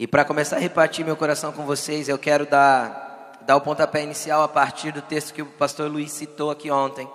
E 0.00 0.06
para 0.06 0.24
começar 0.24 0.56
a 0.56 0.58
repartir 0.58 1.04
meu 1.04 1.14
coração 1.14 1.52
com 1.52 1.66
vocês, 1.66 2.08
eu 2.08 2.16
quero 2.16 2.46
dar, 2.46 3.38
dar 3.42 3.56
o 3.56 3.60
pontapé 3.60 4.02
inicial 4.02 4.42
a 4.42 4.48
partir 4.48 4.92
do 4.92 5.02
texto 5.02 5.34
que 5.34 5.42
o 5.42 5.46
pastor 5.46 5.90
Luiz 5.90 6.10
citou 6.10 6.50
aqui 6.50 6.70
ontem, 6.70 7.06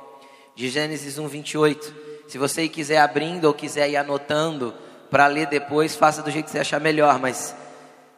de 0.53 0.69
Gênesis 0.69 1.17
1, 1.17 1.27
28. 1.27 1.95
Se 2.27 2.37
você 2.37 2.67
quiser 2.67 2.99
abrindo 2.99 3.45
ou 3.45 3.55
quiser 3.55 3.89
ir 3.89 3.97
anotando 3.97 4.71
para 5.09 5.25
ler 5.25 5.47
depois, 5.47 5.95
faça 5.95 6.21
do 6.21 6.29
jeito 6.29 6.45
que 6.45 6.51
você 6.51 6.59
achar 6.59 6.79
melhor, 6.79 7.17
mas 7.17 7.55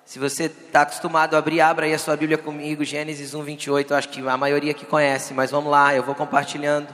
se 0.03 0.19
você 0.19 0.47
está 0.47 0.81
acostumado 0.81 1.35
a 1.35 1.37
abrir, 1.37 1.61
abra 1.61 1.85
aí 1.85 1.93
a 1.93 1.97
sua 1.97 2.17
Bíblia 2.17 2.37
comigo, 2.37 2.83
Gênesis 2.83 3.33
1, 3.33 3.41
28. 3.41 3.93
Acho 3.95 4.09
que 4.09 4.27
a 4.27 4.35
maioria 4.35 4.73
que 4.73 4.85
conhece, 4.85 5.33
mas 5.33 5.49
vamos 5.49 5.71
lá, 5.71 5.95
eu 5.95 6.03
vou 6.03 6.13
compartilhando. 6.13 6.93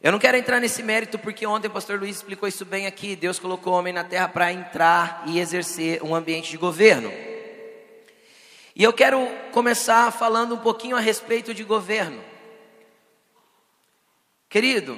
Eu 0.00 0.12
não 0.12 0.18
quero 0.20 0.36
entrar 0.36 0.60
nesse 0.60 0.80
mérito 0.80 1.18
porque 1.18 1.44
ontem 1.44 1.66
o 1.66 1.72
pastor 1.72 1.98
Luiz 1.98 2.16
explicou 2.16 2.48
isso 2.48 2.64
bem 2.64 2.86
aqui. 2.86 3.16
Deus 3.16 3.40
colocou 3.40 3.72
o 3.72 3.76
homem 3.76 3.92
na 3.92 4.04
terra 4.04 4.28
para 4.28 4.52
entrar 4.52 5.24
e 5.26 5.40
exercer 5.40 6.00
um 6.04 6.14
ambiente 6.14 6.52
de 6.52 6.56
governo. 6.56 7.12
E 8.76 8.84
eu 8.84 8.92
quero 8.92 9.26
começar 9.50 10.12
falando 10.12 10.54
um 10.54 10.58
pouquinho 10.58 10.96
a 10.96 11.00
respeito 11.00 11.52
de 11.52 11.64
governo. 11.64 12.22
Querido, 14.48 14.96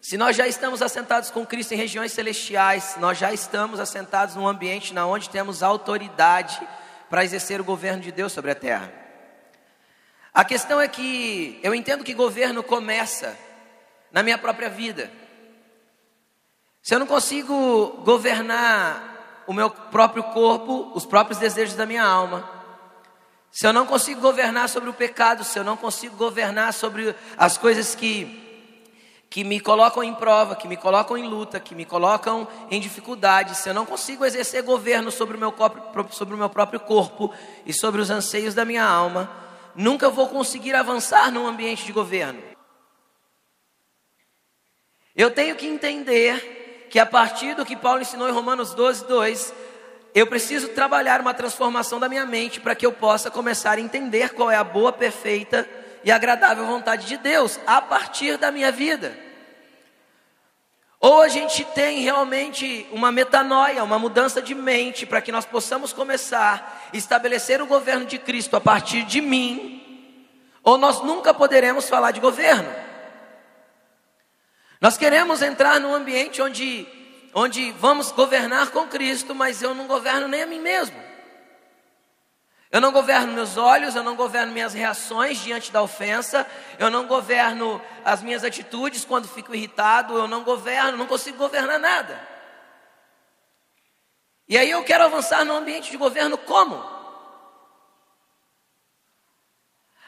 se 0.00 0.16
nós 0.16 0.34
já 0.34 0.48
estamos 0.48 0.82
assentados 0.82 1.30
com 1.30 1.46
Cristo 1.46 1.72
em 1.72 1.76
regiões 1.76 2.10
celestiais, 2.10 2.96
nós 2.98 3.16
já 3.16 3.32
estamos 3.32 3.78
assentados 3.78 4.34
num 4.34 4.48
ambiente 4.48 4.92
na 4.92 5.06
onde 5.06 5.30
temos 5.30 5.62
autoridade 5.62 6.60
para 7.08 7.24
exercer 7.24 7.60
o 7.60 7.64
governo 7.64 8.02
de 8.02 8.10
Deus 8.10 8.32
sobre 8.32 8.50
a 8.50 8.56
terra. 8.56 8.92
A 10.34 10.44
questão 10.44 10.80
é 10.80 10.88
que 10.88 11.60
eu 11.62 11.72
entendo 11.72 12.02
que 12.02 12.12
governo 12.12 12.64
começa 12.64 13.38
na 14.12 14.22
minha 14.22 14.38
própria 14.38 14.68
vida. 14.68 15.10
Se 16.82 16.94
eu 16.94 16.98
não 16.98 17.06
consigo 17.06 18.02
governar 18.04 19.44
o 19.46 19.52
meu 19.52 19.70
próprio 19.70 20.22
corpo, 20.24 20.90
os 20.94 21.06
próprios 21.06 21.38
desejos 21.38 21.74
da 21.74 21.86
minha 21.86 22.04
alma, 22.04 22.48
se 23.50 23.66
eu 23.66 23.72
não 23.72 23.86
consigo 23.86 24.20
governar 24.20 24.68
sobre 24.68 24.88
o 24.90 24.94
pecado, 24.94 25.44
se 25.44 25.58
eu 25.58 25.64
não 25.64 25.76
consigo 25.76 26.16
governar 26.16 26.72
sobre 26.72 27.14
as 27.36 27.56
coisas 27.56 27.94
que 27.94 28.40
que 29.32 29.44
me 29.44 29.58
colocam 29.58 30.04
em 30.04 30.14
prova, 30.14 30.54
que 30.54 30.68
me 30.68 30.76
colocam 30.76 31.16
em 31.16 31.26
luta, 31.26 31.58
que 31.58 31.74
me 31.74 31.86
colocam 31.86 32.46
em 32.70 32.78
dificuldade, 32.78 33.56
se 33.56 33.66
eu 33.66 33.72
não 33.72 33.86
consigo 33.86 34.26
exercer 34.26 34.62
governo 34.62 35.10
sobre 35.10 35.38
o 35.38 35.40
meu, 35.40 35.54
sobre 36.10 36.34
o 36.34 36.36
meu 36.36 36.50
próprio 36.50 36.78
corpo 36.78 37.32
e 37.64 37.72
sobre 37.72 38.02
os 38.02 38.10
anseios 38.10 38.52
da 38.52 38.62
minha 38.62 38.84
alma, 38.84 39.30
nunca 39.74 40.10
vou 40.10 40.28
conseguir 40.28 40.74
avançar 40.74 41.32
num 41.32 41.46
ambiente 41.46 41.86
de 41.86 41.92
governo. 41.92 42.51
Eu 45.14 45.30
tenho 45.30 45.54
que 45.56 45.66
entender 45.66 46.88
que 46.90 46.98
a 46.98 47.04
partir 47.04 47.54
do 47.54 47.66
que 47.66 47.76
Paulo 47.76 48.00
ensinou 48.00 48.28
em 48.28 48.32
Romanos 48.32 48.74
12, 48.74 49.06
2, 49.06 49.54
eu 50.14 50.26
preciso 50.26 50.68
trabalhar 50.68 51.20
uma 51.20 51.34
transformação 51.34 52.00
da 52.00 52.08
minha 52.08 52.24
mente 52.24 52.60
para 52.60 52.74
que 52.74 52.84
eu 52.84 52.92
possa 52.92 53.30
começar 53.30 53.78
a 53.78 53.80
entender 53.80 54.30
qual 54.30 54.50
é 54.50 54.56
a 54.56 54.64
boa, 54.64 54.92
perfeita 54.92 55.68
e 56.04 56.10
agradável 56.10 56.66
vontade 56.66 57.06
de 57.06 57.16
Deus 57.16 57.60
a 57.66 57.80
partir 57.80 58.36
da 58.38 58.50
minha 58.50 58.72
vida. 58.72 59.16
Ou 60.98 61.20
a 61.20 61.28
gente 61.28 61.64
tem 61.64 62.00
realmente 62.00 62.86
uma 62.92 63.10
metanoia, 63.10 63.82
uma 63.82 63.98
mudança 63.98 64.40
de 64.40 64.54
mente, 64.54 65.04
para 65.04 65.20
que 65.20 65.32
nós 65.32 65.44
possamos 65.44 65.92
começar 65.92 66.88
a 66.92 66.96
estabelecer 66.96 67.60
o 67.60 67.66
governo 67.66 68.06
de 68.06 68.18
Cristo 68.18 68.56
a 68.56 68.60
partir 68.60 69.02
de 69.02 69.20
mim, 69.20 70.14
ou 70.62 70.78
nós 70.78 71.02
nunca 71.02 71.34
poderemos 71.34 71.88
falar 71.88 72.12
de 72.12 72.20
governo. 72.20 72.81
Nós 74.82 74.98
queremos 74.98 75.40
entrar 75.42 75.78
num 75.78 75.94
ambiente 75.94 76.42
onde, 76.42 76.88
onde 77.32 77.70
vamos 77.70 78.10
governar 78.10 78.72
com 78.72 78.88
Cristo, 78.88 79.32
mas 79.32 79.62
eu 79.62 79.76
não 79.76 79.86
governo 79.86 80.26
nem 80.26 80.42
a 80.42 80.46
mim 80.46 80.58
mesmo. 80.58 81.00
Eu 82.68 82.80
não 82.80 82.90
governo 82.90 83.32
meus 83.32 83.56
olhos, 83.56 83.94
eu 83.94 84.02
não 84.02 84.16
governo 84.16 84.52
minhas 84.52 84.74
reações 84.74 85.38
diante 85.38 85.70
da 85.70 85.80
ofensa, 85.80 86.44
eu 86.80 86.90
não 86.90 87.06
governo 87.06 87.80
as 88.04 88.22
minhas 88.22 88.42
atitudes 88.42 89.04
quando 89.04 89.28
fico 89.28 89.54
irritado, 89.54 90.18
eu 90.18 90.26
não 90.26 90.42
governo, 90.42 90.98
não 90.98 91.06
consigo 91.06 91.38
governar 91.38 91.78
nada. 91.78 92.20
E 94.48 94.58
aí 94.58 94.68
eu 94.68 94.82
quero 94.82 95.04
avançar 95.04 95.44
no 95.44 95.54
ambiente 95.54 95.92
de 95.92 95.96
governo 95.96 96.36
como? 96.36 96.91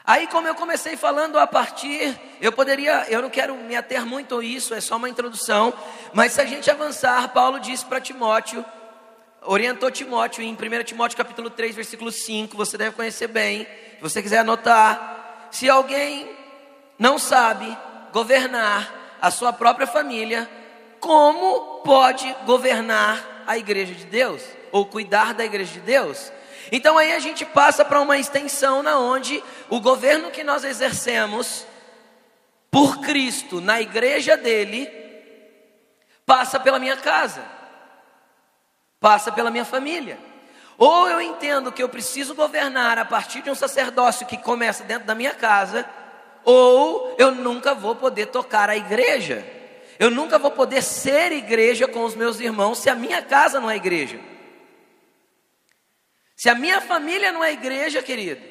Aí, 0.07 0.27
como 0.27 0.47
eu 0.47 0.55
comecei 0.55 0.95
falando 0.95 1.39
a 1.39 1.47
partir, 1.47 2.19
eu 2.39 2.51
poderia, 2.51 3.05
eu 3.09 3.21
não 3.21 3.29
quero 3.29 3.55
me 3.55 3.75
ater 3.75 4.05
muito 4.05 4.37
a 4.37 4.43
isso, 4.43 4.73
é 4.73 4.81
só 4.81 4.97
uma 4.97 5.09
introdução, 5.09 5.73
mas 6.13 6.33
se 6.33 6.41
a 6.41 6.45
gente 6.45 6.69
avançar, 6.69 7.27
Paulo 7.29 7.59
disse 7.59 7.85
para 7.85 7.99
Timóteo 7.99 8.63
orientou 9.45 9.91
Timóteo 9.91 10.43
em 10.43 10.53
1 10.53 10.83
Timóteo 10.83 11.17
capítulo 11.17 11.49
3, 11.49 11.75
versículo 11.75 12.11
5, 12.11 12.57
você 12.57 12.77
deve 12.77 12.95
conhecer 12.95 13.27
bem. 13.27 13.65
Se 13.95 14.01
você 14.01 14.21
quiser 14.21 14.39
anotar, 14.39 15.47
se 15.51 15.69
alguém 15.69 16.29
não 16.97 17.17
sabe 17.17 17.77
governar 18.11 19.17
a 19.21 19.31
sua 19.31 19.53
própria 19.53 19.87
família, 19.87 20.49
como 20.99 21.81
pode 21.83 22.33
governar 22.45 23.43
a 23.45 23.57
igreja 23.57 23.93
de 23.93 24.05
Deus 24.05 24.41
ou 24.71 24.85
cuidar 24.85 25.33
da 25.33 25.45
igreja 25.45 25.73
de 25.73 25.79
Deus? 25.81 26.31
Então 26.71 26.97
aí 26.97 27.13
a 27.13 27.19
gente 27.19 27.45
passa 27.45 27.83
para 27.85 28.01
uma 28.01 28.17
extensão 28.17 28.81
na 28.81 28.99
onde 28.99 29.43
o 29.69 29.79
governo 29.79 30.31
que 30.31 30.43
nós 30.43 30.63
exercemos 30.63 31.65
por 32.71 32.99
Cristo 32.99 33.61
na 33.61 33.81
igreja 33.81 34.35
dele 34.35 34.89
passa 36.25 36.59
pela 36.59 36.79
minha 36.79 36.97
casa 36.97 37.55
passa 39.05 39.31
pela 39.31 39.51
minha 39.51 39.63
família. 39.63 40.17
Ou 40.79 41.07
eu 41.07 41.21
entendo 41.21 41.71
que 41.71 41.83
eu 41.83 41.87
preciso 41.87 42.33
governar 42.33 42.97
a 42.97 43.05
partir 43.05 43.43
de 43.43 43.51
um 43.51 43.53
sacerdócio 43.53 44.25
que 44.25 44.35
começa 44.35 44.83
dentro 44.83 45.05
da 45.05 45.13
minha 45.13 45.35
casa, 45.35 45.87
ou 46.43 47.15
eu 47.19 47.29
nunca 47.29 47.75
vou 47.75 47.95
poder 47.95 48.25
tocar 48.25 48.67
a 48.67 48.75
igreja. 48.75 49.45
Eu 49.99 50.09
nunca 50.09 50.39
vou 50.39 50.49
poder 50.49 50.81
ser 50.81 51.31
igreja 51.31 51.87
com 51.87 52.03
os 52.03 52.15
meus 52.15 52.39
irmãos 52.39 52.79
se 52.79 52.89
a 52.89 52.95
minha 52.95 53.21
casa 53.21 53.59
não 53.59 53.69
é 53.69 53.75
igreja. 53.75 54.19
Se 56.35 56.49
a 56.49 56.55
minha 56.55 56.81
família 56.81 57.31
não 57.31 57.43
é 57.43 57.53
igreja, 57.53 58.01
querido, 58.01 58.41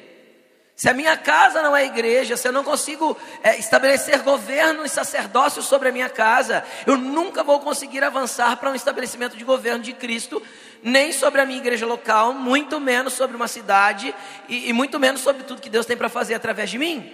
se 0.75 0.89
a 0.89 0.93
minha 0.93 1.15
casa 1.15 1.61
não 1.61 1.75
é 1.75 1.85
igreja, 1.85 2.35
se 2.35 2.45
eu 2.45 2.51
não 2.51 2.63
consigo 2.63 3.17
é, 3.41 3.57
estabelecer 3.57 4.21
governo 4.23 4.85
e 4.85 4.89
sacerdócio 4.89 5.61
sobre 5.61 5.87
a 5.87 5.91
minha 5.91 6.09
casa, 6.09 6.65
eu 6.85 6.97
nunca 6.97 7.43
vou 7.43 7.61
conseguir 7.61 8.03
avançar 8.03 8.57
para 8.57 8.69
um 8.69 8.75
estabelecimento 8.75 9.37
de 9.37 9.43
governo 9.45 9.81
de 9.81 9.93
Cristo, 9.93 10.43
nem 10.83 11.13
sobre 11.13 11.39
a 11.39 11.45
minha 11.45 11.59
igreja 11.59 11.85
local, 11.85 12.33
muito 12.33 12.77
menos 12.77 13.13
sobre 13.13 13.37
uma 13.37 13.47
cidade 13.47 14.13
e, 14.49 14.69
e 14.69 14.73
muito 14.73 14.99
menos 14.99 15.21
sobre 15.21 15.43
tudo 15.43 15.61
que 15.61 15.69
Deus 15.69 15.85
tem 15.85 15.95
para 15.95 16.09
fazer 16.09 16.33
através 16.33 16.69
de 16.69 16.77
mim. 16.77 17.09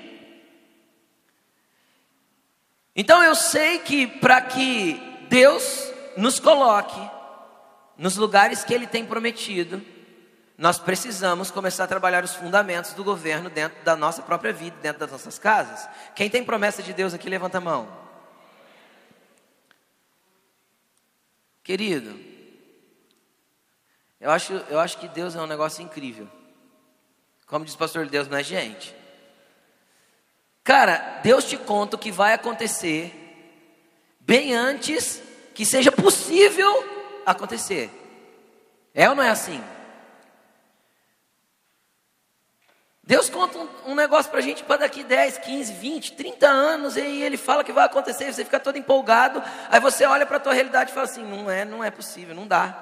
Então 2.95 3.23
eu 3.23 3.35
sei 3.35 3.77
que 3.77 4.07
para 4.07 4.41
que 4.41 4.99
Deus 5.29 5.91
nos 6.17 6.39
coloque 6.39 6.99
nos 7.95 8.17
lugares 8.17 8.63
que 8.63 8.73
Ele 8.73 8.88
tem 8.88 9.05
prometido, 9.05 9.85
nós 10.61 10.77
precisamos 10.77 11.49
começar 11.49 11.85
a 11.85 11.88
trabalhar 11.88 12.23
os 12.23 12.35
fundamentos 12.35 12.94
do 12.94 13.03
governo 13.03 13.49
dentro 13.49 13.83
da 13.83 13.95
nossa 13.95 14.22
própria 14.22 14.53
vida, 14.53 14.77
dentro 14.79 14.99
das 14.99 15.11
nossas 15.11 15.39
casas. 15.39 15.89
Quem 16.13 16.29
tem 16.29 16.44
promessa 16.44 16.83
de 16.83 16.94
Deus 16.94 17.16
aqui, 17.16 17.27
levanta 17.27 17.57
a 17.57 17.61
mão. 17.61 17.91
Querido, 21.63 22.16
eu 24.19 24.29
acho, 24.29 24.53
eu 24.69 24.79
acho 24.79 25.00
que 25.00 25.07
Deus 25.07 25.35
é 25.35 25.41
um 25.41 25.47
negócio 25.47 25.83
incrível. 25.83 26.29
Como 27.47 27.66
diz 27.66 27.73
o 27.73 27.79
pastor, 27.79 28.05
Deus 28.05 28.27
não 28.27 28.38
é 28.38 28.44
gente. 28.44 28.95
Cara, 30.63 31.21
Deus 31.23 31.44
te 31.44 31.57
conta 31.57 31.95
o 31.95 32.00
que 32.00 32.12
vai 32.12 32.33
acontecer 32.33 33.12
bem 34.19 34.53
antes 34.53 35.24
que 35.56 35.65
seja 35.65 35.91
possível 35.91 36.71
acontecer. 37.25 37.89
É 38.94 39.09
ou 39.09 39.15
não 39.15 39.24
é 39.24 39.31
assim? 39.31 39.59
Deus 43.12 43.30
conta 43.30 43.58
um, 43.58 43.68
um 43.88 43.94
negócio 43.94 44.31
para 44.31 44.40
a 44.40 44.42
gente 44.42 44.63
para 44.63 44.78
daqui 44.78 45.04
10, 45.04 45.40
15, 45.40 45.74
20, 45.74 46.13
30 46.13 46.48
anos, 46.48 46.96
e 46.96 47.02
ele 47.02 47.36
fala 47.36 47.62
que 47.62 47.74
vai 47.74 47.84
acontecer, 47.84 48.30
e 48.30 48.34
você 48.34 48.46
fica 48.46 48.58
todo 48.58 48.78
empolgado, 48.78 49.44
aí 49.69 49.81
você 49.81 50.06
olha 50.06 50.25
para 50.25 50.38
a 50.38 50.40
tua 50.40 50.54
realidade 50.54 50.92
e 50.92 50.94
fala 50.94 51.08
assim, 51.08 51.25
não 51.25 51.52
é, 51.52 51.66
não 51.66 51.84
é 51.84 51.92
possível, 51.92 52.34
não 52.34 52.48
dá. 52.48 52.74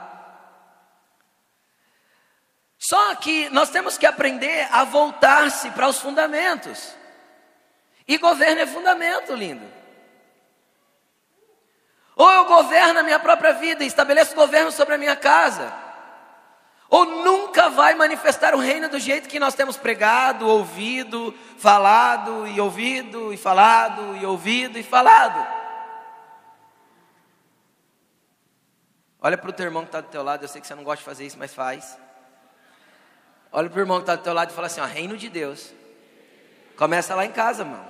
Só 2.78 3.16
que 3.16 3.50
nós 3.50 3.72
temos 3.72 3.98
que 3.98 4.06
aprender 4.06 4.68
a 4.72 4.84
voltar-se 4.84 5.72
para 5.72 5.88
os 5.88 5.98
fundamentos. 5.98 6.94
E 8.08 8.20
governo 8.20 8.62
é 8.62 8.68
fundamento, 8.68 9.34
lindo. 9.34 9.66
Ou 12.16 12.32
eu 12.32 12.46
governo 12.46 13.00
a 13.00 13.04
minha 13.04 13.18
própria 13.18 13.54
vida, 13.54 13.84
estabeleço 13.84 14.36
governo 14.36 14.72
sobre 14.72 14.94
a 14.94 14.98
minha 15.00 15.16
casa 15.16 15.89
ou 16.90 17.06
nunca 17.06 17.70
vai 17.70 17.94
manifestar 17.94 18.56
o 18.56 18.60
reino 18.60 18.90
do 18.90 19.00
jeito 19.00 19.30
que 19.30 19.40
nós 19.40 19.54
temos 19.54 19.78
pregado, 19.78 20.48
ouvido, 20.48 21.34
falado 21.58 22.48
e 22.48 22.60
ouvido 22.60 23.32
e 23.32 23.38
falado 23.38 24.18
e 24.18 24.26
ouvido 24.26 24.80
e 24.80 24.84
falado. 24.84 25.46
Olha 29.22 29.38
para 29.38 29.50
o 29.50 29.54
teu 29.54 29.66
irmão 29.66 29.84
que 29.84 29.90
está 29.90 30.02
do 30.02 30.08
teu 30.08 30.24
lado, 30.24 30.44
eu 30.44 30.48
sei 30.48 30.62
que 30.62 30.68
você 30.68 30.74
não 30.74 30.84
gosta 30.84 31.00
de 31.00 31.06
fazer 31.06 31.26
isso, 31.26 31.38
mas 31.38 31.54
faz. 31.54 31.98
Olha 33.52 33.70
para 33.70 33.78
o 33.78 33.82
irmão 33.82 33.98
que 33.98 34.04
está 34.04 34.16
do 34.16 34.24
teu 34.24 34.34
lado 34.34 34.52
e 34.52 34.54
fala 34.54 34.68
assim: 34.68 34.82
ó, 34.82 34.86
reino 34.86 35.18
de 35.18 35.30
Deus. 35.30 35.74
Começa 36.78 37.14
lá 37.14 37.26
em 37.26 37.32
casa, 37.32 37.66
mano. 37.66 37.89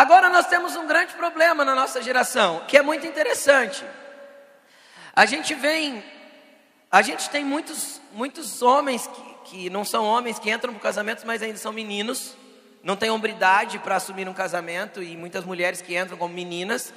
Agora 0.00 0.30
nós 0.30 0.46
temos 0.46 0.76
um 0.76 0.86
grande 0.86 1.12
problema 1.12 1.62
na 1.62 1.74
nossa 1.74 2.00
geração, 2.00 2.62
que 2.66 2.74
é 2.74 2.80
muito 2.80 3.06
interessante. 3.06 3.84
A 5.14 5.26
gente 5.26 5.52
vem, 5.52 6.02
a 6.90 7.02
gente 7.02 7.28
tem 7.28 7.44
muitos, 7.44 8.00
muitos 8.10 8.62
homens 8.62 9.06
que, 9.06 9.34
que 9.44 9.68
não 9.68 9.84
são 9.84 10.06
homens 10.06 10.38
que 10.38 10.50
entram 10.50 10.72
para 10.72 10.80
casamentos, 10.84 11.22
mas 11.24 11.42
ainda 11.42 11.58
são 11.58 11.70
meninos, 11.70 12.34
não 12.82 12.96
têm 12.96 13.10
hombridade 13.10 13.78
para 13.78 13.96
assumir 13.96 14.26
um 14.26 14.32
casamento, 14.32 15.02
e 15.02 15.18
muitas 15.18 15.44
mulheres 15.44 15.82
que 15.82 15.94
entram 15.94 16.16
como 16.16 16.32
meninas, 16.32 16.94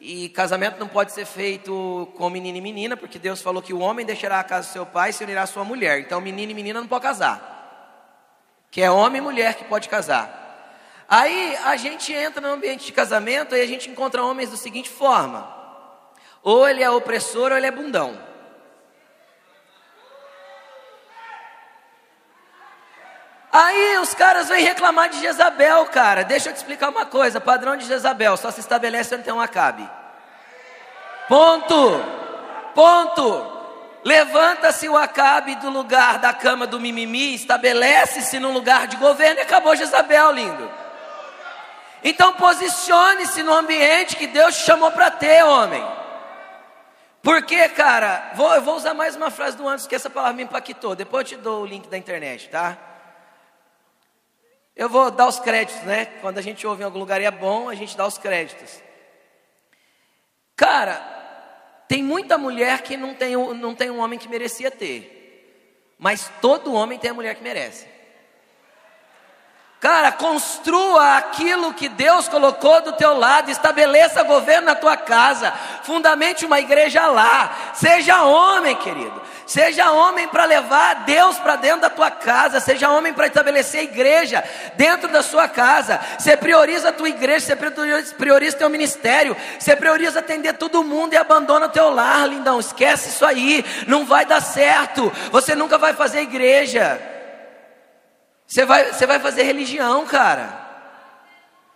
e 0.00 0.28
casamento 0.28 0.78
não 0.78 0.86
pode 0.86 1.10
ser 1.10 1.26
feito 1.26 2.08
com 2.16 2.30
menino 2.30 2.58
e 2.58 2.60
menina, 2.60 2.96
porque 2.96 3.18
Deus 3.18 3.42
falou 3.42 3.60
que 3.60 3.74
o 3.74 3.80
homem 3.80 4.06
deixará 4.06 4.38
a 4.38 4.44
casa 4.44 4.68
do 4.68 4.72
seu 4.72 4.86
pai 4.86 5.10
e 5.10 5.12
se 5.12 5.24
unirá 5.24 5.42
à 5.42 5.46
sua 5.48 5.64
mulher. 5.64 5.98
Então, 5.98 6.20
menino 6.20 6.52
e 6.52 6.54
menina 6.54 6.80
não 6.80 6.86
pode 6.86 7.02
casar. 7.02 8.68
Que 8.70 8.80
é 8.80 8.88
homem 8.88 9.18
e 9.18 9.24
mulher 9.24 9.54
que 9.54 9.64
pode 9.64 9.88
casar. 9.88 10.43
Aí 11.08 11.56
a 11.64 11.76
gente 11.76 12.12
entra 12.12 12.40
no 12.40 12.54
ambiente 12.54 12.86
de 12.86 12.92
casamento 12.92 13.54
e 13.54 13.60
a 13.60 13.66
gente 13.66 13.90
encontra 13.90 14.22
homens 14.22 14.50
da 14.50 14.56
seguinte 14.56 14.88
forma: 14.88 15.48
ou 16.42 16.68
ele 16.68 16.82
é 16.82 16.90
opressor 16.90 17.50
ou 17.50 17.56
ele 17.56 17.66
é 17.66 17.70
bundão. 17.70 18.18
Aí 23.52 23.98
os 23.98 24.12
caras 24.14 24.48
vêm 24.48 24.64
reclamar 24.64 25.08
de 25.08 25.20
Jezabel, 25.20 25.86
cara. 25.86 26.24
Deixa 26.24 26.48
eu 26.48 26.52
te 26.52 26.56
explicar 26.56 26.88
uma 26.88 27.06
coisa: 27.06 27.40
padrão 27.40 27.76
de 27.76 27.86
Jezabel 27.86 28.36
só 28.36 28.50
se 28.50 28.60
estabelece 28.60 29.14
onde 29.14 29.24
tem 29.24 29.32
um 29.32 29.40
acabe. 29.40 29.88
Ponto. 31.28 32.02
Ponto. 32.74 33.52
Levanta-se 34.04 34.88
o 34.88 34.96
acabe 34.96 35.54
do 35.56 35.70
lugar 35.70 36.18
da 36.18 36.32
cama 36.32 36.66
do 36.66 36.78
mimimi, 36.78 37.34
estabelece-se 37.34 38.38
no 38.38 38.52
lugar 38.52 38.86
de 38.86 38.96
governo 38.96 39.38
e 39.38 39.42
acabou 39.42 39.74
Jezabel, 39.74 40.32
lindo. 40.32 40.83
Então 42.04 42.34
posicione-se 42.34 43.42
no 43.42 43.54
ambiente 43.54 44.14
que 44.14 44.26
Deus 44.26 44.54
te 44.54 44.66
chamou 44.66 44.92
para 44.92 45.10
ter, 45.10 45.42
homem. 45.42 45.82
Porque, 47.22 47.66
cara, 47.70 48.32
vou, 48.34 48.54
eu 48.54 48.60
vou 48.60 48.76
usar 48.76 48.92
mais 48.92 49.16
uma 49.16 49.30
frase 49.30 49.56
do 49.56 49.66
antes, 49.66 49.86
que 49.86 49.94
essa 49.94 50.10
palavra 50.10 50.34
me 50.34 50.42
impactou. 50.42 50.94
Depois 50.94 51.32
eu 51.32 51.38
te 51.38 51.42
dou 51.42 51.62
o 51.62 51.66
link 51.66 51.88
da 51.88 51.96
internet, 51.96 52.50
tá? 52.50 52.76
Eu 54.76 54.90
vou 54.90 55.10
dar 55.10 55.26
os 55.26 55.40
créditos, 55.40 55.82
né? 55.84 56.04
Quando 56.20 56.36
a 56.36 56.42
gente 56.42 56.66
ouve 56.66 56.82
em 56.82 56.84
algum 56.84 56.98
lugar 56.98 57.22
e 57.22 57.24
é 57.24 57.30
bom, 57.30 57.70
a 57.70 57.74
gente 57.74 57.96
dá 57.96 58.06
os 58.06 58.18
créditos. 58.18 58.82
Cara, 60.54 60.96
tem 61.88 62.02
muita 62.02 62.36
mulher 62.36 62.82
que 62.82 62.98
não 62.98 63.14
tem, 63.14 63.34
não 63.34 63.74
tem 63.74 63.90
um 63.90 64.00
homem 64.00 64.18
que 64.18 64.28
merecia 64.28 64.70
ter. 64.70 65.94
Mas 65.98 66.30
todo 66.42 66.74
homem 66.74 66.98
tem 66.98 67.10
a 67.10 67.14
mulher 67.14 67.34
que 67.34 67.42
merece. 67.42 67.93
Cara, 69.84 70.10
construa 70.12 71.18
aquilo 71.18 71.74
que 71.74 71.90
Deus 71.90 72.26
colocou 72.26 72.80
do 72.80 72.92
teu 72.92 73.18
lado, 73.18 73.50
estabeleça 73.50 74.22
governo 74.22 74.68
na 74.68 74.74
tua 74.74 74.96
casa, 74.96 75.52
fundamente 75.82 76.46
uma 76.46 76.58
igreja 76.58 77.06
lá. 77.06 77.54
Seja 77.74 78.22
homem, 78.22 78.74
querido. 78.76 79.20
Seja 79.46 79.90
homem 79.90 80.26
para 80.26 80.46
levar 80.46 81.04
Deus 81.04 81.36
para 81.36 81.56
dentro 81.56 81.82
da 81.82 81.90
tua 81.90 82.10
casa, 82.10 82.60
seja 82.60 82.88
homem 82.88 83.12
para 83.12 83.26
estabelecer 83.26 83.82
igreja 83.82 84.42
dentro 84.74 85.06
da 85.08 85.22
sua 85.22 85.48
casa. 85.48 86.00
Você 86.18 86.34
prioriza 86.34 86.88
a 86.88 86.92
tua 86.92 87.10
igreja, 87.10 87.44
você 87.44 87.54
prioriza, 87.54 88.14
prioriza 88.14 88.56
teu 88.56 88.70
ministério, 88.70 89.36
você 89.58 89.76
prioriza 89.76 90.20
atender 90.20 90.54
todo 90.54 90.82
mundo 90.82 91.12
e 91.12 91.18
abandona 91.18 91.68
teu 91.68 91.90
lar, 91.90 92.26
lindão. 92.26 92.58
Esquece 92.58 93.10
isso 93.10 93.26
aí, 93.26 93.62
não 93.86 94.06
vai 94.06 94.24
dar 94.24 94.40
certo. 94.40 95.12
Você 95.30 95.54
nunca 95.54 95.76
vai 95.76 95.92
fazer 95.92 96.22
igreja. 96.22 97.13
Você 98.54 98.64
vai, 98.64 98.92
você 98.92 99.04
vai 99.04 99.18
fazer 99.18 99.42
religião, 99.42 100.06
cara. 100.06 100.64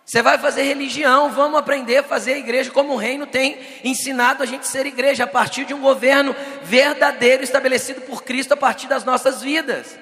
Você 0.05 0.21
vai 0.21 0.37
fazer 0.37 0.63
religião, 0.63 1.29
vamos 1.29 1.59
aprender 1.59 1.97
a 1.97 2.03
fazer 2.03 2.35
a 2.35 2.37
igreja 2.37 2.71
como 2.71 2.93
o 2.93 2.95
reino 2.95 3.27
tem 3.27 3.59
ensinado 3.83 4.41
a 4.41 4.45
gente 4.45 4.65
ser 4.65 4.85
igreja, 4.85 5.25
a 5.25 5.27
partir 5.27 5.65
de 5.65 5.73
um 5.73 5.81
governo 5.81 6.33
verdadeiro 6.63 7.43
estabelecido 7.43 7.99
por 7.99 8.23
Cristo 8.23 8.53
a 8.53 8.57
partir 8.57 8.87
das 8.87 9.03
nossas 9.03 9.41
vidas. 9.41 9.99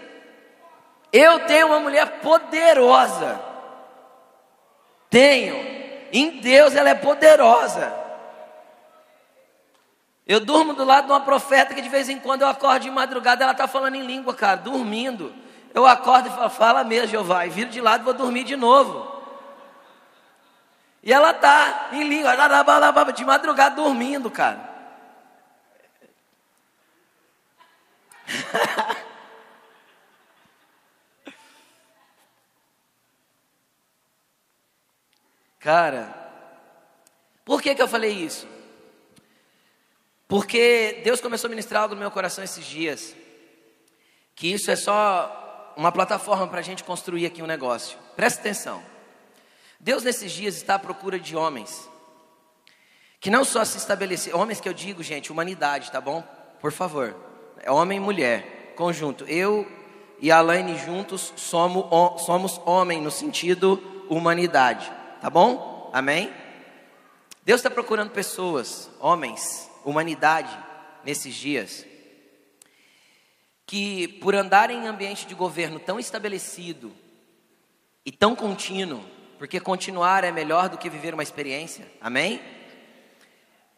Eu 1.11 1.39
tenho 1.47 1.65
uma 1.65 1.79
mulher 1.79 2.19
poderosa. 2.21 3.41
Tenho. 5.09 5.55
Em 6.13 6.39
Deus 6.41 6.75
ela 6.75 6.91
é 6.91 6.95
poderosa. 6.95 7.91
Eu 10.27 10.39
durmo 10.39 10.75
do 10.75 10.85
lado 10.85 11.05
de 11.05 11.11
uma 11.11 11.21
profeta 11.21 11.73
que 11.73 11.81
de 11.81 11.89
vez 11.89 12.07
em 12.07 12.19
quando 12.19 12.43
eu 12.43 12.47
acordo 12.47 12.83
de 12.83 12.91
madrugada, 12.91 13.43
ela 13.43 13.53
está 13.53 13.67
falando 13.67 13.95
em 13.95 14.05
língua, 14.05 14.35
cara, 14.35 14.57
dormindo. 14.57 15.46
Eu 15.77 15.85
acordo 15.85 16.27
e 16.27 16.31
falo, 16.31 16.49
fala 16.49 16.83
mesmo, 16.83 17.09
Jeová, 17.09 17.45
e 17.45 17.51
viro 17.51 17.69
de 17.69 17.79
lado 17.79 18.01
e 18.01 18.05
vou 18.05 18.15
dormir 18.15 18.43
de 18.43 18.55
novo. 18.55 19.15
E 21.03 21.13
ela 21.13 21.35
tá 21.35 21.89
em 21.91 22.01
língua, 22.09 22.31
de 23.13 23.23
madrugada 23.23 23.75
dormindo, 23.75 24.31
cara. 24.31 24.75
cara, 35.59 36.31
por 37.45 37.61
que, 37.61 37.75
que 37.75 37.81
eu 37.83 37.87
falei 37.87 38.13
isso? 38.13 38.47
Porque 40.27 41.01
Deus 41.03 41.21
começou 41.21 41.47
a 41.47 41.51
ministrar 41.51 41.83
algo 41.83 41.93
no 41.93 42.01
meu 42.01 42.09
coração 42.09 42.43
esses 42.43 42.65
dias. 42.65 43.15
Que 44.33 44.51
isso 44.51 44.71
é 44.71 44.75
só 44.75 45.43
uma 45.77 45.91
plataforma 45.91 46.47
para 46.47 46.59
a 46.59 46.63
gente 46.63 46.83
construir 46.83 47.27
aqui 47.27 47.41
um 47.43 47.45
negócio. 47.45 47.97
Presta 48.15 48.39
atenção. 48.41 48.81
Deus 49.79 50.03
nesses 50.03 50.31
dias 50.31 50.55
está 50.55 50.75
à 50.75 50.79
procura 50.79 51.19
de 51.19 51.35
homens 51.35 51.87
que 53.19 53.29
não 53.29 53.43
só 53.43 53.63
se 53.63 53.77
estabelecer, 53.77 54.35
homens 54.35 54.59
que 54.59 54.69
eu 54.69 54.73
digo, 54.73 55.01
gente, 55.01 55.31
humanidade, 55.31 55.91
tá 55.91 55.99
bom? 55.99 56.23
Por 56.59 56.71
favor, 56.71 57.15
é 57.61 57.71
homem 57.71 57.97
e 57.97 58.01
mulher, 58.01 58.73
conjunto. 58.75 59.23
Eu 59.25 59.67
e 60.19 60.31
a 60.31 60.37
Alaine 60.37 60.77
juntos 60.77 61.33
somos, 61.35 61.85
somos 62.23 62.61
homem 62.65 63.01
no 63.01 63.11
sentido 63.11 63.81
humanidade, 64.09 64.91
tá 65.21 65.29
bom? 65.29 65.89
Amém? 65.93 66.31
Deus 67.43 67.59
está 67.59 67.69
procurando 67.69 68.11
pessoas, 68.11 68.89
homens, 68.99 69.69
humanidade, 69.83 70.55
nesses 71.03 71.33
dias 71.33 71.85
que, 73.67 74.07
por 74.07 74.33
andar 74.33 74.71
em 74.71 74.87
ambiente 74.87 75.27
de 75.27 75.35
governo 75.35 75.77
tão 75.77 75.99
estabelecido 75.99 76.95
e 78.05 78.11
tão 78.13 78.33
contínuo, 78.33 79.03
porque 79.37 79.59
continuar 79.59 80.23
é 80.23 80.31
melhor 80.31 80.69
do 80.69 80.77
que 80.77 80.89
viver 80.89 81.13
uma 81.13 81.21
experiência, 81.21 81.85
amém? 81.99 82.41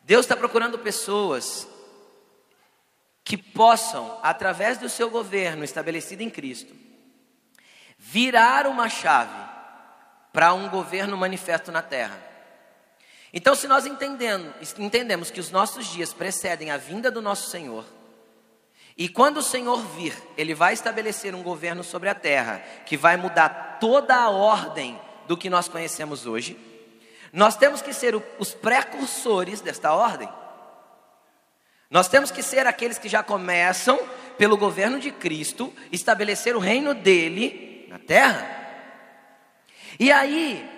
Deus 0.04 0.26
está 0.26 0.38
procurando 0.38 0.78
pessoas 0.78 1.68
que 3.24 3.36
possam, 3.36 4.20
através 4.22 4.78
do 4.78 4.88
seu 4.88 5.10
governo 5.10 5.64
estabelecido 5.64 6.22
em 6.22 6.30
Cristo, 6.30 6.74
virar 7.98 8.68
uma 8.68 8.88
chave 8.88 9.50
para 10.32 10.54
um 10.54 10.70
governo 10.70 11.18
manifesto 11.18 11.72
na 11.72 11.82
terra. 11.82 12.24
Então, 13.34 13.56
se 13.56 13.68
nós 13.68 13.88
entendemos, 13.88 14.54
entendemos 14.78 15.32
que 15.32 15.40
os 15.40 15.50
nossos 15.50 15.88
dias 15.88 16.14
precedem 16.14 16.70
a 16.70 16.78
vinda 16.78 17.10
do 17.10 17.22
nosso 17.22 17.50
Senhor, 17.50 17.86
e 19.00 19.08
quando 19.08 19.38
o 19.38 19.42
Senhor 19.42 19.82
vir, 19.96 20.14
Ele 20.38 20.54
vai 20.54 20.74
estabelecer 20.74 21.34
um 21.34 21.42
governo 21.42 21.86
sobre 21.86 22.10
a 22.10 22.14
terra, 22.14 22.62
que 22.86 22.98
vai 22.98 23.16
mudar 23.16 23.78
toda 23.80 24.14
a 24.14 24.30
ordem 24.30 25.00
do 25.26 25.38
que 25.38 25.50
nós 25.50 25.70
conhecemos 25.70 26.26
hoje. 26.26 26.60
Nós 27.32 27.56
temos 27.56 27.82
que 27.82 27.94
ser 27.94 28.14
os 28.38 28.54
precursores 28.54 29.62
desta 29.62 29.94
ordem. 29.94 30.28
Nós 31.90 32.10
temos 32.10 32.30
que 32.30 32.44
ser 32.44 32.68
aqueles 32.68 33.00
que 33.00 33.08
já 33.08 33.24
começam, 33.24 33.98
pelo 34.38 34.58
governo 34.58 35.00
de 35.00 35.12
Cristo, 35.12 35.74
estabelecer 35.94 36.54
o 36.54 36.60
reino 36.60 36.94
dele 36.94 37.88
na 37.88 38.00
terra. 38.00 38.54
E 39.98 40.12
aí, 40.12 40.70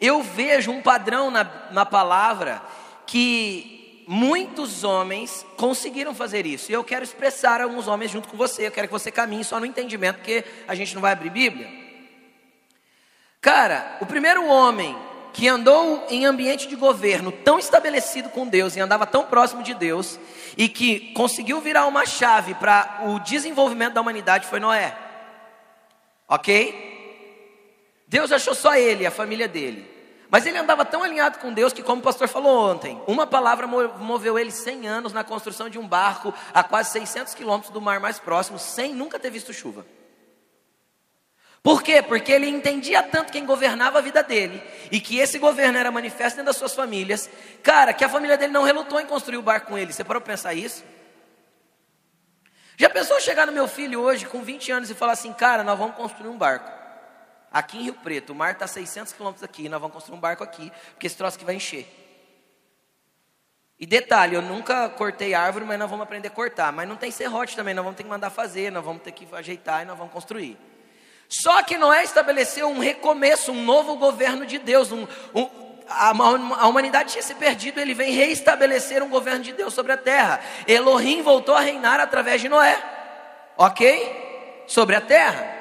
eu 0.00 0.20
vejo 0.20 0.72
um 0.72 0.82
padrão 0.82 1.30
na, 1.30 1.44
na 1.70 1.86
palavra 1.86 2.60
que 3.06 3.77
muitos 4.10 4.84
homens 4.84 5.44
conseguiram 5.58 6.14
fazer 6.14 6.46
isso. 6.46 6.72
E 6.72 6.74
eu 6.74 6.82
quero 6.82 7.04
expressar 7.04 7.60
alguns 7.60 7.86
homens 7.86 8.10
junto 8.10 8.26
com 8.26 8.38
você. 8.38 8.66
Eu 8.66 8.72
quero 8.72 8.88
que 8.88 8.92
você 8.92 9.12
caminhe 9.12 9.44
só 9.44 9.60
no 9.60 9.66
entendimento, 9.66 10.16
porque 10.16 10.46
a 10.66 10.74
gente 10.74 10.94
não 10.94 11.02
vai 11.02 11.12
abrir 11.12 11.28
Bíblia. 11.28 11.68
Cara, 13.38 13.98
o 14.00 14.06
primeiro 14.06 14.46
homem 14.46 14.96
que 15.34 15.46
andou 15.46 16.06
em 16.08 16.24
ambiente 16.24 16.66
de 16.66 16.74
governo 16.74 17.30
tão 17.30 17.58
estabelecido 17.58 18.30
com 18.30 18.48
Deus 18.48 18.74
e 18.74 18.80
andava 18.80 19.06
tão 19.06 19.26
próximo 19.26 19.62
de 19.62 19.74
Deus 19.74 20.18
e 20.56 20.70
que 20.70 21.12
conseguiu 21.12 21.60
virar 21.60 21.86
uma 21.86 22.06
chave 22.06 22.54
para 22.54 23.02
o 23.06 23.18
desenvolvimento 23.20 23.92
da 23.92 24.00
humanidade 24.00 24.46
foi 24.46 24.58
Noé. 24.58 24.96
Ok? 26.26 26.96
Deus 28.06 28.32
achou 28.32 28.54
só 28.54 28.74
ele, 28.74 29.04
a 29.04 29.10
família 29.10 29.46
dele. 29.46 29.97
Mas 30.30 30.44
ele 30.44 30.58
andava 30.58 30.84
tão 30.84 31.02
alinhado 31.02 31.38
com 31.38 31.52
Deus 31.52 31.72
que, 31.72 31.82
como 31.82 32.00
o 32.00 32.04
pastor 32.04 32.28
falou 32.28 32.70
ontem, 32.70 33.00
uma 33.06 33.26
palavra 33.26 33.66
moveu 33.66 34.38
ele 34.38 34.50
100 34.50 34.86
anos 34.86 35.12
na 35.12 35.24
construção 35.24 35.70
de 35.70 35.78
um 35.78 35.88
barco 35.88 36.34
a 36.52 36.62
quase 36.62 36.90
600 36.90 37.34
quilômetros 37.34 37.72
do 37.72 37.80
mar 37.80 37.98
mais 37.98 38.18
próximo, 38.18 38.58
sem 38.58 38.94
nunca 38.94 39.18
ter 39.18 39.30
visto 39.30 39.52
chuva. 39.54 39.86
Por 41.62 41.82
quê? 41.82 42.02
Porque 42.02 42.30
ele 42.30 42.48
entendia 42.48 43.02
tanto 43.02 43.32
quem 43.32 43.44
governava 43.44 43.98
a 43.98 44.02
vida 44.02 44.22
dele 44.22 44.62
e 44.92 45.00
que 45.00 45.18
esse 45.18 45.38
governo 45.38 45.78
era 45.78 45.90
manifesto 45.90 46.36
dentro 46.36 46.46
das 46.46 46.56
suas 46.56 46.74
famílias, 46.74 47.28
cara, 47.62 47.92
que 47.92 48.04
a 48.04 48.08
família 48.08 48.36
dele 48.36 48.52
não 48.52 48.62
relutou 48.62 49.00
em 49.00 49.06
construir 49.06 49.38
o 49.38 49.42
barco 49.42 49.68
com 49.68 49.78
ele. 49.78 49.92
Você 49.92 50.04
parou 50.04 50.20
para 50.20 50.32
pensar 50.32 50.54
isso? 50.54 50.84
Já 52.76 52.88
pensou 52.88 53.18
chegar 53.20 53.44
no 53.46 53.52
meu 53.52 53.66
filho 53.66 54.00
hoje 54.00 54.24
com 54.26 54.42
20 54.42 54.70
anos 54.70 54.90
e 54.90 54.94
falar 54.94 55.12
assim, 55.12 55.32
cara, 55.32 55.64
nós 55.64 55.76
vamos 55.76 55.96
construir 55.96 56.28
um 56.28 56.38
barco. 56.38 56.77
Aqui 57.50 57.78
em 57.78 57.82
Rio 57.84 57.94
Preto, 57.94 58.32
o 58.32 58.34
mar 58.34 58.52
está 58.52 58.66
600 58.66 59.12
quilômetros 59.12 59.42
aqui, 59.42 59.68
nós 59.68 59.80
vamos 59.80 59.94
construir 59.94 60.16
um 60.16 60.20
barco 60.20 60.44
aqui, 60.44 60.70
porque 60.90 61.06
esse 61.06 61.16
troço 61.16 61.36
aqui 61.36 61.44
vai 61.44 61.54
encher. 61.54 61.86
E 63.80 63.86
detalhe, 63.86 64.34
eu 64.34 64.42
nunca 64.42 64.88
cortei 64.88 65.34
árvore, 65.34 65.64
mas 65.64 65.78
nós 65.78 65.88
vamos 65.88 66.02
aprender 66.02 66.28
a 66.28 66.30
cortar. 66.32 66.72
Mas 66.72 66.88
não 66.88 66.96
tem 66.96 67.12
serrote 67.12 67.54
também, 67.54 67.72
nós 67.72 67.84
vamos 67.84 67.96
ter 67.96 68.02
que 68.02 68.08
mandar 68.08 68.28
fazer, 68.28 68.72
nós 68.72 68.84
vamos 68.84 69.02
ter 69.02 69.12
que 69.12 69.26
ajeitar 69.32 69.82
e 69.82 69.84
nós 69.84 69.96
vamos 69.96 70.12
construir. 70.12 70.58
Só 71.28 71.62
que 71.62 71.78
Noé 71.78 72.02
estabeleceu 72.02 72.68
um 72.68 72.80
recomeço, 72.80 73.52
um 73.52 73.62
novo 73.62 73.96
governo 73.96 74.44
de 74.44 74.58
Deus. 74.58 74.90
Um, 74.90 75.06
um, 75.32 75.48
a, 75.88 76.08
a, 76.10 76.66
humanidade 76.66 77.12
tinha 77.12 77.22
se 77.22 77.34
perdido, 77.36 77.78
ele 77.78 77.94
vem 77.94 78.12
reestabelecer 78.12 79.00
um 79.00 79.08
governo 79.08 79.44
de 79.44 79.52
Deus 79.52 79.72
sobre 79.72 79.92
a 79.92 79.96
terra. 79.96 80.40
Elohim 80.66 81.22
voltou 81.22 81.54
a 81.54 81.60
reinar 81.60 82.00
através 82.00 82.40
de 82.40 82.48
Noé, 82.48 82.82
ok? 83.56 84.64
Sobre 84.66 84.96
a 84.96 85.00
terra. 85.00 85.57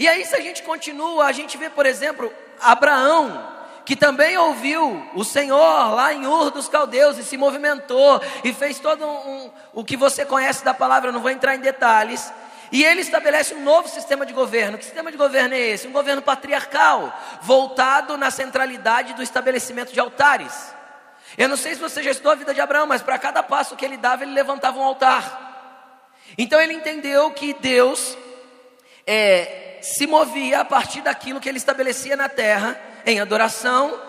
E 0.00 0.08
aí, 0.08 0.24
se 0.24 0.34
a 0.34 0.40
gente 0.40 0.62
continua, 0.62 1.26
a 1.26 1.32
gente 1.32 1.58
vê, 1.58 1.68
por 1.68 1.84
exemplo, 1.84 2.32
Abraão, 2.58 3.46
que 3.84 3.94
também 3.94 4.34
ouviu 4.38 5.06
o 5.14 5.22
Senhor 5.22 5.94
lá 5.94 6.10
em 6.14 6.26
Ur 6.26 6.50
dos 6.50 6.70
Caldeus 6.70 7.18
e 7.18 7.22
se 7.22 7.36
movimentou 7.36 8.18
e 8.42 8.50
fez 8.54 8.78
todo 8.78 9.04
um, 9.04 9.28
um, 9.28 9.50
o 9.74 9.84
que 9.84 9.98
você 9.98 10.24
conhece 10.24 10.64
da 10.64 10.72
palavra, 10.72 11.12
não 11.12 11.20
vou 11.20 11.30
entrar 11.30 11.54
em 11.54 11.60
detalhes. 11.60 12.32
E 12.72 12.82
ele 12.82 13.02
estabelece 13.02 13.52
um 13.52 13.62
novo 13.62 13.90
sistema 13.90 14.24
de 14.24 14.32
governo. 14.32 14.78
Que 14.78 14.86
sistema 14.86 15.12
de 15.12 15.18
governo 15.18 15.54
é 15.54 15.58
esse? 15.58 15.86
Um 15.86 15.92
governo 15.92 16.22
patriarcal, 16.22 17.12
voltado 17.42 18.16
na 18.16 18.30
centralidade 18.30 19.12
do 19.12 19.22
estabelecimento 19.22 19.92
de 19.92 20.00
altares. 20.00 20.72
Eu 21.36 21.46
não 21.46 21.58
sei 21.58 21.74
se 21.74 21.80
você 21.80 22.02
já 22.02 22.12
estudou 22.12 22.32
a 22.32 22.36
vida 22.36 22.54
de 22.54 22.60
Abraão, 22.62 22.86
mas 22.86 23.02
para 23.02 23.18
cada 23.18 23.42
passo 23.42 23.76
que 23.76 23.84
ele 23.84 23.98
dava, 23.98 24.22
ele 24.22 24.32
levantava 24.32 24.78
um 24.78 24.82
altar. 24.82 26.22
Então 26.38 26.58
ele 26.58 26.72
entendeu 26.72 27.30
que 27.32 27.52
Deus 27.52 28.16
é, 29.06 29.69
se 29.82 30.06
movia 30.06 30.60
a 30.60 30.64
partir 30.64 31.00
daquilo 31.00 31.40
que 31.40 31.48
ele 31.48 31.58
estabelecia 31.58 32.16
na 32.16 32.28
terra, 32.28 32.80
em 33.06 33.20
adoração, 33.20 34.00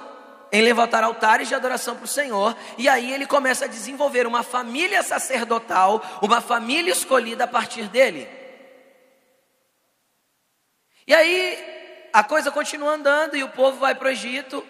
em 0.51 0.61
levantar 0.61 1.03
altares 1.03 1.47
de 1.47 1.55
adoração 1.55 1.95
para 1.95 2.05
o 2.05 2.07
Senhor, 2.07 2.55
e 2.77 2.89
aí 2.89 3.13
ele 3.13 3.25
começa 3.25 3.65
a 3.65 3.67
desenvolver 3.67 4.27
uma 4.27 4.43
família 4.43 5.01
sacerdotal, 5.01 6.03
uma 6.21 6.41
família 6.41 6.91
escolhida 6.91 7.45
a 7.45 7.47
partir 7.47 7.87
dele. 7.87 8.27
E 11.07 11.13
aí 11.13 12.09
a 12.11 12.23
coisa 12.23 12.51
continua 12.51 12.91
andando 12.91 13.35
e 13.37 13.43
o 13.43 13.49
povo 13.49 13.79
vai 13.79 13.95
para 13.95 14.07
o 14.07 14.11
Egito. 14.11 14.65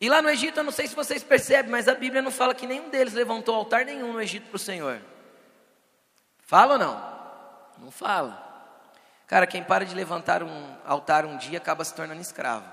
E 0.00 0.08
lá 0.08 0.22
no 0.22 0.30
Egito, 0.30 0.60
eu 0.60 0.64
não 0.64 0.72
sei 0.72 0.86
se 0.86 0.94
vocês 0.94 1.22
percebem, 1.22 1.70
mas 1.70 1.88
a 1.88 1.94
Bíblia 1.94 2.22
não 2.22 2.30
fala 2.30 2.54
que 2.54 2.66
nenhum 2.66 2.88
deles 2.88 3.12
levantou 3.14 3.54
altar 3.54 3.84
nenhum 3.84 4.12
no 4.12 4.20
Egito 4.20 4.48
para 4.48 4.56
o 4.56 4.58
Senhor. 4.58 5.00
Fala 6.46 6.74
ou 6.74 6.78
não? 6.78 7.20
Não 7.78 7.90
fala. 7.90 8.49
Cara, 9.30 9.46
quem 9.46 9.62
para 9.62 9.86
de 9.86 9.94
levantar 9.94 10.42
um 10.42 10.76
altar 10.84 11.24
um 11.24 11.36
dia 11.36 11.58
acaba 11.58 11.84
se 11.84 11.94
tornando 11.94 12.20
escravo. 12.20 12.68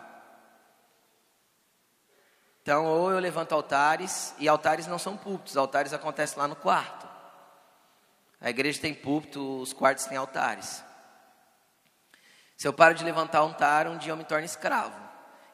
Então, 2.63 2.87
ou 2.87 3.11
eu 3.11 3.19
levanto 3.19 3.53
altares, 3.53 4.33
e 4.39 4.47
altares 4.47 4.87
não 4.87 4.97
são 4.97 5.15
púlpitos, 5.15 5.55
altares 5.55 5.93
acontecem 5.93 6.35
lá 6.39 6.47
no 6.47 6.55
quarto. 6.55 7.07
A 8.41 8.49
igreja 8.49 8.81
tem 8.81 8.91
púlpito, 8.91 9.61
os 9.61 9.71
quartos 9.71 10.05
têm 10.05 10.17
altares. 10.17 10.83
Se 12.57 12.67
eu 12.67 12.73
paro 12.73 12.95
de 12.95 13.03
levantar 13.03 13.37
altar, 13.37 13.85
um 13.85 13.99
dia 13.99 14.11
eu 14.11 14.17
me 14.17 14.23
torno 14.23 14.43
escravo. 14.43 14.99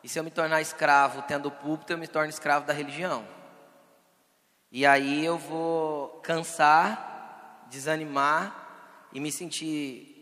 E 0.01 0.07
se 0.07 0.17
eu 0.17 0.23
me 0.23 0.31
tornar 0.31 0.61
escravo 0.61 1.21
tendo 1.23 1.51
púlpito, 1.51 1.91
eu 1.91 1.97
me 1.97 2.07
torno 2.07 2.29
escravo 2.29 2.65
da 2.65 2.71
religião. 2.71 3.27
E 4.71 4.85
aí 4.85 5.25
eu 5.25 5.37
vou 5.37 6.21
cansar, 6.23 7.65
desanimar 7.69 9.09
e 9.11 9.19
me 9.19 9.33
sentir 9.33 10.12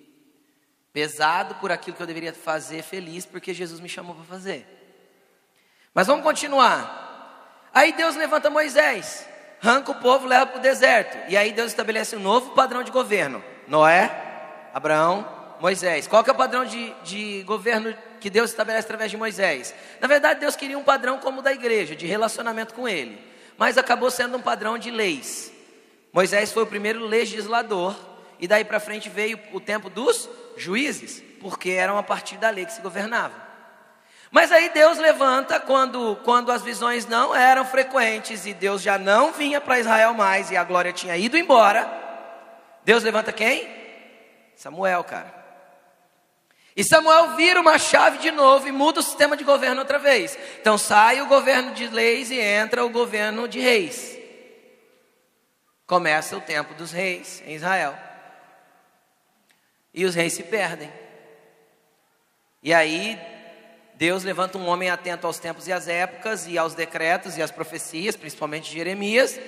pesado 0.93 1.55
por 1.55 1.71
aquilo 1.71 1.95
que 1.95 2.03
eu 2.03 2.07
deveria 2.07 2.33
fazer, 2.33 2.83
feliz 2.83 3.25
porque 3.25 3.53
Jesus 3.53 3.79
me 3.79 3.89
chamou 3.89 4.15
para 4.15 4.25
fazer. 4.25 4.65
Mas 5.93 6.07
vamos 6.07 6.23
continuar. 6.23 7.69
Aí 7.73 7.93
Deus 7.93 8.15
levanta 8.15 8.49
Moisés, 8.49 9.25
arranca 9.61 9.91
o 9.91 9.95
povo, 9.95 10.27
leva 10.27 10.45
para 10.45 10.59
o 10.59 10.61
deserto. 10.61 11.17
E 11.29 11.37
aí 11.37 11.51
Deus 11.51 11.71
estabelece 11.71 12.15
um 12.15 12.19
novo 12.19 12.51
padrão 12.51 12.83
de 12.83 12.91
governo: 12.91 13.43
Noé, 13.67 14.11
Abraão, 14.73 15.27
Moisés. 15.59 16.07
Qual 16.07 16.23
que 16.23 16.29
é 16.29 16.33
o 16.33 16.37
padrão 16.37 16.65
de, 16.65 16.93
de 17.03 17.43
governo 17.43 17.95
que 18.19 18.29
Deus 18.29 18.49
estabelece 18.49 18.85
através 18.85 19.11
de 19.11 19.17
Moisés? 19.17 19.73
Na 19.99 20.07
verdade, 20.07 20.39
Deus 20.41 20.55
queria 20.55 20.77
um 20.77 20.83
padrão 20.83 21.19
como 21.19 21.39
o 21.39 21.43
da 21.43 21.53
igreja, 21.53 21.95
de 21.95 22.05
relacionamento 22.05 22.73
com 22.73 22.87
Ele, 22.87 23.21
mas 23.57 23.77
acabou 23.77 24.11
sendo 24.11 24.37
um 24.37 24.41
padrão 24.41 24.77
de 24.77 24.91
leis. 24.91 25.51
Moisés 26.11 26.51
foi 26.51 26.63
o 26.63 26.67
primeiro 26.67 27.05
legislador, 27.05 27.95
e 28.39 28.47
daí 28.47 28.65
para 28.65 28.79
frente 28.79 29.07
veio 29.07 29.39
o 29.53 29.61
tempo 29.61 29.89
dos 29.89 30.29
juízes, 30.57 31.23
porque 31.39 31.71
eram 31.71 31.97
a 31.97 32.03
partir 32.03 32.37
da 32.37 32.49
lei 32.49 32.65
que 32.65 32.73
se 32.73 32.81
governava. 32.81 33.51
Mas 34.31 34.51
aí 34.51 34.69
Deus 34.69 34.97
levanta 34.97 35.59
quando, 35.59 36.15
quando 36.23 36.51
as 36.51 36.61
visões 36.61 37.05
não 37.05 37.35
eram 37.35 37.65
frequentes 37.65 38.45
e 38.45 38.53
Deus 38.53 38.81
já 38.81 38.97
não 38.97 39.33
vinha 39.33 39.59
para 39.59 39.79
Israel 39.79 40.13
mais 40.13 40.49
e 40.49 40.55
a 40.55 40.63
glória 40.63 40.93
tinha 40.93 41.17
ido 41.17 41.37
embora. 41.37 41.91
Deus 42.85 43.03
levanta 43.03 43.33
quem? 43.33 43.67
Samuel, 44.55 45.03
cara. 45.03 45.41
E 46.75 46.83
Samuel 46.83 47.35
vira 47.35 47.59
uma 47.59 47.77
chave 47.77 48.19
de 48.19 48.31
novo 48.31 48.67
e 48.67 48.71
muda 48.71 49.01
o 49.01 49.03
sistema 49.03 49.35
de 49.35 49.43
governo 49.43 49.81
outra 49.81 49.99
vez. 49.99 50.37
Então 50.61 50.77
sai 50.77 51.21
o 51.21 51.27
governo 51.27 51.73
de 51.73 51.87
leis 51.87 52.31
e 52.31 52.39
entra 52.39 52.85
o 52.85 52.89
governo 52.89 53.47
de 53.49 53.59
reis. 53.59 54.17
Começa 55.85 56.37
o 56.37 56.41
tempo 56.41 56.73
dos 56.73 56.93
reis 56.93 57.43
em 57.45 57.55
Israel. 57.55 58.10
E 59.93 60.05
os 60.05 60.15
reis 60.15 60.33
se 60.33 60.43
perdem. 60.43 60.91
E 62.63 62.73
aí 62.73 63.19
Deus 63.95 64.23
levanta 64.23 64.57
um 64.57 64.67
homem 64.67 64.89
atento 64.89 65.27
aos 65.27 65.39
tempos 65.39 65.67
e 65.67 65.73
às 65.73 65.87
épocas 65.87 66.47
e 66.47 66.57
aos 66.57 66.73
decretos 66.73 67.37
e 67.37 67.41
às 67.41 67.51
profecias, 67.51 68.15
principalmente 68.15 68.69
de 68.69 68.77
Jeremias. 68.77 69.39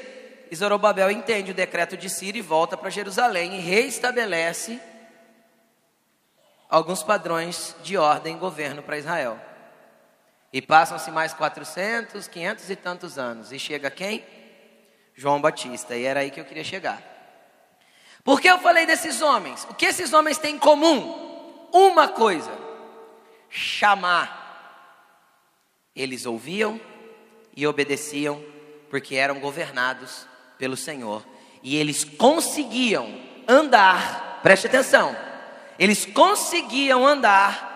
E 0.52 0.56
Zorobabel 0.56 1.10
entende 1.10 1.52
o 1.52 1.56
decreto 1.56 1.98
de 1.98 2.10
Ciro 2.10 2.38
e 2.38 2.42
volta 2.42 2.78
para 2.78 2.90
Jerusalém 2.90 3.56
e 3.56 3.62
reestabelece 3.62 4.80
alguns 6.70 7.04
padrões 7.04 7.76
de 7.84 7.98
ordem 7.98 8.36
e 8.36 8.40
governo 8.40 8.84
para 8.84 8.98
Israel. 8.98 9.40
E 10.52 10.62
passam-se 10.62 11.10
mais 11.10 11.34
400, 11.34 12.28
500 12.28 12.70
e 12.70 12.76
tantos 12.76 13.18
anos. 13.18 13.52
E 13.52 13.58
chega 13.58 13.90
quem? 13.90 14.24
João 15.16 15.42
Batista. 15.42 15.96
E 15.96 16.04
era 16.04 16.20
aí 16.20 16.30
que 16.30 16.40
eu 16.40 16.46
queria 16.46 16.64
chegar. 16.64 17.13
Por 18.24 18.40
que 18.40 18.50
eu 18.50 18.60
falei 18.60 18.86
desses 18.86 19.22
homens? 19.22 19.68
O 19.70 19.74
que 19.74 19.86
esses 19.86 20.14
homens 20.14 20.38
têm 20.38 20.56
em 20.56 20.60
comum? 20.60 21.68
Uma 21.72 22.08
coisa: 22.08 22.52
chamar. 23.50 24.42
Eles 25.96 26.26
ouviam 26.26 26.80
e 27.56 27.68
obedeciam, 27.68 28.44
porque 28.90 29.16
eram 29.16 29.40
governados 29.40 30.26
pelo 30.58 30.76
Senhor. 30.76 31.24
E 31.62 31.76
eles 31.76 32.04
conseguiam 32.04 33.22
andar, 33.48 34.40
preste 34.42 34.68
atenção, 34.68 35.16
eles 35.78 36.06
conseguiam 36.06 37.06
andar 37.06 37.74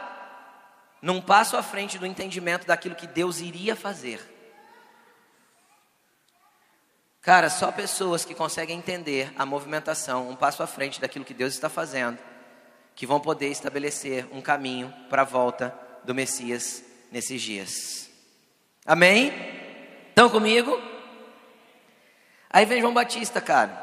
num 1.02 1.22
passo 1.22 1.56
à 1.56 1.64
frente 1.64 1.98
do 1.98 2.06
entendimento 2.06 2.66
daquilo 2.66 2.96
que 2.96 3.06
Deus 3.06 3.40
iria 3.40 3.76
fazer. 3.76 4.37
Cara, 7.28 7.50
só 7.50 7.74
pessoas 7.74 8.24
que 8.24 8.34
conseguem 8.34 8.78
entender 8.78 9.34
a 9.38 9.46
movimentação, 9.46 10.30
um 10.30 10.36
passo 10.38 10.64
à 10.64 10.66
frente 10.66 11.02
daquilo 11.02 11.26
que 11.26 11.34
Deus 11.34 11.54
está 11.54 11.68
fazendo, 11.68 12.18
que 12.96 13.06
vão 13.06 13.20
poder 13.20 13.50
estabelecer 13.50 14.26
um 14.32 14.40
caminho 14.40 14.94
para 15.10 15.24
a 15.24 15.26
volta 15.26 15.78
do 16.06 16.16
Messias 16.16 16.82
nesses 17.12 17.42
dias. 17.42 18.10
Amém? 18.86 19.34
Estão 20.08 20.30
comigo? 20.30 20.82
Aí 22.50 22.66
vem 22.66 22.80
João 22.80 22.94
Batista, 22.94 23.42
cara. 23.42 23.74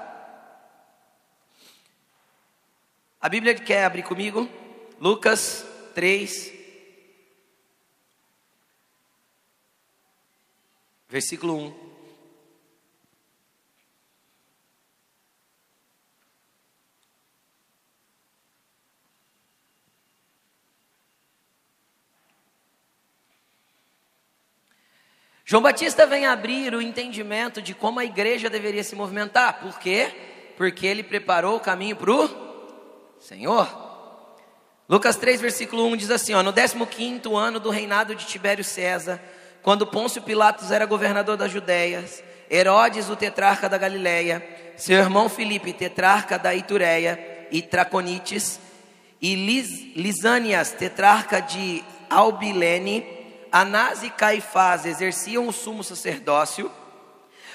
A 3.21 3.29
Bíblia 3.29 3.55
quer 3.55 3.85
abrir 3.85 4.05
comigo? 4.05 4.49
Lucas 4.99 5.67
3, 5.95 6.51
versículo 11.11 11.59
1. 11.59 11.84
João 25.47 25.63
Batista 25.63 26.07
vem 26.07 26.25
abrir 26.25 26.75
o 26.75 26.81
entendimento 26.81 27.61
de 27.61 27.75
como 27.75 28.01
a 28.01 28.05
igreja 28.05 28.49
deveria 28.49 28.83
se 28.83 28.97
movimentar. 28.97 29.61
Por 29.61 29.79
quê? 29.79 30.11
Porque 30.57 30.87
ele 30.87 31.03
preparou 31.03 31.57
o 31.57 31.61
caminho 31.61 31.97
para 31.97 32.11
o 32.11 32.31
Senhor. 33.21 33.69
Lucas 34.89 35.17
3, 35.17 35.43
versículo 35.43 35.87
1 35.89 35.97
diz 35.97 36.11
assim: 36.11 36.33
ó, 36.33 36.43
No 36.43 36.53
15 36.53 37.21
ano 37.35 37.61
do 37.61 37.69
reinado 37.69 38.15
de 38.15 38.25
Tibério 38.25 38.65
César, 38.65 39.21
quando 39.63 39.87
Pôncio 39.87 40.23
Pilatos 40.23 40.71
era 40.71 40.87
governador 40.87 41.37
das 41.37 41.53
Judéias, 41.53 42.25
Herodes, 42.51 43.11
o 43.11 43.17
tetrarca 43.17 43.69
da 43.69 43.77
Galiléia, 43.77 44.43
seu 44.77 44.99
irmão 44.99 45.29
Filipe, 45.29 45.75
tetrarca 45.75 46.39
da 46.39 46.55
Itureia 46.55 47.49
e 47.51 47.61
Traconites, 47.61 48.59
e 49.21 49.35
Lis, 49.35 49.95
Lisânias, 49.95 50.73
tetrarca 50.73 51.41
de 51.41 51.85
Albilene, 52.09 53.14
Anás 53.55 54.03
e 54.03 54.11
Caifás 54.11 54.85
exerciam 54.85 55.47
o 55.47 55.53
sumo 55.53 55.85
sacerdócio. 55.85 56.69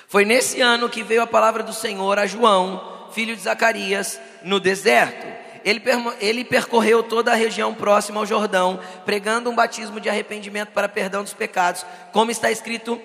Foi 0.08 0.24
nesse 0.24 0.62
ano 0.62 0.88
que 0.88 1.04
veio 1.04 1.22
a 1.22 1.28
palavra 1.28 1.62
do 1.62 1.74
Senhor 1.74 2.18
a 2.18 2.26
João, 2.26 3.10
filho 3.12 3.36
de 3.36 3.42
Zacarias, 3.42 4.18
no 4.42 4.62
deserto. 4.62 5.28
Ele, 5.66 5.84
ele 6.22 6.46
percorreu 6.46 7.04
toda 7.04 7.34
a 7.34 7.36
região 7.36 7.74
próxima 7.74 8.22
ao 8.22 8.26
Jordão, 8.26 8.80
pregando 9.04 9.50
um 9.50 9.56
batismo 9.56 10.00
de 10.00 10.08
arrependimento 10.08 10.70
para 10.70 10.88
perdão 10.88 11.22
dos 11.22 11.34
pecados, 11.34 11.86
como 12.14 12.32
está 12.32 12.50
escrito 12.50 12.98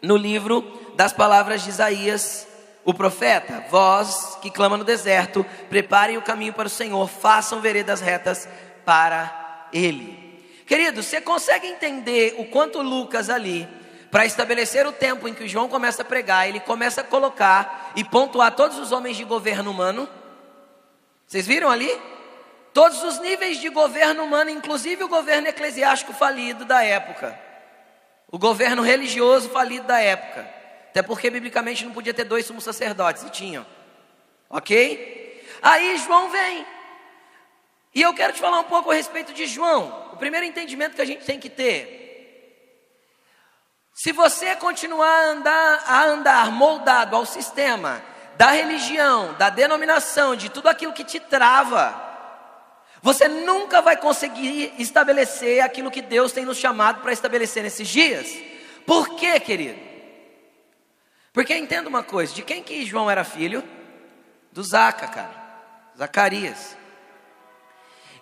no 0.00 0.16
livro 0.16 0.62
das 0.94 1.12
palavras 1.12 1.64
de 1.64 1.70
Isaías, 1.70 2.46
o 2.84 2.94
profeta: 2.94 3.64
Vós 3.68 4.38
que 4.40 4.48
clama 4.48 4.76
no 4.76 4.84
deserto, 4.84 5.44
preparem 5.68 6.16
o 6.16 6.22
caminho 6.22 6.52
para 6.52 6.68
o 6.68 6.70
Senhor, 6.70 7.08
façam 7.08 7.60
veredas 7.60 8.00
retas 8.00 8.48
para 8.84 9.66
Ele. 9.72 10.27
Querido, 10.68 11.02
você 11.02 11.18
consegue 11.18 11.66
entender 11.66 12.34
o 12.36 12.44
quanto 12.44 12.82
Lucas 12.82 13.30
ali, 13.30 13.66
para 14.10 14.26
estabelecer 14.26 14.86
o 14.86 14.92
tempo 14.92 15.26
em 15.26 15.32
que 15.32 15.48
João 15.48 15.66
começa 15.66 16.02
a 16.02 16.04
pregar, 16.04 16.46
ele 16.46 16.60
começa 16.60 17.00
a 17.00 17.04
colocar 17.04 17.90
e 17.96 18.04
pontuar 18.04 18.54
todos 18.54 18.78
os 18.78 18.92
homens 18.92 19.16
de 19.16 19.24
governo 19.24 19.70
humano? 19.70 20.06
Vocês 21.26 21.46
viram 21.46 21.70
ali? 21.70 21.90
Todos 22.74 23.02
os 23.02 23.18
níveis 23.18 23.58
de 23.58 23.70
governo 23.70 24.22
humano, 24.22 24.50
inclusive 24.50 25.02
o 25.02 25.08
governo 25.08 25.48
eclesiástico 25.48 26.12
falido 26.12 26.66
da 26.66 26.84
época, 26.84 27.38
o 28.30 28.38
governo 28.38 28.82
religioso 28.82 29.48
falido 29.48 29.86
da 29.86 29.98
época. 29.98 30.46
Até 30.90 31.00
porque 31.00 31.30
biblicamente 31.30 31.82
não 31.82 31.92
podia 31.92 32.12
ter 32.12 32.24
dois 32.24 32.44
sumos 32.44 32.64
sacerdotes, 32.64 33.22
e 33.22 33.30
tinham. 33.30 33.64
Ok? 34.50 35.48
Aí 35.62 35.96
João 35.96 36.28
vem. 36.28 36.66
E 37.94 38.02
eu 38.02 38.12
quero 38.12 38.34
te 38.34 38.38
falar 38.38 38.60
um 38.60 38.64
pouco 38.64 38.90
a 38.90 38.94
respeito 38.94 39.32
de 39.32 39.46
João. 39.46 40.07
Primeiro 40.18 40.46
entendimento 40.46 40.94
que 40.96 41.02
a 41.02 41.06
gente 41.06 41.24
tem 41.24 41.38
que 41.38 41.48
ter. 41.48 42.08
Se 43.94 44.12
você 44.12 44.54
continuar 44.54 45.08
a 45.08 45.30
andar, 45.30 45.84
a 45.86 46.04
andar 46.04 46.52
moldado 46.52 47.16
ao 47.16 47.26
sistema 47.26 48.00
da 48.36 48.52
religião, 48.52 49.34
da 49.34 49.50
denominação, 49.50 50.36
de 50.36 50.48
tudo 50.48 50.68
aquilo 50.68 50.92
que 50.92 51.02
te 51.02 51.18
trava, 51.18 52.00
você 53.02 53.26
nunca 53.26 53.82
vai 53.82 53.96
conseguir 53.96 54.72
estabelecer 54.78 55.60
aquilo 55.60 55.90
que 55.90 56.00
Deus 56.00 56.30
tem 56.30 56.44
nos 56.44 56.58
chamado 56.58 57.00
para 57.02 57.12
estabelecer 57.12 57.62
nesses 57.62 57.88
dias. 57.88 58.28
Por 58.86 59.16
quê, 59.16 59.40
querido? 59.40 59.80
Porque 61.32 61.56
entenda 61.56 61.88
uma 61.88 62.04
coisa: 62.04 62.32
de 62.32 62.42
quem 62.42 62.62
que 62.62 62.86
João 62.86 63.10
era 63.10 63.24
filho? 63.24 63.62
Do 64.52 64.62
Zaca, 64.62 65.08
cara. 65.08 65.48
Zacarias. 65.96 66.76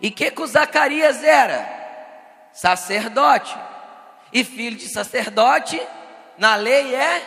E 0.01 0.11
que 0.11 0.31
que 0.31 0.43
o 0.43 0.47
Zacarias 0.47 1.23
era? 1.23 1.76
Sacerdote. 2.57 3.55
E 4.33 4.43
filho 4.43 4.79
de 4.79 4.89
sacerdote, 4.89 5.81
na 6.39 6.57
lei 6.57 6.95
é 6.95 7.23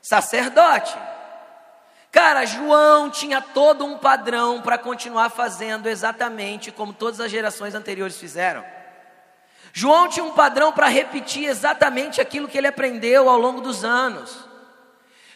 sacerdote. 0.00 0.94
Cara, 2.12 2.44
João 2.44 3.08
tinha 3.08 3.40
todo 3.40 3.82
um 3.82 3.96
padrão 3.96 4.60
para 4.60 4.76
continuar 4.76 5.30
fazendo 5.30 5.88
exatamente 5.88 6.70
como 6.70 6.92
todas 6.92 7.18
as 7.18 7.30
gerações 7.30 7.74
anteriores 7.74 8.18
fizeram. 8.18 8.62
João 9.72 10.06
tinha 10.06 10.24
um 10.24 10.32
padrão 10.32 10.70
para 10.70 10.86
repetir 10.86 11.46
exatamente 11.46 12.20
aquilo 12.20 12.46
que 12.46 12.58
ele 12.58 12.68
aprendeu 12.68 13.28
ao 13.30 13.38
longo 13.38 13.62
dos 13.62 13.84
anos. 13.84 14.46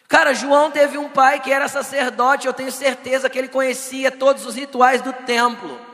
Cara, 0.06 0.34
João 0.34 0.70
teve 0.70 0.98
um 0.98 1.08
pai 1.08 1.40
que 1.40 1.50
era 1.50 1.68
sacerdote, 1.68 2.46
eu 2.46 2.52
tenho 2.52 2.70
certeza 2.70 3.30
que 3.30 3.38
ele 3.38 3.48
conhecia 3.48 4.10
todos 4.10 4.44
os 4.44 4.54
rituais 4.54 5.00
do 5.00 5.12
templo. 5.12 5.87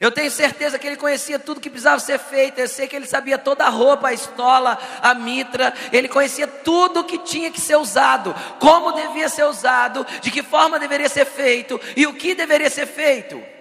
Eu 0.00 0.12
tenho 0.12 0.30
certeza 0.30 0.78
que 0.78 0.86
ele 0.86 0.96
conhecia 0.96 1.38
tudo 1.38 1.60
que 1.60 1.68
precisava 1.68 1.98
ser 1.98 2.18
feito. 2.18 2.58
Eu 2.60 2.68
sei 2.68 2.86
que 2.86 2.94
ele 2.94 3.06
sabia 3.06 3.36
toda 3.36 3.64
a 3.64 3.68
roupa, 3.68 4.08
a 4.08 4.12
estola, 4.12 4.78
a 5.02 5.12
mitra. 5.14 5.74
Ele 5.92 6.08
conhecia 6.08 6.46
tudo 6.46 7.04
que 7.04 7.18
tinha 7.18 7.50
que 7.50 7.60
ser 7.60 7.76
usado, 7.76 8.34
como 8.60 8.92
devia 8.92 9.28
ser 9.28 9.44
usado, 9.44 10.06
de 10.20 10.30
que 10.30 10.42
forma 10.42 10.78
deveria 10.78 11.08
ser 11.08 11.24
feito 11.24 11.80
e 11.96 12.06
o 12.06 12.14
que 12.14 12.34
deveria 12.34 12.70
ser 12.70 12.86
feito. 12.86 13.57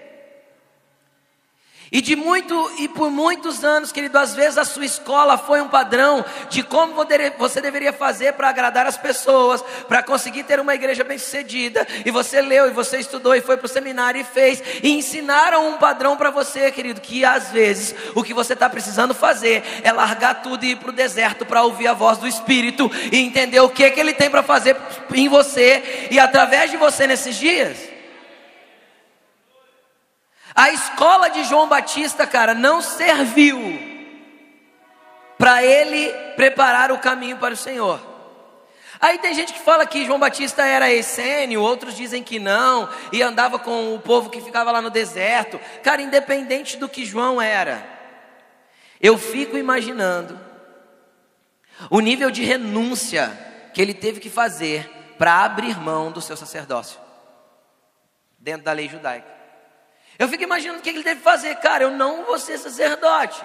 E 1.92 2.02
de 2.02 2.16
muito 2.16 2.72
e 2.80 2.88
por 2.88 3.10
muitos 3.10 3.64
anos, 3.64 3.92
querido, 3.92 4.18
às 4.18 4.36
vezes 4.36 4.58
a 4.58 4.66
sua 4.66 4.86
escola 4.86 5.38
foi 5.38 5.62
um 5.62 5.70
padrão 5.70 6.24
de 6.50 6.62
como 6.62 6.94
você 7.38 7.62
deveria 7.62 7.94
fazer 7.94 8.34
para 8.34 8.50
agradar 8.50 8.86
as 8.86 8.98
pessoas, 8.98 9.64
para 9.88 10.04
conseguir 10.04 10.44
ter 10.44 10.60
uma 10.60 10.76
igreja 10.76 11.04
bem-sucedida. 11.04 11.88
E 12.06 12.12
você 12.12 12.42
leu, 12.42 12.68
e 12.68 12.72
você 12.72 12.98
estudou, 12.98 13.36
e 13.36 13.42
foi 13.42 13.56
para 13.56 13.66
o 13.66 13.70
seminário 13.70 14.20
e 14.20 14.24
fez, 14.24 14.62
e 14.84 14.92
ensinaram 14.92 15.70
um 15.70 15.78
padrão 15.78 16.18
para 16.18 16.30
você, 16.30 16.70
querido, 16.72 17.00
que 17.00 17.24
às 17.24 17.52
vezes 17.52 17.96
o 18.14 18.24
que 18.24 18.34
você 18.34 18.54
está 18.54 18.70
precisando 18.70 19.14
fazer 19.14 19.64
é 19.82 19.92
largar 19.92 20.42
tudo 20.42 20.66
e 20.66 20.72
ir 20.72 20.76
para 20.76 20.90
o 20.90 20.94
deserto 20.94 21.46
para 21.46 21.64
ouvir 21.64 21.88
a 21.88 21.94
voz 21.94 22.18
do 22.18 22.28
Espírito 22.28 22.92
e 23.12 23.18
entender 23.18 23.62
o 23.62 23.70
que 23.70 23.90
que 23.90 24.00
Ele 24.00 24.14
tem 24.14 24.30
para 24.30 24.44
fazer 24.44 24.76
em 25.14 25.30
você 25.30 26.08
e 26.12 26.20
através 26.20 26.70
de 26.70 26.76
você 26.76 27.08
nesses 27.08 27.38
dias. 27.38 27.87
A 30.58 30.72
escola 30.72 31.30
de 31.30 31.44
João 31.44 31.70
Batista, 31.70 32.26
cara, 32.26 32.56
não 32.56 32.82
serviu 32.82 33.60
para 35.38 35.64
ele 35.64 36.12
preparar 36.36 36.92
o 36.92 36.98
caminho 36.98 37.38
para 37.38 37.54
o 37.54 37.58
Senhor. 37.58 38.02
Aí 39.00 39.20
tem 39.20 39.36
gente 39.36 39.54
que 39.54 39.60
fala 39.60 39.86
que 39.86 40.04
João 40.04 40.18
Batista 40.18 40.66
era 40.66 40.92
essênio, 40.92 41.62
outros 41.62 41.96
dizem 41.96 42.24
que 42.24 42.40
não, 42.40 42.90
e 43.12 43.22
andava 43.22 43.60
com 43.60 43.94
o 43.94 44.00
povo 44.00 44.32
que 44.32 44.42
ficava 44.42 44.72
lá 44.72 44.82
no 44.82 44.90
deserto. 44.90 45.60
Cara, 45.84 46.02
independente 46.02 46.76
do 46.76 46.90
que 46.90 47.06
João 47.06 47.40
era, 47.40 47.88
eu 49.00 49.16
fico 49.16 49.60
imaginando 49.60 50.40
o 51.92 52.00
nível 52.00 52.32
de 52.32 52.44
renúncia 52.44 53.30
que 53.76 53.80
ele 53.80 53.94
teve 53.94 54.20
que 54.20 54.30
fazer 54.32 54.90
para 55.20 55.44
abrir 55.44 55.80
mão 55.80 56.12
do 56.12 56.20
seu 56.20 56.36
sacerdócio 56.36 57.00
dentro 58.40 58.64
da 58.64 58.72
lei 58.72 58.90
judaica. 58.90 59.37
Eu 60.18 60.28
fico 60.28 60.44
imaginando 60.44 60.80
o 60.80 60.82
que 60.82 60.90
ele 60.90 61.04
deve 61.04 61.22
fazer. 61.22 61.56
Cara, 61.58 61.84
eu 61.84 61.92
não 61.92 62.26
vou 62.26 62.40
ser 62.40 62.58
sacerdote. 62.58 63.44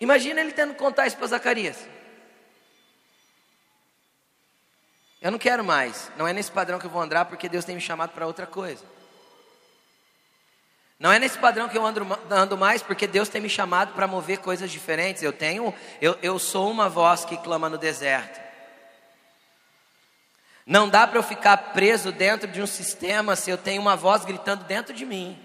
Imagina 0.00 0.40
ele 0.40 0.52
tendo 0.52 0.72
que 0.72 0.78
contar 0.78 1.06
isso 1.06 1.16
para 1.16 1.26
Zacarias. 1.26 1.76
Eu 5.20 5.30
não 5.30 5.38
quero 5.38 5.62
mais. 5.62 6.10
Não 6.16 6.26
é 6.26 6.32
nesse 6.32 6.50
padrão 6.50 6.78
que 6.78 6.86
eu 6.86 6.90
vou 6.90 7.02
andar, 7.02 7.26
porque 7.26 7.48
Deus 7.48 7.64
tem 7.64 7.74
me 7.74 7.80
chamado 7.80 8.10
para 8.10 8.26
outra 8.26 8.46
coisa. 8.46 8.84
Não 10.98 11.12
é 11.12 11.18
nesse 11.18 11.38
padrão 11.38 11.68
que 11.68 11.78
eu 11.78 11.84
ando, 11.84 12.06
ando 12.30 12.58
mais, 12.58 12.82
porque 12.82 13.06
Deus 13.06 13.28
tem 13.28 13.40
me 13.40 13.48
chamado 13.48 13.94
para 13.94 14.06
mover 14.06 14.38
coisas 14.38 14.70
diferentes. 14.70 15.22
Eu 15.22 15.32
tenho, 15.32 15.74
eu, 16.00 16.18
eu 16.22 16.38
sou 16.38 16.70
uma 16.70 16.88
voz 16.88 17.24
que 17.24 17.36
clama 17.36 17.68
no 17.68 17.78
deserto. 17.78 18.49
Não 20.70 20.88
dá 20.88 21.04
para 21.04 21.18
eu 21.18 21.22
ficar 21.24 21.56
preso 21.56 22.12
dentro 22.12 22.46
de 22.46 22.62
um 22.62 22.66
sistema 22.66 23.34
se 23.34 23.50
eu 23.50 23.58
tenho 23.58 23.82
uma 23.82 23.96
voz 23.96 24.24
gritando 24.24 24.62
dentro 24.62 24.94
de 24.94 25.04
mim. 25.04 25.36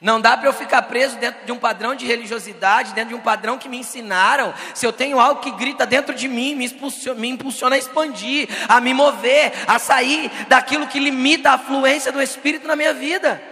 Não 0.00 0.18
dá 0.18 0.34
para 0.34 0.48
eu 0.48 0.52
ficar 0.54 0.80
preso 0.80 1.18
dentro 1.18 1.44
de 1.44 1.52
um 1.52 1.58
padrão 1.58 1.94
de 1.94 2.06
religiosidade, 2.06 2.94
dentro 2.94 3.10
de 3.10 3.14
um 3.14 3.20
padrão 3.20 3.58
que 3.58 3.68
me 3.68 3.76
ensinaram, 3.76 4.54
se 4.74 4.86
eu 4.86 4.94
tenho 4.94 5.20
algo 5.20 5.42
que 5.42 5.50
grita 5.50 5.84
dentro 5.84 6.14
de 6.14 6.26
mim, 6.26 6.54
me 6.54 6.64
impulsiona, 6.64 7.20
me 7.20 7.28
impulsiona 7.28 7.76
a 7.76 7.78
expandir, 7.78 8.48
a 8.66 8.80
me 8.80 8.94
mover, 8.94 9.52
a 9.66 9.78
sair 9.78 10.30
daquilo 10.48 10.86
que 10.86 10.98
limita 10.98 11.50
a 11.50 11.58
fluência 11.58 12.10
do 12.10 12.22
Espírito 12.22 12.66
na 12.66 12.74
minha 12.74 12.94
vida. 12.94 13.51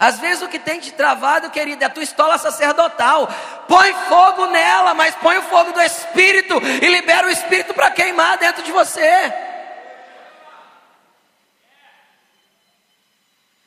Às 0.00 0.18
vezes 0.18 0.42
o 0.42 0.48
que 0.48 0.58
tem 0.58 0.80
te 0.80 0.92
travado, 0.92 1.50
querido, 1.50 1.84
é 1.84 1.86
a 1.86 1.90
tua 1.90 2.02
estola 2.02 2.38
sacerdotal. 2.38 3.28
Põe 3.68 3.92
fogo 4.08 4.46
nela, 4.46 4.94
mas 4.94 5.14
põe 5.16 5.36
o 5.36 5.42
fogo 5.42 5.72
do 5.72 5.82
Espírito 5.82 6.54
e 6.82 6.88
libera 6.88 7.26
o 7.26 7.30
Espírito 7.30 7.74
para 7.74 7.90
queimar 7.90 8.38
dentro 8.38 8.62
de 8.62 8.72
você. 8.72 9.30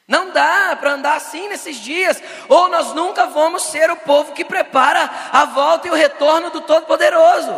Não 0.07 0.31
dá 0.31 0.75
para 0.75 0.93
andar 0.93 1.17
assim 1.17 1.47
nesses 1.49 1.77
dias, 1.77 2.21
ou 2.49 2.67
nós 2.67 2.95
nunca 2.95 3.27
vamos 3.27 3.65
ser 3.65 3.91
o 3.91 3.97
povo 3.97 4.33
que 4.33 4.43
prepara 4.43 5.07
a 5.31 5.45
volta 5.45 5.87
e 5.87 5.91
o 5.91 5.95
retorno 5.95 6.49
do 6.49 6.61
Todo-Poderoso. 6.61 7.53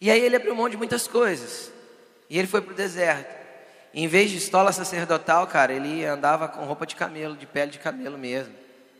E 0.00 0.10
aí 0.10 0.20
ele 0.20 0.36
abriu 0.36 0.54
mão 0.54 0.70
de 0.70 0.76
muitas 0.78 1.06
coisas, 1.06 1.70
e 2.30 2.38
ele 2.38 2.48
foi 2.48 2.62
para 2.62 2.72
o 2.72 2.76
deserto. 2.76 3.35
Em 3.98 4.06
vez 4.06 4.30
de 4.30 4.36
estola 4.36 4.72
sacerdotal, 4.72 5.46
cara, 5.46 5.72
ele 5.72 6.04
andava 6.04 6.46
com 6.48 6.66
roupa 6.66 6.84
de 6.84 6.94
camelo, 6.94 7.34
de 7.34 7.46
pele 7.46 7.70
de 7.70 7.78
camelo 7.78 8.18
mesmo, 8.18 8.52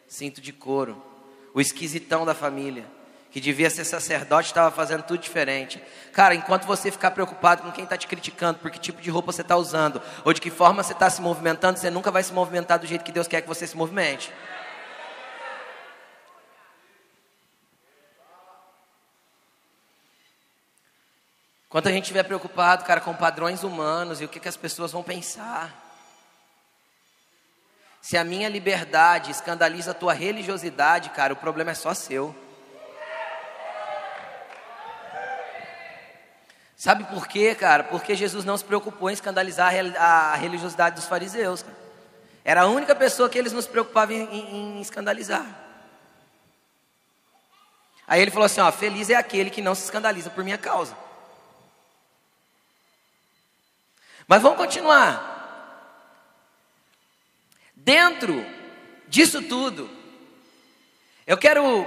cinto 0.09 0.41
de 0.41 0.55
couro. 0.55 1.05
O 1.53 1.61
esquisitão 1.61 2.25
da 2.25 2.35
família, 2.35 2.87
que 3.31 3.39
devia 3.39 3.69
ser 3.69 3.85
sacerdote, 3.85 4.49
estava 4.49 4.75
fazendo 4.75 5.03
tudo 5.03 5.21
diferente. 5.21 5.83
Cara, 6.15 6.35
enquanto 6.35 6.65
você 6.65 6.91
ficar 6.91 7.11
preocupado 7.11 7.63
com 7.63 7.71
quem 7.73 7.85
está 7.85 7.95
te 7.99 8.07
criticando, 8.07 8.59
por 8.59 8.71
que 8.71 8.81
tipo 8.81 9.03
de 9.03 9.11
roupa 9.11 9.33
você 9.33 9.43
está 9.43 9.55
usando, 9.55 10.01
ou 10.25 10.33
de 10.33 10.41
que 10.41 10.49
forma 10.49 10.83
você 10.83 10.95
está 10.95 11.11
se 11.11 11.21
movimentando, 11.21 11.79
você 11.79 11.91
nunca 11.91 12.11
vai 12.11 12.23
se 12.23 12.33
movimentar 12.33 12.79
do 12.79 12.87
jeito 12.87 13.05
que 13.05 13.13
Deus 13.13 13.29
quer 13.29 13.43
que 13.43 13.49
você 13.49 13.67
se 13.67 13.77
movimente. 13.77 14.33
Enquanto 21.77 21.89
a 21.89 21.93
gente 21.93 22.05
estiver 22.05 22.23
preocupado, 22.23 22.85
cara, 22.87 23.03
com 23.03 23.13
padrões 23.13 23.63
humanos 23.63 24.23
e 24.23 24.25
o 24.25 24.29
que, 24.31 24.41
que 24.41 24.49
as 24.49 24.57
pessoas 24.57 24.93
vão 24.93 25.03
pensar. 25.03 25.71
Se 28.01 28.17
a 28.17 28.25
minha 28.25 28.49
liberdade 28.49 29.31
escandaliza 29.31 29.91
a 29.91 29.95
tua 29.95 30.15
religiosidade, 30.15 31.11
cara, 31.11 31.35
o 31.35 31.37
problema 31.37 31.73
é 31.73 31.75
só 31.75 31.93
seu. 31.93 32.35
Sabe 36.75 37.05
por 37.05 37.29
quê, 37.29 37.55
cara? 37.55 37.85
Porque 37.85 38.17
Jesus 38.17 38.43
não 38.47 38.57
se 38.57 38.65
preocupou 38.65 39.11
em 39.11 39.13
escandalizar 39.13 39.75
a 39.99 40.35
religiosidade 40.35 40.97
dos 40.97 41.05
fariseus. 41.05 41.61
Cara. 41.61 41.77
Era 42.43 42.63
a 42.63 42.67
única 42.69 42.95
pessoa 42.95 43.29
que 43.29 43.37
eles 43.37 43.53
não 43.53 43.61
se 43.61 43.69
preocupavam 43.69 44.17
em, 44.17 44.25
em, 44.25 44.79
em 44.79 44.81
escandalizar. 44.81 45.45
Aí 48.09 48.23
ele 48.23 48.31
falou 48.31 48.47
assim: 48.47 48.63
ó, 48.63 48.73
feliz 48.73 49.11
é 49.11 49.15
aquele 49.15 49.51
que 49.51 49.61
não 49.61 49.75
se 49.75 49.85
escandaliza 49.85 50.31
por 50.31 50.43
minha 50.43 50.57
causa. 50.57 51.05
Mas 54.27 54.43
vamos 54.43 54.59
continuar. 54.59 55.35
Dentro 57.75 58.45
disso 59.07 59.43
tudo, 59.43 59.89
eu 61.27 61.39
quero 61.39 61.87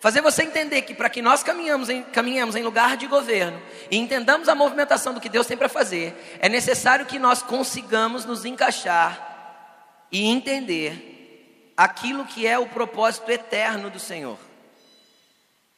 fazer 0.00 0.20
você 0.20 0.42
entender 0.42 0.82
que 0.82 0.94
para 0.94 1.08
que 1.08 1.22
nós 1.22 1.42
caminhamos 1.42 1.88
em, 1.88 2.02
caminhemos 2.02 2.54
em 2.54 2.62
lugar 2.62 2.96
de 2.96 3.06
governo 3.06 3.60
e 3.90 3.96
entendamos 3.96 4.48
a 4.48 4.54
movimentação 4.54 5.14
do 5.14 5.20
que 5.20 5.28
Deus 5.28 5.46
tem 5.46 5.56
para 5.56 5.68
fazer, 5.68 6.38
é 6.40 6.48
necessário 6.48 7.06
que 7.06 7.18
nós 7.18 7.42
consigamos 7.42 8.24
nos 8.24 8.44
encaixar 8.44 10.06
e 10.12 10.26
entender 10.26 11.72
aquilo 11.76 12.24
que 12.26 12.46
é 12.46 12.58
o 12.58 12.66
propósito 12.66 13.30
eterno 13.30 13.88
do 13.88 13.98
Senhor. 13.98 14.38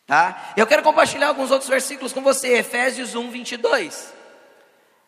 Tá? 0.06 0.52
Eu 0.56 0.66
quero 0.66 0.82
compartilhar 0.82 1.28
alguns 1.28 1.50
outros 1.50 1.70
versículos 1.70 2.12
com 2.12 2.20
você, 2.20 2.58
Efésios 2.58 3.14
1, 3.14 3.30
22. 3.30 4.19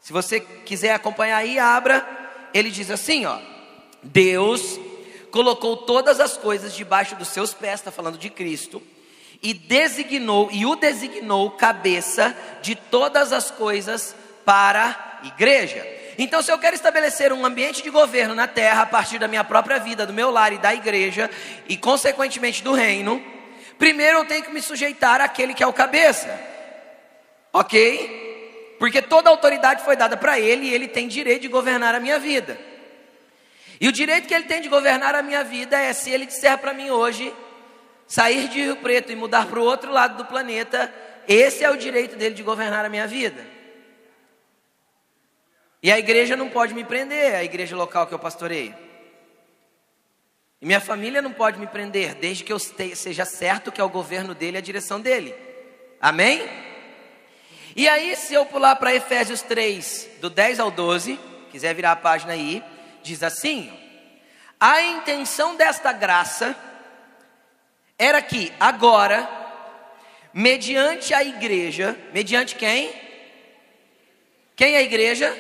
Se 0.03 0.13
você 0.13 0.41
quiser 0.41 0.93
acompanhar 0.93 1.37
aí, 1.37 1.61
abra. 1.61 2.05
Ele 2.53 2.71
diz 2.71 2.91
assim, 2.91 3.25
ó: 3.25 3.39
Deus 4.03 4.79
colocou 5.31 5.77
todas 5.77 6.19
as 6.21 6.37
coisas 6.37 6.75
debaixo 6.75 7.15
dos 7.15 7.29
seus 7.29 7.55
pés, 7.55 7.75
está 7.75 7.93
falando 7.93 8.19
de 8.19 8.29
Cristo, 8.29 8.83
e 9.41 9.55
designou 9.55 10.51
e 10.53 10.67
o 10.67 10.75
designou 10.75 11.53
cabeça 11.53 12.37
de 12.61 12.75
todas 12.75 13.33
as 13.33 13.51
coisas 13.51 14.15
para 14.45 15.21
a 15.23 15.27
igreja. 15.27 15.87
Então, 16.19 16.43
se 16.43 16.51
eu 16.51 16.59
quero 16.59 16.75
estabelecer 16.75 17.33
um 17.33 17.47
ambiente 17.47 17.83
de 17.83 17.89
governo 17.89 18.35
na 18.35 18.47
terra 18.47 18.83
a 18.83 18.87
partir 18.87 19.19
da 19.19 19.29
minha 19.29 19.45
própria 19.45 19.79
vida, 19.79 20.05
do 20.05 20.13
meu 20.13 20.31
lar 20.31 20.53
e 20.53 20.59
da 20.59 20.75
igreja, 20.75 21.31
e 21.69 21.77
consequentemente 21.77 22.63
do 22.63 22.75
reino, 22.75 23.25
primeiro 23.79 24.19
eu 24.19 24.25
tenho 24.25 24.43
que 24.43 24.53
me 24.53 24.61
sujeitar 24.61 25.21
àquele 25.21 25.55
que 25.55 25.63
é 25.63 25.67
o 25.67 25.73
cabeça, 25.73 26.39
ok? 27.53 28.32
Porque 28.83 29.01
toda 29.01 29.31
autoridade 29.31 29.85
foi 29.85 29.95
dada 29.95 30.17
para 30.17 30.41
ele 30.41 30.67
e 30.67 30.75
ele 30.75 30.89
tem 30.89 31.07
direito 31.07 31.43
de 31.43 31.47
governar 31.47 31.95
a 31.95 32.01
minha 32.01 32.19
vida. 32.19 32.59
E 33.81 33.87
o 33.87 33.93
direito 33.93 34.27
que 34.27 34.35
ele 34.35 34.47
tem 34.47 34.61
de 34.61 34.69
governar 34.69 35.15
a 35.15 35.23
minha 35.23 35.45
vida 35.45 35.79
é 35.79 35.93
se 35.93 36.11
ele 36.11 36.27
disser 36.27 36.59
para 36.59 36.75
mim 36.75 36.91
hoje 36.91 37.33
sair 38.09 38.49
de 38.49 38.61
Rio 38.61 38.75
Preto 38.79 39.13
e 39.13 39.15
mudar 39.15 39.47
para 39.47 39.61
o 39.61 39.63
outro 39.63 39.93
lado 39.93 40.17
do 40.17 40.25
planeta, 40.25 40.93
esse 41.29 41.63
é 41.63 41.71
o 41.71 41.77
direito 41.77 42.17
dele 42.17 42.35
de 42.35 42.43
governar 42.43 42.85
a 42.85 42.89
minha 42.89 43.07
vida. 43.07 43.47
E 45.81 45.89
a 45.89 45.97
igreja 45.97 46.35
não 46.35 46.49
pode 46.49 46.75
me 46.75 46.83
prender, 46.83 47.37
a 47.37 47.45
igreja 47.45 47.77
local 47.77 48.09
que 48.09 48.15
eu 48.15 48.19
pastoreio. 48.19 48.75
E 50.61 50.67
minha 50.67 50.81
família 50.81 51.23
não 51.23 51.33
pode 51.33 51.57
me 51.57 51.69
prender, 51.69 52.17
desde 52.17 52.43
que 52.43 52.53
eu 52.53 52.59
seja 52.59 53.25
certo 53.25 53.71
que 53.71 53.81
é 53.81 53.85
o 53.85 53.89
governo 53.89 54.35
dele, 54.35 54.59
a 54.59 54.61
direção 54.61 55.01
dele. 55.01 55.33
Amém? 56.01 56.72
E 57.75 57.89
aí, 57.89 58.15
se 58.17 58.35
eu 58.35 58.45
pular 58.45 58.77
para 58.77 58.95
Efésios 58.95 59.41
3, 59.41 60.09
do 60.21 60.29
10 60.29 60.61
ao 60.61 60.71
12, 60.71 61.19
quiser 61.51 61.75
virar 61.75 61.93
a 61.93 61.97
página 61.97 62.35
aí, 62.35 62.63
diz 63.03 63.23
assim: 63.23 63.73
A 64.61 64.83
intenção 64.83 65.57
desta 65.57 65.91
graça 65.91 66.55
era 67.99 68.21
que 68.21 68.53
agora, 68.61 69.27
mediante 70.35 71.15
a 71.15 71.25
igreja, 71.25 71.97
mediante 72.13 72.57
quem? 72.57 72.93
Quem 74.55 74.75
é 74.75 74.79
a 74.79 74.83
igreja? 74.83 75.35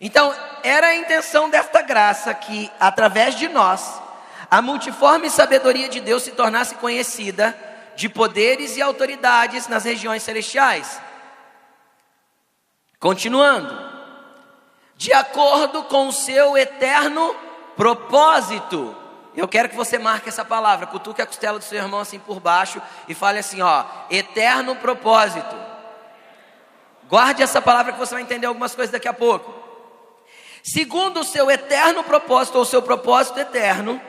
Então, 0.00 0.34
era 0.64 0.88
a 0.88 0.96
intenção 0.96 1.48
desta 1.48 1.82
graça 1.82 2.34
que, 2.34 2.68
através 2.80 3.36
de 3.36 3.48
nós, 3.48 4.02
a 4.50 4.60
multiforme 4.60 5.30
sabedoria 5.30 5.88
de 5.88 6.00
Deus 6.00 6.24
se 6.24 6.32
tornasse 6.32 6.74
conhecida 6.74 7.56
de 7.94 8.08
poderes 8.08 8.76
e 8.76 8.82
autoridades 8.82 9.68
nas 9.68 9.84
regiões 9.84 10.24
celestiais 10.24 11.00
Continuando, 13.02 13.76
de 14.96 15.12
acordo 15.12 15.82
com 15.82 16.06
o 16.06 16.12
seu 16.12 16.56
eterno 16.56 17.34
propósito. 17.74 18.94
Eu 19.34 19.48
quero 19.48 19.68
que 19.68 19.74
você 19.74 19.98
marque 19.98 20.28
essa 20.28 20.44
palavra, 20.44 20.86
cutuque 20.86 21.20
a 21.20 21.26
costela 21.26 21.58
do 21.58 21.64
seu 21.64 21.78
irmão 21.78 21.98
assim 21.98 22.20
por 22.20 22.38
baixo 22.38 22.80
e 23.08 23.14
fale 23.14 23.40
assim, 23.40 23.60
ó, 23.60 23.84
eterno 24.08 24.76
propósito. 24.76 25.56
Guarde 27.08 27.42
essa 27.42 27.60
palavra 27.60 27.92
que 27.92 27.98
você 27.98 28.14
vai 28.14 28.22
entender 28.22 28.46
algumas 28.46 28.72
coisas 28.72 28.92
daqui 28.92 29.08
a 29.08 29.12
pouco. 29.12 29.52
Segundo 30.62 31.22
o 31.22 31.24
seu 31.24 31.50
eterno 31.50 32.04
propósito 32.04 32.56
ou 32.56 32.64
seu 32.64 32.82
propósito 32.82 33.40
eterno, 33.40 34.00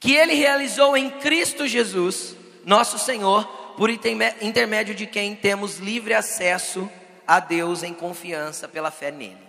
que 0.00 0.16
ele 0.16 0.34
realizou 0.34 0.96
em 0.96 1.10
Cristo 1.10 1.64
Jesus, 1.64 2.34
nosso 2.64 2.98
Senhor, 2.98 3.46
por 3.76 3.88
intermédio 3.88 4.96
de 4.96 5.06
quem 5.06 5.36
temos 5.36 5.76
livre 5.76 6.12
acesso 6.12 6.90
a 7.26 7.40
Deus 7.40 7.82
em 7.82 7.92
confiança 7.92 8.68
pela 8.68 8.90
fé 8.90 9.10
nele. 9.10 9.46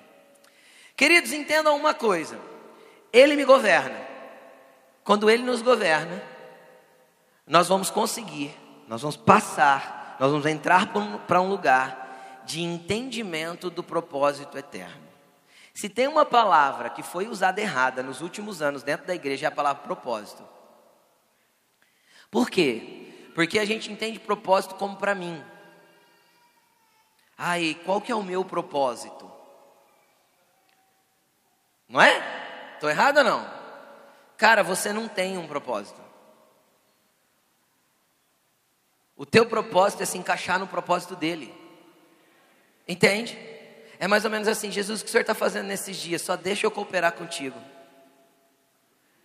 Queridos, 0.95 1.31
entendam 1.31 1.75
uma 1.75 1.93
coisa: 1.93 2.39
Ele 3.13 3.35
me 3.35 3.45
governa. 3.45 4.07
Quando 5.03 5.29
Ele 5.29 5.43
nos 5.43 5.61
governa, 5.61 6.21
nós 7.45 7.67
vamos 7.67 7.89
conseguir, 7.89 8.53
nós 8.87 9.01
vamos 9.01 9.15
passar, 9.15 10.17
nós 10.19 10.31
vamos 10.31 10.45
entrar 10.45 10.91
para 11.27 11.41
um 11.41 11.47
lugar 11.47 12.43
de 12.45 12.61
entendimento 12.61 13.69
do 13.69 13.83
propósito 13.83 14.57
eterno. 14.57 15.07
Se 15.73 15.87
tem 15.87 16.07
uma 16.07 16.25
palavra 16.25 16.89
que 16.89 17.03
foi 17.03 17.27
usada 17.27 17.61
errada 17.61 18.01
nos 18.01 18.21
últimos 18.21 18.61
anos 18.61 18.81
dentro 18.81 19.05
da 19.05 19.13
igreja, 19.13 19.45
é 19.45 19.49
a 19.49 19.51
palavra 19.51 19.83
propósito. 19.83 20.43
Por 22.31 22.49
quê? 22.49 23.29
Porque 23.35 23.59
a 23.59 23.65
gente 23.65 23.91
entende 23.91 24.19
propósito 24.19 24.75
como 24.75 24.97
para 24.97 25.13
mim. 25.13 25.39
Ai, 27.37 27.79
qual 27.85 28.01
que 28.01 28.11
é 28.11 28.15
o 28.15 28.23
meu 28.23 28.43
propósito? 28.43 29.31
Não 31.87 32.01
é? 32.01 32.73
Estou 32.73 32.89
errado 32.89 33.17
ou 33.17 33.23
não? 33.23 33.57
Cara, 34.37 34.63
você 34.63 34.91
não 34.91 35.07
tem 35.07 35.37
um 35.37 35.47
propósito. 35.47 36.01
O 39.15 39.25
teu 39.25 39.45
propósito 39.45 40.03
é 40.03 40.05
se 40.05 40.17
encaixar 40.17 40.59
no 40.59 40.67
propósito 40.67 41.15
dele. 41.15 41.53
Entende? 42.87 43.37
É 43.99 44.07
mais 44.07 44.25
ou 44.25 44.31
menos 44.31 44.47
assim: 44.47 44.71
Jesus, 44.71 45.01
o 45.01 45.03
que 45.03 45.09
o 45.09 45.11
Senhor 45.11 45.21
está 45.21 45.33
fazendo 45.33 45.67
nesses 45.67 45.97
dias? 45.97 46.21
Só 46.21 46.35
deixa 46.35 46.65
eu 46.65 46.71
cooperar 46.71 47.13
contigo. 47.13 47.59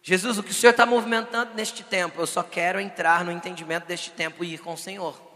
Jesus, 0.03 0.39
o 0.39 0.43
que 0.43 0.51
o 0.51 0.55
Senhor 0.55 0.73
está 0.73 0.85
movimentando 0.85 1.55
neste 1.55 1.85
tempo? 1.85 2.21
Eu 2.21 2.27
só 2.27 2.43
quero 2.43 2.81
entrar 2.81 3.25
no 3.25 3.31
entendimento 3.31 3.87
deste 3.87 4.11
tempo 4.11 4.43
e 4.43 4.55
ir 4.55 4.59
com 4.59 4.73
o 4.73 4.79
Senhor. 4.79 5.32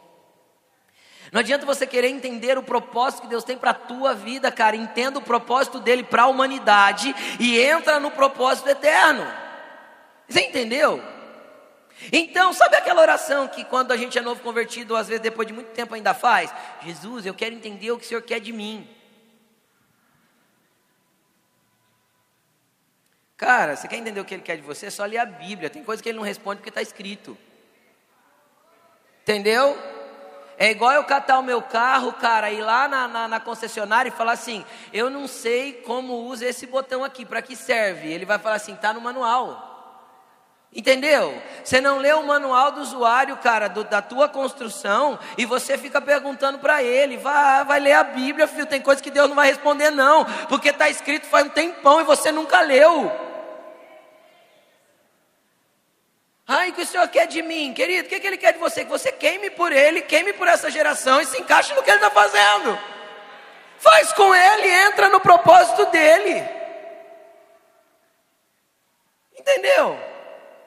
Não 1.33 1.41
adianta 1.41 1.67
você 1.67 1.87
querer 1.87 2.09
entender 2.09 2.57
o 2.57 2.63
propósito 2.63 3.23
que 3.23 3.29
Deus 3.29 3.45
tem 3.45 3.59
para 3.59 3.71
a 3.71 3.75
tua 3.75 4.15
vida, 4.15 4.51
cara. 4.53 4.77
Entenda 4.77 5.19
o 5.19 5.23
propósito 5.23 5.81
dele 5.81 6.03
para 6.03 6.23
a 6.23 6.27
humanidade 6.27 7.15
e 7.41 7.59
entra 7.61 7.99
no 7.99 8.11
propósito 8.11 8.69
eterno. 8.69 9.27
Você 10.29 10.43
entendeu? 10.43 11.03
Então, 12.13 12.53
sabe 12.53 12.77
aquela 12.77 13.01
oração 13.01 13.49
que 13.49 13.65
quando 13.65 13.93
a 13.93 13.97
gente 13.97 14.19
é 14.19 14.21
novo 14.21 14.43
convertido, 14.43 14.95
às 14.95 15.09
vezes 15.09 15.23
depois 15.23 15.49
de 15.49 15.55
muito 15.55 15.73
tempo 15.73 15.95
ainda 15.95 16.13
faz? 16.13 16.53
Jesus, 16.83 17.25
eu 17.25 17.35
quero 17.35 17.55
entender 17.55 17.91
o 17.91 17.99
que 17.99 18.05
o 18.05 18.09
Senhor 18.09 18.23
quer 18.23 18.39
de 18.39 18.53
mim. 18.53 18.89
Cara, 23.37 23.77
você 23.77 23.87
quer 23.87 23.97
entender 23.97 24.21
o 24.21 24.25
que 24.25 24.35
Ele 24.35 24.43
quer 24.43 24.57
de 24.57 24.63
você? 24.63 24.87
É 24.87 24.91
só 24.91 25.05
ler 25.05 25.19
a 25.19 25.27
Bíblia. 25.27 25.69
Tem 25.69 25.83
coisa 25.83 26.03
que 26.03 26.09
Ele 26.09 26.17
não 26.17 26.25
responde 26.25 26.59
porque 26.59 26.71
está 26.71 26.83
escrito. 26.83 27.37
Entendeu? 29.23 29.77
É 30.59 30.71
igual 30.71 30.93
eu 30.93 31.05
catar 31.05 31.39
o 31.39 31.43
meu 31.43 31.61
carro, 31.61 32.13
cara, 32.15 32.51
ir 32.51 32.63
lá 32.63 32.89
na, 32.89 33.07
na, 33.07 33.29
na 33.29 33.41
concessionária 33.41 34.09
e 34.09 34.13
falar 34.13 34.33
assim: 34.33 34.65
eu 34.93 35.11
não 35.11 35.29
sei 35.29 35.73
como 35.73 36.15
usa 36.15 36.47
esse 36.47 36.67
botão 36.67 37.05
aqui, 37.05 37.27
para 37.27 37.43
que 37.43 37.55
serve? 37.55 38.11
Ele 38.11 38.25
vai 38.25 38.39
falar 38.39 38.57
assim: 38.57 38.75
tá 38.75 38.93
no 38.93 39.01
manual. 39.01 39.75
Entendeu? 40.75 41.41
Você 41.65 41.81
não 41.81 41.99
lê 41.99 42.13
o 42.13 42.23
manual 42.23 42.71
do 42.71 42.83
usuário, 42.83 43.37
cara, 43.39 43.67
do, 43.67 43.83
da 43.85 44.03
tua 44.03 44.29
construção, 44.29 45.19
e 45.39 45.47
você 45.47 45.79
fica 45.79 46.03
perguntando 46.03 46.59
para 46.59 46.83
ele, 46.83 47.17
vai, 47.17 47.65
vai 47.65 47.81
ler 47.81 47.95
a 47.95 48.05
Bíblia, 48.05 48.47
filho, 48.47 48.67
tem 48.67 48.83
coisa 48.83 49.03
que 49.03 49.11
Deus 49.11 49.29
não 49.29 49.37
vai 49.37 49.49
responder, 49.49 49.91
não, 49.91 50.27
porque 50.49 50.69
está 50.69 50.91
escrito 50.91 51.27
faz 51.27 51.47
um 51.47 51.51
tempão 51.51 52.01
e 52.01 52.05
você 52.05 52.31
nunca 52.31 52.61
leu. 52.61 53.26
Ai, 56.49 56.71
o 56.71 56.73
que 56.75 56.83
o 56.83 56.87
Senhor 56.87 57.09
quer 57.09 57.27
de 57.27 57.43
mim? 57.43 57.75
Querido, 57.75 58.07
o 58.07 58.09
que, 58.09 58.21
que 58.21 58.27
Ele 58.27 58.39
quer 58.39 58.53
de 58.53 58.59
você? 58.59 58.85
Que 58.85 58.91
você 58.91 59.11
queime 59.11 59.51
por 59.51 59.73
Ele, 59.73 60.01
queime 60.03 60.33
por 60.33 60.47
essa 60.47 60.71
geração 60.71 61.21
e 61.21 61.27
se 61.27 61.41
encaixe 61.41 61.75
no 61.75 61.83
que 61.83 61.91
Ele 61.91 61.99
está 61.99 62.11
fazendo. 62.11 62.79
Faz 63.79 64.13
com 64.13 64.33
Ele, 64.33 64.69
entra 64.69 65.09
no 65.09 65.21
propósito 65.21 65.87
dEle. 65.87 66.45
Entendeu? 69.37 69.99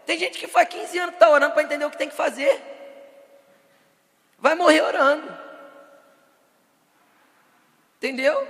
Tem 0.06 0.20
gente 0.20 0.38
que 0.38 0.48
faz 0.48 0.68
15 0.68 0.98
anos 0.98 1.12
que 1.12 1.16
está 1.16 1.30
orando 1.30 1.54
para 1.54 1.64
entender 1.64 1.86
o 1.86 1.92
que 1.92 1.98
tem 1.98 2.10
que 2.10 2.16
fazer. 2.16 2.62
Vai 4.38 4.56
morrer 4.56 4.82
orando. 4.82 5.38
Entendeu? 7.98 8.48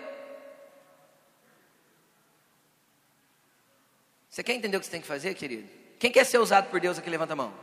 Você 4.29 4.43
quer 4.43 4.53
entender 4.53 4.77
o 4.77 4.79
que 4.79 4.85
você 4.85 4.91
tem 4.91 5.01
que 5.01 5.07
fazer, 5.07 5.35
querido? 5.35 5.78
Quem 5.99 6.09
quer 6.09 6.25
ser 6.25 6.37
usado 6.37 6.69
por 6.69 6.79
Deus 6.79 6.97
aqui, 6.97 7.09
levanta 7.09 7.33
a 7.33 7.35
mão. 7.35 7.53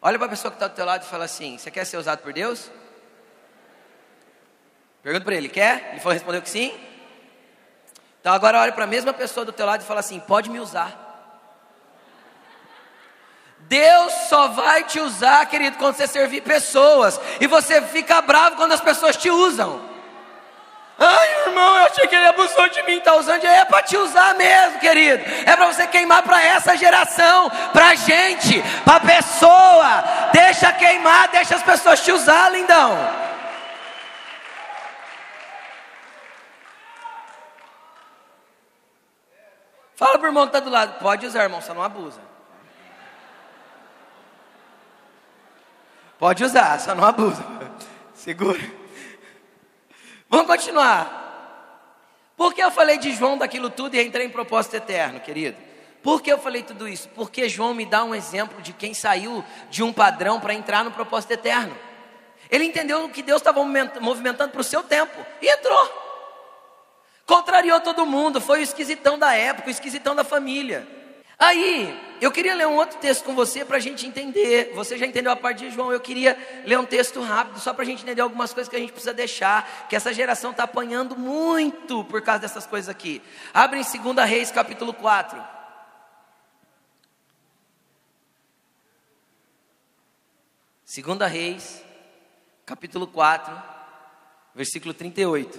Olha 0.00 0.18
para 0.18 0.26
a 0.26 0.30
pessoa 0.30 0.50
que 0.50 0.56
está 0.56 0.66
do 0.66 0.74
teu 0.74 0.86
lado 0.86 1.02
e 1.04 1.06
fala 1.06 1.26
assim: 1.26 1.58
Você 1.58 1.70
quer 1.70 1.84
ser 1.84 1.98
usado 1.98 2.20
por 2.20 2.32
Deus? 2.32 2.70
Pergunta 5.02 5.24
para 5.26 5.34
ele: 5.34 5.50
Quer? 5.50 5.90
Ele 5.90 6.00
falou, 6.00 6.14
respondeu 6.14 6.40
que 6.40 6.48
sim. 6.48 6.72
Então 8.20 8.32
agora 8.32 8.60
olha 8.60 8.72
para 8.72 8.84
a 8.84 8.86
mesma 8.86 9.12
pessoa 9.12 9.44
do 9.44 9.52
teu 9.52 9.66
lado 9.66 9.82
e 9.82 9.84
fala 9.84 10.00
assim: 10.00 10.18
Pode 10.18 10.48
me 10.48 10.58
usar. 10.58 11.08
Deus 13.60 14.12
só 14.28 14.48
vai 14.48 14.84
te 14.84 14.98
usar, 14.98 15.44
querido, 15.46 15.76
quando 15.76 15.96
você 15.96 16.06
servir 16.06 16.40
pessoas. 16.40 17.20
E 17.38 17.46
você 17.46 17.82
fica 17.82 18.22
bravo 18.22 18.56
quando 18.56 18.72
as 18.72 18.80
pessoas 18.80 19.16
te 19.16 19.30
usam. 19.30 19.89
Ai, 21.02 21.46
irmão, 21.46 21.78
eu 21.78 21.86
achei 21.86 22.06
que 22.06 22.14
ele 22.14 22.26
abusou 22.26 22.68
de 22.68 22.82
mim, 22.82 22.98
está 22.98 23.14
usando. 23.16 23.42
É 23.42 23.64
para 23.64 23.82
te 23.82 23.96
usar 23.96 24.34
mesmo, 24.34 24.78
querido. 24.78 25.24
É 25.46 25.56
para 25.56 25.72
você 25.72 25.86
queimar 25.86 26.22
para 26.22 26.42
essa 26.42 26.76
geração, 26.76 27.50
para 27.72 27.94
gente, 27.94 28.62
para 28.84 29.00
pessoa. 29.00 30.04
Deixa 30.30 30.70
queimar, 30.74 31.28
deixa 31.28 31.56
as 31.56 31.62
pessoas 31.62 32.04
te 32.04 32.12
usar, 32.12 32.50
lindão. 32.50 32.98
Fala 39.96 40.18
para 40.18 40.26
o 40.26 40.28
irmão 40.28 40.42
que 40.42 40.48
está 40.48 40.60
do 40.60 40.68
lado. 40.68 40.98
Pode 40.98 41.26
usar, 41.26 41.44
irmão, 41.44 41.62
só 41.62 41.72
não 41.72 41.82
abusa. 41.82 42.20
Pode 46.18 46.44
usar, 46.44 46.78
só 46.78 46.94
não 46.94 47.06
abusa. 47.06 47.42
Segura. 48.12 48.79
Vamos 50.30 50.46
continuar. 50.46 51.18
Por 52.36 52.54
que 52.54 52.62
eu 52.62 52.70
falei 52.70 52.96
de 52.98 53.12
João 53.12 53.36
daquilo 53.36 53.68
tudo 53.68 53.96
e 53.96 54.02
entrei 54.02 54.26
em 54.26 54.30
propósito 54.30 54.76
eterno, 54.76 55.18
querido? 55.18 55.58
Por 56.02 56.22
que 56.22 56.32
eu 56.32 56.38
falei 56.38 56.62
tudo 56.62 56.88
isso? 56.88 57.08
Porque 57.08 57.48
João 57.48 57.74
me 57.74 57.84
dá 57.84 58.04
um 58.04 58.14
exemplo 58.14 58.62
de 58.62 58.72
quem 58.72 58.94
saiu 58.94 59.44
de 59.68 59.82
um 59.82 59.92
padrão 59.92 60.40
para 60.40 60.54
entrar 60.54 60.84
no 60.84 60.92
propósito 60.92 61.32
eterno. 61.32 61.76
Ele 62.48 62.64
entendeu 62.64 63.08
que 63.08 63.22
Deus 63.22 63.40
estava 63.40 63.62
movimentando 64.00 64.52
para 64.52 64.60
o 64.60 64.64
seu 64.64 64.84
tempo 64.84 65.26
e 65.42 65.48
entrou. 65.48 66.00
Contrariou 67.26 67.80
todo 67.80 68.06
mundo, 68.06 68.40
foi 68.40 68.60
o 68.60 68.62
esquisitão 68.62 69.18
da 69.18 69.34
época, 69.34 69.68
o 69.68 69.70
esquisitão 69.70 70.14
da 70.14 70.24
família. 70.24 70.86
Aí, 71.42 71.98
eu 72.20 72.30
queria 72.30 72.54
ler 72.54 72.66
um 72.66 72.76
outro 72.76 72.98
texto 72.98 73.24
com 73.24 73.34
você 73.34 73.64
para 73.64 73.78
a 73.78 73.80
gente 73.80 74.06
entender. 74.06 74.72
Você 74.74 74.98
já 74.98 75.06
entendeu 75.06 75.32
a 75.32 75.36
parte 75.36 75.60
de 75.60 75.70
João, 75.70 75.90
eu 75.90 75.98
queria 75.98 76.36
ler 76.66 76.78
um 76.78 76.84
texto 76.84 77.18
rápido, 77.22 77.58
só 77.58 77.72
para 77.72 77.82
a 77.82 77.86
gente 77.86 78.02
entender 78.02 78.20
algumas 78.20 78.52
coisas 78.52 78.68
que 78.68 78.76
a 78.76 78.78
gente 78.78 78.92
precisa 78.92 79.14
deixar, 79.14 79.88
que 79.88 79.96
essa 79.96 80.12
geração 80.12 80.50
está 80.50 80.64
apanhando 80.64 81.16
muito 81.16 82.04
por 82.04 82.20
causa 82.20 82.40
dessas 82.40 82.66
coisas 82.66 82.90
aqui. 82.90 83.22
Abre 83.54 83.80
em 83.80 83.82
2 83.82 84.28
Reis, 84.28 84.50
capítulo 84.50 84.92
4. 84.92 85.42
Segunda 90.84 91.26
Reis, 91.26 91.82
capítulo 92.66 93.06
4, 93.06 93.62
versículo 94.54 94.92
38. 94.92 95.58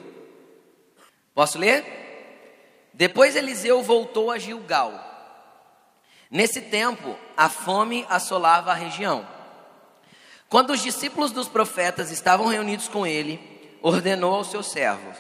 Posso 1.33 1.57
ler? 1.57 2.89
Depois 2.93 3.35
Eliseu 3.35 3.81
voltou 3.81 4.29
a 4.29 4.37
Gilgal 4.37 5.10
Nesse 6.31 6.61
tempo, 6.61 7.17
a 7.35 7.49
fome 7.49 8.05
assolava 8.09 8.71
a 8.71 8.75
região. 8.75 9.27
Quando 10.47 10.69
os 10.69 10.81
discípulos 10.81 11.33
dos 11.33 11.49
profetas 11.49 12.09
estavam 12.09 12.47
reunidos 12.47 12.87
com 12.87 13.05
ele, 13.05 13.37
ordenou 13.81 14.35
aos 14.35 14.47
seus 14.47 14.67
servos: 14.67 15.17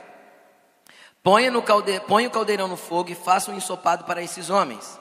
Ponha, 1.21 1.51
calde... 1.61 1.99
Ponha 2.07 2.29
o 2.29 2.31
caldeirão 2.31 2.69
no 2.69 2.77
fogo 2.77 3.11
e 3.11 3.15
faça 3.15 3.51
um 3.51 3.57
ensopado 3.57 4.05
para 4.05 4.23
esses 4.23 4.49
homens. 4.49 4.97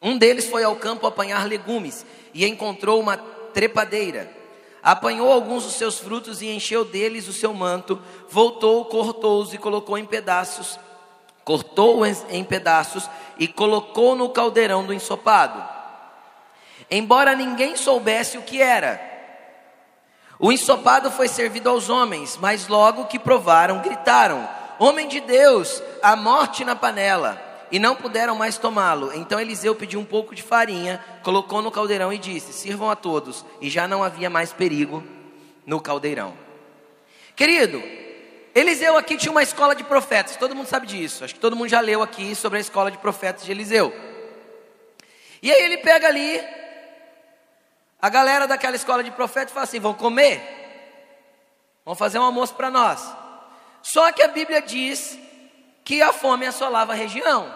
Um 0.00 0.16
deles 0.16 0.48
foi 0.48 0.62
ao 0.62 0.76
campo 0.76 1.04
apanhar 1.04 1.48
legumes 1.48 2.06
e 2.32 2.46
encontrou 2.46 3.00
uma 3.00 3.16
trepadeira. 3.16 4.30
Apanhou 4.80 5.32
alguns 5.32 5.64
dos 5.64 5.74
seus 5.74 5.98
frutos 5.98 6.42
e 6.42 6.46
encheu 6.46 6.84
deles 6.84 7.26
o 7.26 7.32
seu 7.32 7.52
manto. 7.52 8.00
Voltou, 8.28 8.84
cortou-os 8.84 9.52
e 9.52 9.58
colocou 9.58 9.98
em 9.98 10.04
pedaços 10.04 10.78
cortou 11.44 12.04
em 12.06 12.42
pedaços 12.42 13.08
e 13.38 13.46
colocou 13.46 14.14
no 14.16 14.30
caldeirão 14.30 14.84
do 14.84 14.94
ensopado. 14.94 15.62
Embora 16.90 17.34
ninguém 17.34 17.76
soubesse 17.76 18.38
o 18.38 18.42
que 18.42 18.60
era. 18.60 19.12
O 20.38 20.50
ensopado 20.50 21.10
foi 21.10 21.28
servido 21.28 21.68
aos 21.68 21.88
homens, 21.88 22.36
mas 22.40 22.66
logo 22.66 23.06
que 23.06 23.18
provaram, 23.18 23.80
gritaram: 23.80 24.48
Homem 24.78 25.06
de 25.06 25.20
Deus, 25.20 25.82
a 26.02 26.16
morte 26.16 26.64
na 26.64 26.74
panela! 26.74 27.40
E 27.70 27.78
não 27.78 27.96
puderam 27.96 28.36
mais 28.36 28.56
tomá-lo. 28.56 29.12
Então 29.14 29.40
Eliseu 29.40 29.74
pediu 29.74 29.98
um 29.98 30.04
pouco 30.04 30.34
de 30.34 30.42
farinha, 30.42 31.02
colocou 31.22 31.60
no 31.62 31.70
caldeirão 31.70 32.12
e 32.12 32.18
disse: 32.18 32.52
Sirvam 32.52 32.90
a 32.90 32.96
todos. 32.96 33.44
E 33.60 33.68
já 33.68 33.88
não 33.88 34.04
havia 34.04 34.30
mais 34.30 34.52
perigo 34.52 35.02
no 35.66 35.80
caldeirão. 35.80 36.34
Querido, 37.34 37.82
Eliseu 38.54 38.96
aqui 38.96 39.16
tinha 39.16 39.32
uma 39.32 39.42
escola 39.42 39.74
de 39.74 39.82
profetas, 39.82 40.36
todo 40.36 40.54
mundo 40.54 40.68
sabe 40.68 40.86
disso. 40.86 41.24
Acho 41.24 41.34
que 41.34 41.40
todo 41.40 41.56
mundo 41.56 41.68
já 41.68 41.80
leu 41.80 42.02
aqui 42.02 42.36
sobre 42.36 42.58
a 42.58 42.60
escola 42.60 42.88
de 42.88 42.98
profetas 42.98 43.44
de 43.44 43.50
Eliseu. 43.50 43.92
E 45.42 45.52
aí 45.52 45.60
ele 45.64 45.78
pega 45.78 46.06
ali 46.06 46.40
a 48.00 48.08
galera 48.08 48.46
daquela 48.46 48.76
escola 48.76 49.02
de 49.02 49.10
profetas 49.10 49.50
e 49.50 49.54
fala 49.54 49.64
assim: 49.64 49.80
vão 49.80 49.92
comer? 49.92 50.40
Vamos 51.84 51.98
fazer 51.98 52.20
um 52.20 52.22
almoço 52.22 52.54
para 52.54 52.70
nós. 52.70 53.04
Só 53.82 54.12
que 54.12 54.22
a 54.22 54.28
Bíblia 54.28 54.62
diz 54.62 55.18
que 55.84 56.00
a 56.00 56.12
fome 56.12 56.46
assolava 56.46 56.92
a 56.92 56.96
região. 56.96 57.52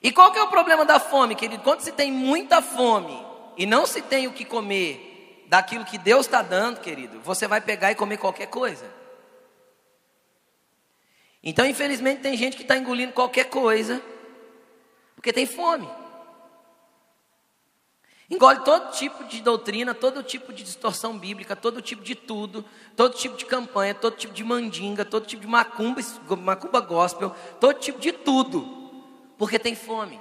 E 0.00 0.12
qual 0.12 0.32
que 0.32 0.38
é 0.38 0.42
o 0.42 0.48
problema 0.48 0.84
da 0.84 1.00
fome, 1.00 1.34
querido? 1.34 1.64
Quando 1.64 1.80
se 1.80 1.90
tem 1.90 2.12
muita 2.12 2.62
fome 2.62 3.26
e 3.56 3.66
não 3.66 3.86
se 3.86 4.00
tem 4.00 4.28
o 4.28 4.32
que 4.32 4.44
comer 4.44 5.44
daquilo 5.48 5.84
que 5.84 5.98
Deus 5.98 6.26
está 6.26 6.42
dando, 6.42 6.80
querido, 6.80 7.20
você 7.20 7.48
vai 7.48 7.60
pegar 7.60 7.90
e 7.90 7.96
comer 7.96 8.16
qualquer 8.16 8.46
coisa. 8.46 8.99
Então, 11.42 11.66
infelizmente, 11.66 12.20
tem 12.20 12.36
gente 12.36 12.56
que 12.56 12.62
está 12.62 12.76
engolindo 12.76 13.12
qualquer 13.12 13.44
coisa, 13.44 14.02
porque 15.14 15.32
tem 15.32 15.46
fome. 15.46 15.88
Engole 18.30 18.60
todo 18.60 18.92
tipo 18.92 19.24
de 19.24 19.42
doutrina, 19.42 19.92
todo 19.92 20.22
tipo 20.22 20.52
de 20.52 20.62
distorção 20.62 21.18
bíblica, 21.18 21.56
todo 21.56 21.82
tipo 21.82 22.02
de 22.02 22.14
tudo, 22.14 22.64
todo 22.94 23.16
tipo 23.16 23.36
de 23.36 23.44
campanha, 23.44 23.92
todo 23.92 24.16
tipo 24.16 24.32
de 24.32 24.44
mandinga, 24.44 25.04
todo 25.04 25.26
tipo 25.26 25.42
de 25.42 25.48
macumba, 25.48 26.00
macumba 26.38 26.78
gospel, 26.80 27.34
todo 27.58 27.80
tipo 27.80 27.98
de 27.98 28.12
tudo, 28.12 28.92
porque 29.36 29.58
tem 29.58 29.74
fome. 29.74 30.20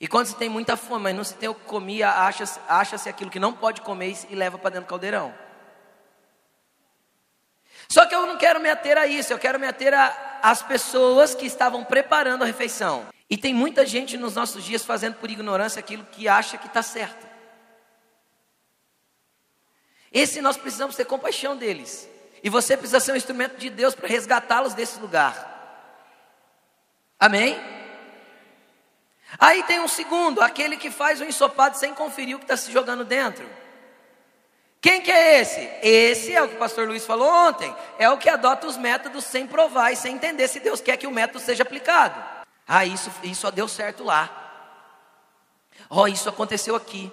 E 0.00 0.08
quando 0.08 0.26
se 0.26 0.36
tem 0.36 0.48
muita 0.48 0.74
fome, 0.74 1.02
mas 1.02 1.16
não 1.16 1.22
se 1.22 1.34
tem 1.34 1.50
o 1.50 1.54
que 1.54 1.66
comer, 1.66 2.02
acha-se 2.04 2.58
acha 2.66 2.96
aquilo 3.10 3.30
que 3.30 3.38
não 3.38 3.52
pode 3.52 3.82
comer 3.82 4.16
e 4.30 4.34
leva 4.34 4.56
para 4.56 4.70
dentro 4.70 4.86
do 4.86 4.88
caldeirão. 4.88 5.34
Só 7.90 8.06
que 8.06 8.14
eu 8.14 8.24
não 8.24 8.36
quero 8.36 8.60
me 8.60 8.70
ater 8.70 8.96
a 8.96 9.04
isso, 9.04 9.32
eu 9.32 9.38
quero 9.38 9.58
me 9.58 9.66
ater 9.66 9.92
às 10.40 10.62
pessoas 10.62 11.34
que 11.34 11.44
estavam 11.44 11.84
preparando 11.84 12.44
a 12.44 12.46
refeição. 12.46 13.08
E 13.28 13.36
tem 13.36 13.52
muita 13.52 13.84
gente 13.84 14.16
nos 14.16 14.36
nossos 14.36 14.62
dias 14.62 14.84
fazendo 14.84 15.16
por 15.16 15.28
ignorância 15.28 15.80
aquilo 15.80 16.04
que 16.04 16.28
acha 16.28 16.56
que 16.56 16.68
está 16.68 16.82
certo. 16.82 17.26
Esse 20.12 20.40
nós 20.40 20.56
precisamos 20.56 20.94
ter 20.94 21.04
compaixão 21.04 21.56
deles. 21.56 22.08
E 22.44 22.48
você 22.48 22.76
precisa 22.76 23.00
ser 23.00 23.12
um 23.12 23.16
instrumento 23.16 23.56
de 23.56 23.68
Deus 23.68 23.94
para 23.94 24.08
resgatá-los 24.08 24.72
desse 24.72 25.00
lugar. 25.00 25.48
Amém? 27.18 27.58
Aí 29.36 29.64
tem 29.64 29.80
um 29.80 29.88
segundo, 29.88 30.40
aquele 30.40 30.76
que 30.76 30.92
faz 30.92 31.20
o 31.20 31.24
ensopado 31.24 31.76
sem 31.76 31.92
conferir 31.92 32.36
o 32.36 32.38
que 32.38 32.44
está 32.44 32.56
se 32.56 32.70
jogando 32.70 33.04
dentro. 33.04 33.48
Quem 34.80 35.02
que 35.02 35.10
é 35.10 35.40
esse? 35.40 35.60
Esse 35.82 36.34
é 36.34 36.42
o 36.42 36.48
que 36.48 36.54
o 36.54 36.58
pastor 36.58 36.88
Luiz 36.88 37.04
falou 37.04 37.28
ontem. 37.28 37.74
É 37.98 38.08
o 38.08 38.16
que 38.16 38.30
adota 38.30 38.66
os 38.66 38.78
métodos 38.78 39.24
sem 39.24 39.46
provar 39.46 39.92
e 39.92 39.96
sem 39.96 40.14
entender 40.14 40.48
se 40.48 40.58
Deus 40.58 40.80
quer 40.80 40.96
que 40.96 41.06
o 41.06 41.10
método 41.10 41.40
seja 41.40 41.62
aplicado. 41.62 42.22
Ah, 42.66 42.86
isso, 42.86 43.10
isso 43.22 43.50
deu 43.50 43.68
certo 43.68 44.02
lá. 44.02 44.36
Ó, 45.88 46.02
oh, 46.02 46.08
isso 46.08 46.28
aconteceu 46.28 46.74
aqui. 46.74 47.12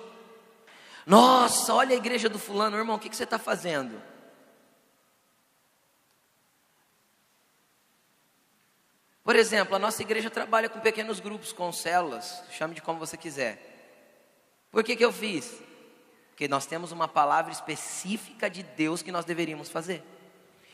Nossa, 1.06 1.74
olha 1.74 1.94
a 1.94 1.98
igreja 1.98 2.30
do 2.30 2.40
fulano, 2.40 2.78
irmão, 2.78 2.96
o 2.96 3.00
que, 3.00 3.10
que 3.10 3.16
você 3.16 3.24
está 3.24 3.40
fazendo? 3.40 4.02
Por 9.24 9.36
exemplo, 9.36 9.76
a 9.76 9.80
nossa 9.80 10.02
igreja 10.02 10.30
trabalha 10.30 10.70
com 10.70 10.80
pequenos 10.80 11.20
grupos, 11.20 11.52
com 11.52 11.72
células, 11.74 12.42
chame 12.52 12.76
de 12.76 12.82
como 12.82 13.00
você 13.00 13.18
quiser. 13.18 13.60
Por 14.72 14.84
que, 14.86 14.96
que 14.96 15.04
eu 15.04 15.12
fiz? 15.12 15.67
Porque 16.38 16.48
nós 16.48 16.68
temos 16.68 16.92
uma 16.92 17.08
palavra 17.08 17.52
específica 17.52 18.48
de 18.48 18.62
Deus 18.62 19.02
que 19.02 19.12
nós 19.12 19.26
deveríamos 19.26 19.70
fazer. 19.70 20.04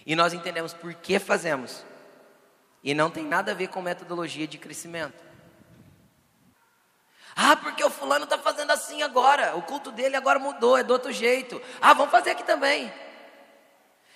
E 0.06 0.13
nós 0.13 0.34
entendemos 0.34 0.73
por 0.73 0.93
que 0.93 1.17
fazemos. 1.19 1.86
E 2.84 2.93
não 2.93 3.10
tem 3.10 3.23
nada 3.23 3.54
a 3.54 3.56
ver 3.56 3.69
com 3.69 3.82
metodologia 3.82 4.45
de 4.45 4.58
crescimento. 4.58 5.23
Ah, 7.34 7.56
porque 7.56 7.82
o 7.82 7.89
fulano 7.89 8.26
está 8.26 8.38
fazendo 8.38 8.71
assim 8.71 9.04
agora. 9.04 9.56
O 9.56 9.62
culto 9.62 9.89
dele 9.89 10.17
agora 10.17 10.38
mudou, 10.38 10.78
é 10.78 10.84
do 10.84 10.91
outro 10.91 11.13
jeito. 11.13 11.62
Ah, 11.82 11.93
vamos 11.93 12.12
fazer 12.12 12.32
aqui 12.32 12.43
também. 12.43 12.91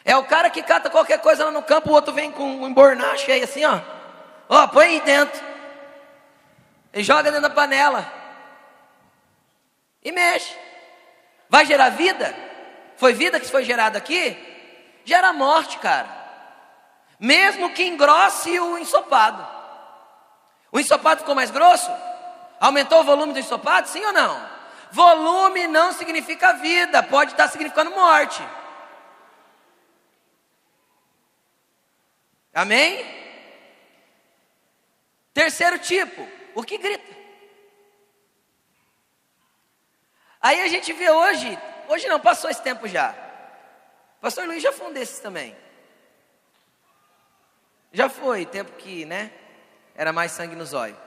É 0.04 0.18
o 0.18 0.26
cara 0.26 0.50
que 0.50 0.62
cata 0.62 0.90
qualquer 0.90 1.22
coisa 1.22 1.46
lá 1.46 1.52
no 1.52 1.64
campo, 1.64 1.92
o 1.92 1.94
outro 1.94 2.14
vem 2.14 2.30
com 2.30 2.44
um 2.44 2.68
embornar 2.68 3.18
cheio 3.18 3.46
assim, 3.46 3.64
ó. 3.64 3.80
Ó, 4.50 4.68
põe 4.68 4.88
aí 4.88 5.00
dentro. 5.00 5.42
E 6.92 7.02
joga 7.04 7.32
dentro 7.32 7.40
da 7.40 7.50
panela. 7.50 8.06
E 10.04 10.12
mexe. 10.12 10.67
Vai 11.50 11.66
gerar 11.66 11.90
vida? 11.90 12.36
Foi 12.98 13.14
vida 13.14 13.40
que 13.40 13.50
foi 13.50 13.64
gerada 13.64 13.98
aqui? 13.98 14.38
Gera 15.06 15.32
morte, 15.32 15.78
cara. 15.80 16.10
Mesmo 17.20 17.72
que 17.72 17.84
engrosse 17.84 18.60
o 18.60 18.78
ensopado. 18.78 19.48
O 20.72 20.80
ensopado 20.80 21.22
ficou 21.22 21.36
mais 21.36 21.50
grosso? 21.50 21.90
Aumentou 22.60 23.02
o 23.02 23.04
volume 23.04 23.34
do 23.34 23.40
ensopado? 23.40 23.88
Sim 23.88 24.04
ou 24.06 24.14
não? 24.14 24.58
Volume 24.92 25.68
não 25.68 25.92
significa 25.92 26.54
vida, 26.54 27.04
pode 27.04 27.32
estar 27.32 27.48
significando 27.48 27.92
morte. 27.92 28.42
Amém? 32.54 33.06
Terceiro 35.34 35.78
tipo, 35.78 36.28
o 36.56 36.64
que 36.64 36.78
grita. 36.78 37.07
Aí 40.48 40.62
a 40.62 40.68
gente 40.70 40.94
vê 40.94 41.10
hoje, 41.10 41.60
hoje 41.90 42.08
não, 42.08 42.22
passou 42.22 42.50
esse 42.50 42.62
tempo 42.62 42.88
já. 42.88 43.14
Pastor 44.22 44.48
Luiz 44.48 44.64
já 44.64 44.72
foi 44.72 44.88
um 44.88 44.94
desses 44.94 45.20
também. 45.20 45.54
Já 47.92 48.08
foi, 48.08 48.46
tempo 48.46 48.72
que, 48.78 49.04
né, 49.04 49.30
era 49.94 50.14
mais 50.14 50.32
sangue 50.32 50.56
nos 50.56 50.72
olhos. 50.72 50.98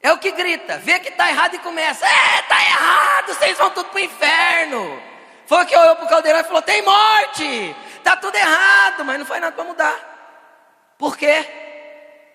É 0.00 0.12
o 0.12 0.18
que 0.18 0.30
grita, 0.30 0.78
vê 0.78 1.00
que 1.00 1.08
está 1.08 1.28
errado 1.28 1.56
e 1.56 1.58
começa, 1.58 2.06
é, 2.06 2.38
está 2.38 2.62
errado, 2.62 3.34
vocês 3.34 3.58
vão 3.58 3.70
tudo 3.70 3.88
para 3.88 3.96
o 3.96 4.04
inferno. 4.04 5.02
Foi 5.44 5.64
o 5.64 5.66
que 5.66 5.76
olhou 5.76 5.96
para 5.96 6.04
o 6.04 6.08
caldeirão 6.08 6.38
e 6.38 6.44
falou, 6.44 6.62
tem 6.62 6.82
morte, 6.82 7.74
está 7.96 8.16
tudo 8.16 8.36
errado, 8.36 9.04
mas 9.04 9.18
não 9.18 9.26
faz 9.26 9.40
nada 9.40 9.56
para 9.56 9.64
mudar. 9.64 10.94
Por 10.96 11.16
quê? 11.16 11.44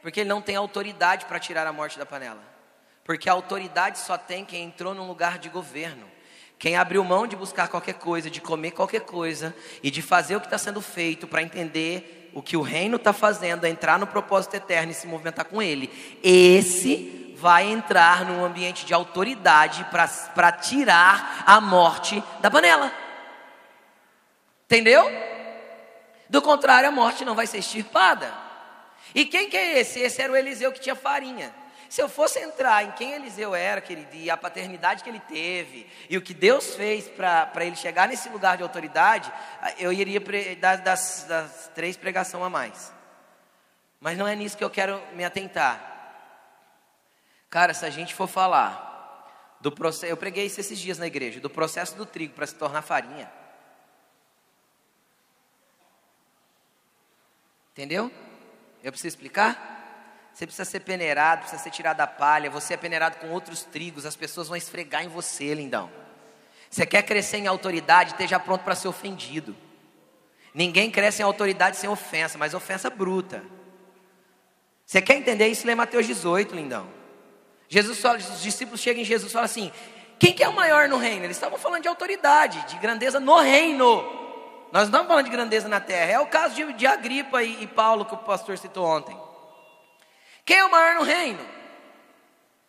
Porque 0.01 0.19
ele 0.19 0.29
não 0.29 0.41
tem 0.41 0.57
autoridade 0.57 1.23
para 1.23 1.39
tirar 1.39 1.65
a 1.65 1.71
morte 1.71 1.97
da 1.97 2.05
panela. 2.05 2.50
Porque 3.03 3.29
a 3.29 3.33
autoridade 3.33 3.99
só 3.99 4.17
tem 4.17 4.45
quem 4.45 4.63
entrou 4.63 4.93
num 4.93 5.07
lugar 5.07 5.39
de 5.39 5.49
governo. 5.49 6.09
Quem 6.57 6.77
abriu 6.77 7.03
mão 7.03 7.25
de 7.25 7.35
buscar 7.35 7.67
qualquer 7.67 7.95
coisa, 7.95 8.29
de 8.29 8.39
comer 8.39 8.71
qualquer 8.71 9.01
coisa 9.01 9.55
e 9.81 9.89
de 9.89 10.01
fazer 10.01 10.35
o 10.35 10.39
que 10.39 10.45
está 10.45 10.59
sendo 10.59 10.79
feito 10.79 11.27
para 11.27 11.41
entender 11.41 12.29
o 12.35 12.41
que 12.41 12.55
o 12.55 12.61
reino 12.61 12.97
está 12.97 13.11
fazendo, 13.11 13.65
entrar 13.65 13.97
no 13.97 14.05
propósito 14.05 14.55
eterno 14.55 14.91
e 14.91 14.95
se 14.95 15.07
movimentar 15.07 15.45
com 15.45 15.61
ele. 15.61 15.91
Esse 16.23 17.35
vai 17.35 17.65
entrar 17.65 18.23
num 18.23 18.45
ambiente 18.45 18.85
de 18.85 18.93
autoridade 18.93 19.83
para 20.35 20.51
tirar 20.51 21.43
a 21.47 21.59
morte 21.59 22.23
da 22.39 22.51
panela. 22.51 22.93
Entendeu? 24.65 25.03
Do 26.29 26.41
contrário, 26.41 26.87
a 26.87 26.91
morte 26.91 27.25
não 27.25 27.33
vai 27.33 27.47
ser 27.47 27.57
extirpada. 27.57 28.31
E 29.13 29.25
quem 29.25 29.49
que 29.49 29.57
é 29.57 29.79
esse? 29.79 29.99
Esse 29.99 30.21
era 30.21 30.31
o 30.31 30.35
Eliseu 30.35 30.71
que 30.71 30.79
tinha 30.79 30.95
farinha. 30.95 31.60
Se 31.91 32.01
eu 32.01 32.07
fosse 32.07 32.39
entrar 32.39 32.85
em 32.85 32.91
quem 32.91 33.11
Eliseu 33.11 33.53
era, 33.53 33.81
querido, 33.81 34.15
e 34.15 34.29
a 34.29 34.37
paternidade 34.37 35.03
que 35.03 35.09
ele 35.09 35.19
teve, 35.19 35.85
e 36.09 36.17
o 36.17 36.21
que 36.21 36.33
Deus 36.33 36.73
fez 36.73 37.09
para 37.09 37.65
ele 37.65 37.75
chegar 37.75 38.07
nesse 38.07 38.29
lugar 38.29 38.55
de 38.55 38.63
autoridade, 38.63 39.29
eu 39.77 39.91
iria 39.91 40.21
dar 40.55 40.77
das, 40.77 41.25
das 41.27 41.69
três 41.75 41.97
pregação 41.97 42.45
a 42.45 42.49
mais. 42.49 42.93
Mas 43.99 44.17
não 44.17 44.25
é 44.25 44.33
nisso 44.37 44.57
que 44.57 44.63
eu 44.63 44.69
quero 44.69 45.03
me 45.15 45.25
atentar. 45.25 45.83
Cara, 47.49 47.73
se 47.73 47.85
a 47.85 47.89
gente 47.89 48.15
for 48.15 48.27
falar 48.27 49.57
do 49.59 49.69
processo, 49.69 50.05
eu 50.05 50.15
preguei 50.15 50.45
isso 50.45 50.61
esses 50.61 50.79
dias 50.79 50.97
na 50.97 51.07
igreja, 51.07 51.41
do 51.41 51.49
processo 51.49 51.97
do 51.97 52.05
trigo 52.05 52.33
para 52.33 52.47
se 52.47 52.55
tornar 52.55 52.83
farinha. 52.83 53.29
Entendeu? 57.73 58.09
Eu 58.81 58.93
preciso 58.93 59.09
explicar? 59.09 59.80
Você 60.33 60.45
precisa 60.45 60.65
ser 60.65 60.79
peneirado, 60.81 61.41
precisa 61.41 61.61
ser 61.61 61.71
tirado 61.71 61.97
da 61.97 62.07
palha. 62.07 62.49
Você 62.49 62.73
é 62.73 62.77
peneirado 62.77 63.17
com 63.17 63.29
outros 63.29 63.63
trigos, 63.63 64.05
as 64.05 64.15
pessoas 64.15 64.47
vão 64.47 64.57
esfregar 64.57 65.03
em 65.03 65.07
você, 65.07 65.53
lindão. 65.53 65.89
Você 66.69 66.85
quer 66.85 67.03
crescer 67.03 67.37
em 67.37 67.47
autoridade, 67.47 68.11
esteja 68.11 68.39
pronto 68.39 68.63
para 68.63 68.75
ser 68.75 68.87
ofendido. 68.87 69.55
Ninguém 70.53 70.89
cresce 70.89 71.21
em 71.21 71.25
autoridade 71.25 71.77
sem 71.77 71.89
ofensa, 71.89 72.37
mas 72.37 72.53
ofensa 72.53 72.89
bruta. 72.89 73.43
Você 74.85 75.01
quer 75.01 75.15
entender 75.15 75.47
isso? 75.47 75.67
Lê 75.67 75.75
Mateus 75.75 76.05
18, 76.05 76.55
lindão. 76.55 76.87
Jesus 77.67 77.99
fala, 77.99 78.17
os 78.17 78.41
discípulos 78.41 78.81
chegam 78.81 79.01
em 79.01 79.05
Jesus 79.05 79.31
e 79.31 79.33
falam 79.33 79.45
assim: 79.45 79.71
quem 80.19 80.33
que 80.33 80.43
é 80.43 80.47
o 80.47 80.53
maior 80.53 80.87
no 80.87 80.97
reino? 80.97 81.25
Eles 81.25 81.37
estavam 81.37 81.57
falando 81.57 81.81
de 81.81 81.87
autoridade, 81.87 82.67
de 82.67 82.77
grandeza 82.77 83.19
no 83.19 83.39
reino. 83.39 84.03
Nós 84.71 84.83
não 84.83 84.99
estamos 84.99 85.07
falando 85.07 85.25
de 85.25 85.31
grandeza 85.31 85.67
na 85.67 85.79
terra. 85.79 86.11
É 86.11 86.19
o 86.19 86.27
caso 86.27 86.53
de, 86.53 86.73
de 86.73 86.85
Agripa 86.85 87.41
e, 87.41 87.63
e 87.63 87.67
Paulo 87.67 88.05
que 88.05 88.13
o 88.13 88.17
pastor 88.17 88.57
citou 88.57 88.85
ontem. 88.85 89.17
Quem 90.51 90.59
é 90.59 90.65
o 90.65 90.69
maior 90.69 90.95
no 90.95 91.03
reino? 91.03 91.39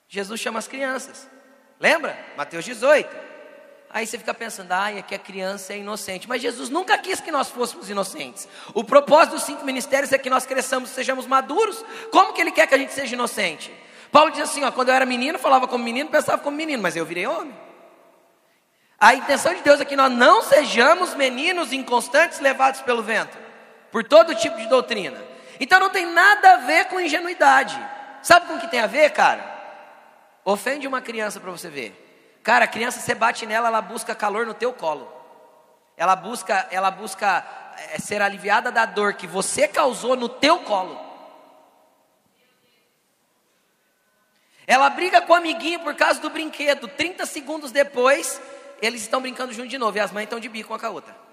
Jesus 0.06 0.40
chama 0.40 0.60
as 0.60 0.68
crianças. 0.68 1.28
Lembra? 1.80 2.16
Mateus 2.36 2.64
18. 2.64 3.12
Aí 3.90 4.06
você 4.06 4.16
fica 4.16 4.32
pensando, 4.32 4.70
ai, 4.70 5.00
é 5.00 5.02
que 5.02 5.16
a 5.16 5.18
criança 5.18 5.72
é 5.72 5.78
inocente. 5.78 6.28
Mas 6.28 6.40
Jesus 6.40 6.70
nunca 6.70 6.96
quis 6.96 7.20
que 7.20 7.32
nós 7.32 7.50
fôssemos 7.50 7.90
inocentes. 7.90 8.46
O 8.72 8.84
propósito 8.84 9.32
dos 9.32 9.42
cinco 9.42 9.64
ministérios 9.64 10.12
é 10.12 10.18
que 10.18 10.30
nós 10.30 10.46
cresçamos, 10.46 10.90
sejamos 10.90 11.26
maduros. 11.26 11.84
Como 12.12 12.32
que 12.32 12.40
ele 12.40 12.52
quer 12.52 12.68
que 12.68 12.74
a 12.76 12.78
gente 12.78 12.92
seja 12.92 13.16
inocente? 13.16 13.74
Paulo 14.12 14.30
diz 14.30 14.42
assim: 14.42 14.62
ó, 14.62 14.70
quando 14.70 14.90
eu 14.90 14.94
era 14.94 15.04
menino, 15.04 15.36
falava 15.36 15.66
como 15.66 15.82
menino, 15.82 16.08
pensava 16.08 16.40
como 16.40 16.56
menino, 16.56 16.80
mas 16.80 16.94
eu 16.94 17.04
virei 17.04 17.26
homem. 17.26 17.52
A 18.96 19.12
intenção 19.16 19.52
de 19.54 19.62
Deus 19.62 19.80
é 19.80 19.84
que 19.84 19.96
nós 19.96 20.12
não 20.12 20.40
sejamos 20.40 21.16
meninos 21.16 21.72
inconstantes 21.72 22.38
levados 22.38 22.80
pelo 22.82 23.02
vento, 23.02 23.36
por 23.90 24.04
todo 24.04 24.36
tipo 24.36 24.56
de 24.58 24.68
doutrina. 24.68 25.31
Então 25.62 25.78
não 25.78 25.90
tem 25.90 26.04
nada 26.04 26.54
a 26.54 26.56
ver 26.56 26.86
com 26.86 27.00
ingenuidade. 27.00 27.80
Sabe 28.20 28.48
com 28.48 28.54
o 28.54 28.58
que 28.60 28.66
tem 28.66 28.80
a 28.80 28.88
ver, 28.88 29.10
cara? 29.10 29.44
Ofende 30.44 30.88
uma 30.88 31.00
criança 31.00 31.38
para 31.38 31.52
você 31.52 31.70
ver. 31.70 32.40
Cara, 32.42 32.64
a 32.64 32.68
criança 32.68 32.98
você 32.98 33.14
bate 33.14 33.46
nela, 33.46 33.68
ela 33.68 33.80
busca 33.80 34.12
calor 34.12 34.44
no 34.44 34.54
teu 34.54 34.72
colo. 34.72 35.08
Ela 35.96 36.16
busca, 36.16 36.66
ela 36.72 36.90
busca 36.90 37.46
é, 37.92 38.00
ser 38.00 38.20
aliviada 38.20 38.72
da 38.72 38.84
dor 38.84 39.14
que 39.14 39.24
você 39.24 39.68
causou 39.68 40.16
no 40.16 40.28
teu 40.28 40.58
colo. 40.64 40.98
Ela 44.66 44.90
briga 44.90 45.20
com 45.22 45.32
o 45.32 45.36
amiguinho 45.36 45.78
por 45.78 45.94
causa 45.94 46.20
do 46.20 46.28
brinquedo. 46.28 46.88
30 46.88 47.24
segundos 47.24 47.70
depois, 47.70 48.42
eles 48.80 49.02
estão 49.02 49.20
brincando 49.20 49.52
junto 49.52 49.68
de 49.68 49.78
novo 49.78 49.96
e 49.96 50.00
as 50.00 50.10
mães 50.10 50.24
estão 50.24 50.40
de 50.40 50.48
bico 50.48 50.72
uma 50.72 50.78
com 50.80 50.86
a 50.86 50.90
outra. 50.90 51.31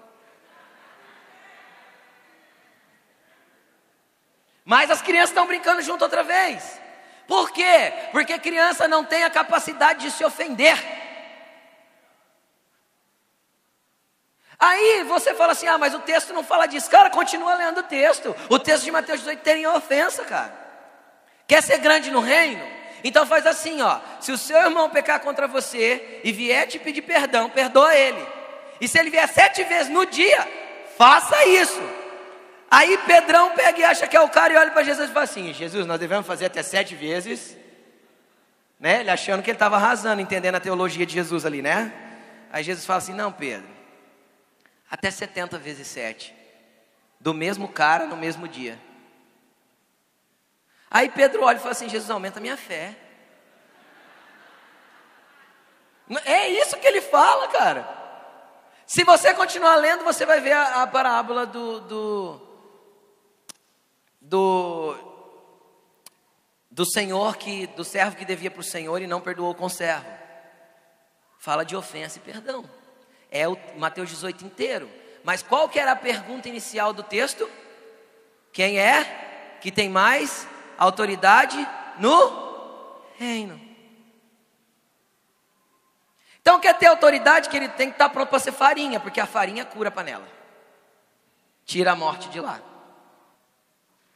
Mas 4.70 4.88
as 4.88 5.02
crianças 5.02 5.30
estão 5.30 5.48
brincando 5.48 5.82
junto 5.82 6.02
outra 6.02 6.22
vez. 6.22 6.80
Por 7.26 7.50
quê? 7.50 7.92
Porque 8.12 8.38
criança 8.38 8.86
não 8.86 9.04
tem 9.04 9.24
a 9.24 9.28
capacidade 9.28 10.02
de 10.02 10.12
se 10.12 10.24
ofender. 10.24 10.78
Aí 14.56 15.02
você 15.08 15.34
fala 15.34 15.54
assim: 15.54 15.66
ah, 15.66 15.76
mas 15.76 15.92
o 15.92 15.98
texto 15.98 16.32
não 16.32 16.44
fala 16.44 16.66
disso. 16.66 16.88
Cara, 16.88 17.10
continua 17.10 17.54
lendo 17.54 17.78
o 17.78 17.82
texto. 17.82 18.32
O 18.48 18.60
texto 18.60 18.84
de 18.84 18.92
Mateus 18.92 19.18
18 19.18 19.42
tem 19.42 19.66
ofensa, 19.66 20.22
cara. 20.24 20.54
Quer 21.48 21.64
ser 21.64 21.78
grande 21.78 22.08
no 22.12 22.20
reino? 22.20 22.64
Então 23.02 23.26
faz 23.26 23.48
assim, 23.48 23.82
ó. 23.82 23.98
Se 24.20 24.30
o 24.30 24.38
seu 24.38 24.56
irmão 24.56 24.88
pecar 24.88 25.18
contra 25.18 25.48
você 25.48 26.20
e 26.22 26.30
vier 26.30 26.68
te 26.68 26.78
pedir 26.78 27.02
perdão, 27.02 27.50
perdoa 27.50 27.92
ele. 27.96 28.24
E 28.80 28.86
se 28.86 29.00
ele 29.00 29.10
vier 29.10 29.28
sete 29.28 29.64
vezes 29.64 29.88
no 29.88 30.06
dia, 30.06 30.46
faça 30.96 31.44
isso. 31.44 31.99
Aí 32.70 32.96
Pedrão 32.98 33.50
pega 33.56 33.78
e 33.80 33.84
acha 33.84 34.06
que 34.06 34.16
é 34.16 34.20
o 34.20 34.28
cara 34.28 34.52
e 34.52 34.56
olha 34.56 34.70
para 34.70 34.84
Jesus 34.84 35.10
e 35.10 35.12
fala 35.12 35.24
assim: 35.24 35.52
Jesus, 35.52 35.86
nós 35.86 35.98
devemos 35.98 36.26
fazer 36.26 36.46
até 36.46 36.62
sete 36.62 36.94
vezes. 36.94 37.56
Né? 38.78 39.00
Ele 39.00 39.10
achando 39.10 39.42
que 39.42 39.50
ele 39.50 39.56
estava 39.56 39.76
arrasando, 39.76 40.22
entendendo 40.22 40.54
a 40.54 40.60
teologia 40.60 41.04
de 41.04 41.12
Jesus 41.12 41.44
ali, 41.44 41.60
né? 41.60 41.92
Aí 42.52 42.62
Jesus 42.62 42.86
fala 42.86 42.98
assim: 42.98 43.12
Não, 43.12 43.32
Pedro, 43.32 43.68
até 44.88 45.10
70 45.10 45.58
vezes 45.58 45.88
7. 45.88 46.32
Do 47.18 47.34
mesmo 47.34 47.68
cara 47.68 48.06
no 48.06 48.16
mesmo 48.16 48.46
dia. 48.46 48.78
Aí 50.88 51.08
Pedro 51.08 51.42
olha 51.42 51.56
e 51.56 51.60
fala 51.60 51.72
assim: 51.72 51.88
Jesus, 51.88 52.08
aumenta 52.08 52.38
a 52.38 52.42
minha 52.42 52.56
fé. 52.56 52.96
É 56.24 56.48
isso 56.48 56.76
que 56.76 56.86
ele 56.86 57.00
fala, 57.00 57.48
cara. 57.48 57.98
Se 58.86 59.04
você 59.04 59.34
continuar 59.34 59.76
lendo, 59.76 60.02
você 60.02 60.24
vai 60.24 60.40
ver 60.40 60.52
a, 60.52 60.82
a 60.82 60.86
parábola 60.86 61.46
do, 61.46 61.80
do, 61.80 62.49
do, 64.30 64.96
do 66.70 66.86
senhor 66.86 67.36
que, 67.36 67.66
do 67.66 67.82
servo 67.82 68.16
que 68.16 68.24
devia 68.24 68.48
para 68.50 68.60
o 68.60 68.64
senhor 68.64 69.02
e 69.02 69.06
não 69.08 69.20
perdoou 69.20 69.52
com 69.56 69.66
o 69.66 69.70
servo. 69.70 70.06
Fala 71.40 71.64
de 71.64 71.74
ofensa 71.74 72.18
e 72.18 72.20
perdão. 72.20 72.64
É 73.28 73.48
o 73.48 73.58
Mateus 73.76 74.08
18 74.08 74.44
inteiro. 74.44 74.88
Mas 75.24 75.42
qual 75.42 75.68
que 75.68 75.80
era 75.80 75.92
a 75.92 75.96
pergunta 75.96 76.48
inicial 76.48 76.92
do 76.92 77.02
texto? 77.02 77.50
Quem 78.52 78.78
é 78.78 79.58
que 79.60 79.72
tem 79.72 79.88
mais 79.88 80.46
autoridade 80.78 81.58
no 81.98 83.02
reino? 83.18 83.60
Então 86.40 86.60
quer 86.60 86.78
ter 86.78 86.86
autoridade 86.86 87.48
que 87.48 87.56
ele 87.56 87.68
tem 87.68 87.88
que 87.88 87.94
estar 87.94 88.08
pronto 88.10 88.28
para 88.28 88.38
ser 88.38 88.52
farinha, 88.52 89.00
porque 89.00 89.20
a 89.20 89.26
farinha 89.26 89.64
cura 89.64 89.88
a 89.88 89.92
panela. 89.92 90.26
Tira 91.64 91.92
a 91.92 91.96
morte 91.96 92.28
de 92.28 92.40
lá. 92.40 92.69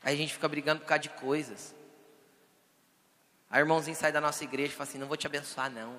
Aí 0.04 0.14
a 0.14 0.16
gente 0.16 0.34
fica 0.34 0.46
brigando 0.46 0.82
por 0.82 0.86
causa 0.86 1.02
de 1.02 1.08
coisas. 1.08 1.74
Aí 3.50 3.60
o 3.60 3.64
irmãozinho 3.64 3.96
sai 3.96 4.12
da 4.12 4.20
nossa 4.20 4.44
igreja 4.44 4.72
e 4.72 4.76
fala 4.76 4.88
assim: 4.88 4.98
Não 4.98 5.06
vou 5.06 5.16
te 5.16 5.26
abençoar, 5.26 5.70
não. 5.70 5.96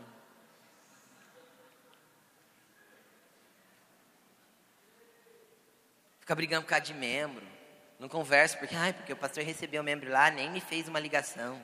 Fica 6.20 6.36
brigando 6.36 6.64
por 6.64 6.70
causa 6.70 6.86
de 6.86 6.94
membro. 6.94 7.46
Não 8.00 8.10
conversa, 8.10 8.58
porque, 8.58 8.76
ai, 8.76 8.94
porque 8.94 9.14
o 9.14 9.16
pastor 9.16 9.44
recebeu 9.44 9.82
um 9.82 9.86
membro 9.86 10.12
lá, 10.12 10.30
nem 10.30 10.52
me 10.52 10.60
fez 10.60 10.88
uma 10.88 11.00
ligação. 11.00 11.64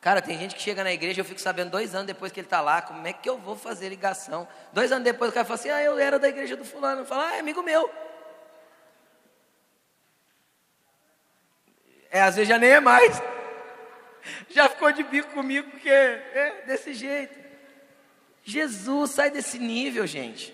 Cara, 0.00 0.22
tem 0.22 0.38
gente 0.38 0.54
que 0.54 0.62
chega 0.62 0.84
na 0.84 0.92
igreja, 0.92 1.20
eu 1.20 1.24
fico 1.24 1.40
sabendo 1.40 1.70
dois 1.70 1.94
anos 1.94 2.06
depois 2.06 2.30
que 2.30 2.38
ele 2.38 2.46
está 2.46 2.60
lá, 2.60 2.82
como 2.82 3.04
é 3.06 3.12
que 3.12 3.28
eu 3.28 3.38
vou 3.38 3.56
fazer 3.56 3.88
ligação? 3.88 4.46
Dois 4.72 4.92
anos 4.92 5.04
depois 5.04 5.30
o 5.30 5.34
cara 5.34 5.44
fala 5.44 5.58
assim, 5.58 5.70
ah, 5.70 5.82
eu 5.82 5.98
era 5.98 6.18
da 6.18 6.28
igreja 6.28 6.56
do 6.56 6.64
fulano. 6.64 7.04
Fala, 7.04 7.30
ah, 7.30 7.36
é 7.36 7.40
amigo 7.40 7.62
meu. 7.62 7.90
É, 12.16 12.22
às 12.22 12.34
vezes 12.34 12.48
já 12.48 12.56
nem 12.56 12.70
é 12.70 12.80
mais. 12.80 13.22
Já 14.50 14.68
ficou 14.70 14.90
de 14.90 15.02
bico 15.02 15.34
comigo, 15.34 15.70
porque 15.70 15.88
é 15.88 16.64
desse 16.66 16.94
jeito. 16.94 17.38
Jesus, 18.42 19.10
sai 19.10 19.30
desse 19.30 19.58
nível, 19.58 20.06
gente. 20.06 20.52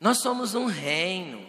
Nós 0.00 0.18
somos 0.18 0.54
um 0.54 0.66
reino, 0.66 1.46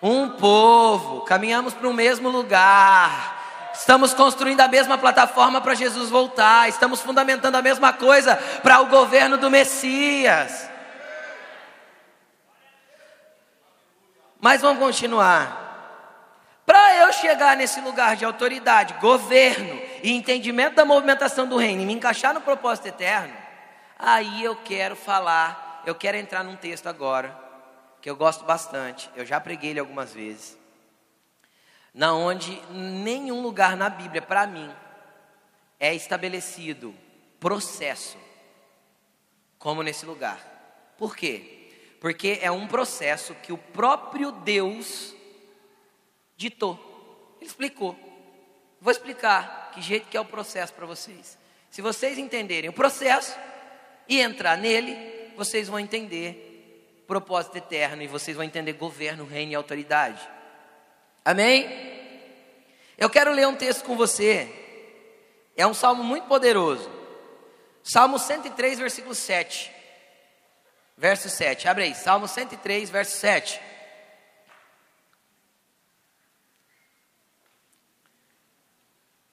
um 0.00 0.28
povo, 0.28 1.22
caminhamos 1.22 1.72
para 1.72 1.88
o 1.88 1.94
mesmo 1.94 2.28
lugar. 2.28 3.72
Estamos 3.74 4.12
construindo 4.12 4.60
a 4.60 4.68
mesma 4.68 4.98
plataforma 4.98 5.60
para 5.60 5.74
Jesus 5.74 6.10
voltar. 6.10 6.68
Estamos 6.68 7.00
fundamentando 7.00 7.56
a 7.56 7.62
mesma 7.62 7.92
coisa 7.92 8.36
para 8.62 8.80
o 8.80 8.86
governo 8.86 9.38
do 9.38 9.50
Messias. 9.50 10.68
Mas 14.40 14.60
vamos 14.60 14.78
continuar. 14.78 15.65
Eu 17.06 17.12
chegar 17.12 17.56
nesse 17.56 17.80
lugar 17.80 18.16
de 18.16 18.24
autoridade, 18.24 18.94
governo 18.94 19.80
e 20.02 20.10
entendimento 20.10 20.74
da 20.74 20.84
movimentação 20.84 21.46
do 21.46 21.56
reino 21.56 21.82
e 21.82 21.86
me 21.86 21.92
encaixar 21.92 22.34
no 22.34 22.40
propósito 22.40 22.88
eterno, 22.88 23.32
aí 23.96 24.42
eu 24.42 24.56
quero 24.56 24.96
falar, 24.96 25.84
eu 25.86 25.94
quero 25.94 26.16
entrar 26.16 26.42
num 26.42 26.56
texto 26.56 26.88
agora, 26.88 27.38
que 28.02 28.10
eu 28.10 28.16
gosto 28.16 28.44
bastante, 28.44 29.08
eu 29.14 29.24
já 29.24 29.40
preguei 29.40 29.70
ele 29.70 29.78
algumas 29.78 30.12
vezes 30.12 30.58
na 31.94 32.12
onde 32.12 32.60
nenhum 32.72 33.40
lugar 33.40 33.76
na 33.76 33.88
Bíblia, 33.88 34.20
para 34.20 34.46
mim, 34.46 34.68
é 35.80 35.94
estabelecido 35.94 36.92
processo 37.38 38.18
como 39.58 39.82
nesse 39.82 40.04
lugar. 40.04 40.38
Por 40.98 41.16
quê? 41.16 41.70
Porque 42.00 42.40
é 42.42 42.50
um 42.50 42.66
processo 42.66 43.32
que 43.36 43.52
o 43.52 43.56
próprio 43.56 44.32
Deus 44.32 45.14
ditou. 46.36 46.85
Explicou. 47.46 47.96
Vou 48.80 48.90
explicar 48.90 49.70
que 49.72 49.80
jeito 49.80 50.08
que 50.08 50.16
é 50.16 50.20
o 50.20 50.24
processo 50.24 50.72
para 50.72 50.84
vocês. 50.84 51.38
Se 51.70 51.80
vocês 51.80 52.18
entenderem 52.18 52.68
o 52.68 52.72
processo 52.72 53.36
e 54.08 54.20
entrar 54.20 54.56
nele, 54.56 55.32
vocês 55.36 55.68
vão 55.68 55.78
entender 55.78 57.04
propósito 57.06 57.56
eterno 57.56 58.02
e 58.02 58.08
vocês 58.08 58.36
vão 58.36 58.44
entender 58.44 58.72
governo, 58.72 59.24
reino 59.24 59.52
e 59.52 59.54
autoridade. 59.54 60.20
Amém? 61.24 61.94
Eu 62.98 63.08
quero 63.08 63.32
ler 63.32 63.46
um 63.46 63.54
texto 63.54 63.84
com 63.84 63.96
você. 63.96 64.48
É 65.56 65.66
um 65.66 65.74
salmo 65.74 66.02
muito 66.02 66.26
poderoso. 66.26 66.90
Salmo 67.82 68.18
103, 68.18 68.78
versículo 68.78 69.14
7. 69.14 69.70
Verso 70.96 71.28
7. 71.28 71.68
Abre 71.68 71.84
aí. 71.84 71.94
Salmo 71.94 72.26
103, 72.26 72.90
verso 72.90 73.16
7. 73.18 73.60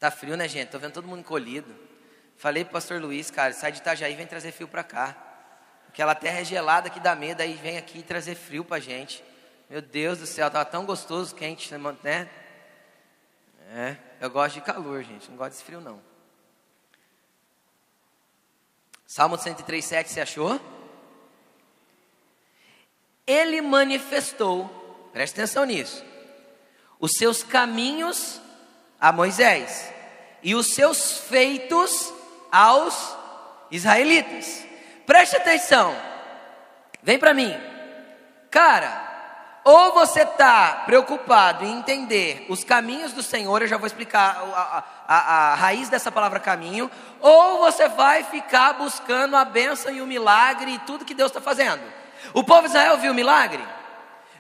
Tá 0.03 0.11
frio, 0.11 0.35
né, 0.35 0.49
gente? 0.49 0.67
Tô 0.67 0.77
vendo 0.77 0.91
todo 0.91 1.07
mundo 1.07 1.21
encolhido. 1.21 1.73
Falei 2.35 2.65
pro 2.65 2.73
pastor 2.73 2.99
Luiz, 2.99 3.31
cara, 3.31 3.53
sai 3.53 3.71
de 3.71 3.77
Itajaí 3.77 4.11
e 4.11 4.15
vem 4.17 4.27
trazer 4.27 4.51
frio 4.51 4.67
para 4.67 4.83
cá. 4.83 5.15
Aquela 5.87 6.13
terra 6.13 6.41
é 6.41 6.43
gelada 6.43 6.89
que 6.89 6.99
dá 6.99 7.15
medo, 7.15 7.39
aí 7.39 7.53
vem 7.53 7.77
aqui 7.77 8.03
trazer 8.03 8.35
frio 8.35 8.65
pra 8.65 8.81
gente. 8.81 9.23
Meu 9.69 9.81
Deus 9.81 10.19
do 10.19 10.25
céu, 10.25 10.47
estava 10.47 10.65
tão 10.65 10.85
gostoso, 10.85 11.33
quente, 11.33 11.73
né? 12.03 12.29
É, 13.69 13.95
eu 14.19 14.29
gosto 14.29 14.55
de 14.55 14.61
calor, 14.61 15.01
gente, 15.03 15.29
não 15.31 15.37
gosto 15.37 15.51
desse 15.51 15.63
frio, 15.63 15.79
não. 15.79 16.01
Salmo 19.07 19.37
103, 19.37 19.85
7, 19.85 20.09
você 20.09 20.19
achou? 20.19 20.59
Ele 23.25 23.61
manifestou, 23.61 24.67
preste 25.13 25.35
atenção 25.35 25.63
nisso, 25.63 26.03
os 26.99 27.13
seus 27.13 27.41
caminhos 27.41 28.41
a 28.99 29.09
Moisés 29.09 29.92
e 30.43 30.53
os 30.53 30.73
seus 30.73 31.19
feitos 31.19 32.13
aos 32.51 33.15
israelitas. 33.71 34.65
Preste 35.05 35.35
atenção, 35.35 35.95
vem 37.01 37.17
para 37.17 37.33
mim, 37.33 37.53
cara. 38.51 39.11
Ou 39.65 39.93
você 39.93 40.23
está 40.23 40.83
preocupado 40.85 41.63
em 41.63 41.77
entender 41.77 42.45
os 42.49 42.65
caminhos 42.65 43.13
do 43.13 43.23
Senhor, 43.23 43.61
eu 43.61 43.67
já 43.67 43.77
vou 43.77 43.87
explicar 43.87 44.43
a, 44.53 44.83
a, 45.07 45.51
a, 45.51 45.55
raiz 45.55 45.87
dessa 45.87 46.11
palavra 46.11 46.37
caminho, 46.37 46.91
ou 47.21 47.59
você 47.59 47.87
vai 47.87 48.25
ficar 48.25 48.73
buscando 48.73 49.37
a 49.37 49.45
bênção 49.45 49.89
e 49.89 50.01
o 50.01 50.05
milagre 50.05 50.73
e 50.73 50.79
tudo 50.79 51.05
que 51.05 51.13
Deus 51.13 51.31
está 51.31 51.39
fazendo. 51.39 51.81
O 52.33 52.43
povo 52.43 52.63
de 52.63 52.67
Israel 52.67 52.97
viu 52.97 53.13
o 53.13 53.15
milagre? 53.15 53.63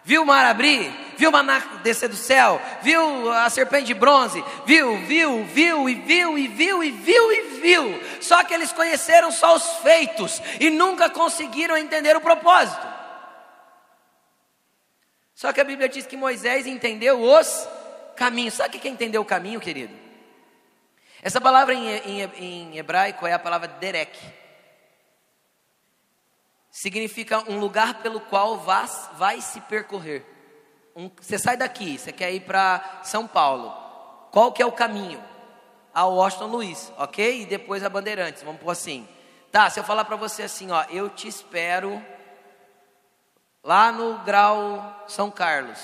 Viu 0.03 0.23
o 0.23 0.25
mar 0.25 0.45
abrir? 0.45 0.91
Viu 1.17 1.29
o 1.29 1.31
maná 1.31 1.59
descer 1.81 2.09
do 2.09 2.15
céu? 2.15 2.61
Viu 2.81 3.31
a 3.31 3.49
serpente 3.49 3.85
de 3.85 3.93
bronze? 3.93 4.43
Viu, 4.65 4.97
viu, 5.05 5.45
viu 5.45 5.89
e 5.89 5.95
viu 5.95 6.37
e 6.37 6.47
viu 6.47 6.83
e 6.83 6.91
viu 6.91 7.31
e 7.31 7.41
viu. 7.61 8.03
Só 8.19 8.43
que 8.43 8.53
eles 8.53 8.73
conheceram 8.73 9.31
só 9.31 9.55
os 9.55 9.77
feitos 9.77 10.41
e 10.59 10.69
nunca 10.69 11.09
conseguiram 11.09 11.77
entender 11.77 12.15
o 12.17 12.21
propósito. 12.21 12.85
Só 15.33 15.53
que 15.53 15.61
a 15.61 15.63
Bíblia 15.63 15.87
diz 15.87 16.05
que 16.05 16.17
Moisés 16.17 16.67
entendeu 16.67 17.21
os 17.21 17.67
caminhos. 18.15 18.55
Sabe 18.55 18.77
o 18.77 18.79
que 18.79 18.87
é 18.87 18.91
entender 18.91 19.17
o 19.17 19.25
caminho, 19.25 19.59
querido? 19.59 19.93
Essa 21.21 21.39
palavra 21.39 21.73
em, 21.73 21.87
em, 21.87 22.31
em 22.37 22.77
hebraico 22.77 23.25
é 23.25 23.33
a 23.33 23.39
palavra 23.39 23.67
derek. 23.67 24.19
Significa 26.73 27.47
um 27.47 27.59
lugar 27.59 28.01
pelo 28.01 28.19
qual 28.19 28.57
vai, 28.57 28.87
vai 29.13 29.41
se 29.41 29.61
percorrer. 29.61 30.25
Um, 30.95 31.07
você 31.21 31.37
sai 31.37 31.55
daqui, 31.55 31.99
você 31.99 32.11
quer 32.11 32.33
ir 32.33 32.39
para 32.39 33.01
São 33.03 33.27
Paulo. 33.27 33.71
Qual 34.31 34.51
que 34.51 34.59
é 34.59 34.65
o 34.65 34.71
caminho? 34.71 35.23
A 35.93 36.05
Washington 36.05 36.47
Luiz, 36.47 36.91
ok? 36.97 37.43
E 37.43 37.45
depois 37.45 37.83
a 37.83 37.89
Bandeirantes, 37.89 38.41
vamos 38.41 38.59
pôr 38.59 38.71
assim. 38.71 39.07
Tá, 39.51 39.69
se 39.69 39.79
eu 39.79 39.83
falar 39.83 40.03
para 40.05 40.15
você 40.15 40.41
assim, 40.41 40.71
ó, 40.71 40.83
eu 40.89 41.11
te 41.11 41.27
espero 41.27 42.03
lá 43.63 43.91
no 43.91 44.17
grau 44.23 45.05
São 45.07 45.29
Carlos, 45.29 45.79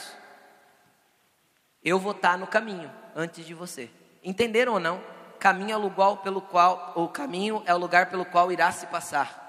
eu 1.84 2.00
vou 2.00 2.14
estar 2.14 2.36
no 2.36 2.48
caminho 2.48 2.92
antes 3.16 3.46
de 3.46 3.54
você. 3.54 3.92
Entenderam 4.24 4.74
ou 4.74 4.80
não? 4.80 5.00
Caminho 5.38 5.74
é 5.74 5.78
o 5.78 5.82
lugar 5.82 6.18
pelo 6.18 6.42
qual 6.42 6.94
o 6.96 7.08
caminho 7.08 7.62
é 7.68 7.76
o 7.76 7.78
lugar 7.78 8.10
pelo 8.10 8.26
qual 8.26 8.52
irá 8.52 8.72
se 8.72 8.88
passar. 8.88 9.49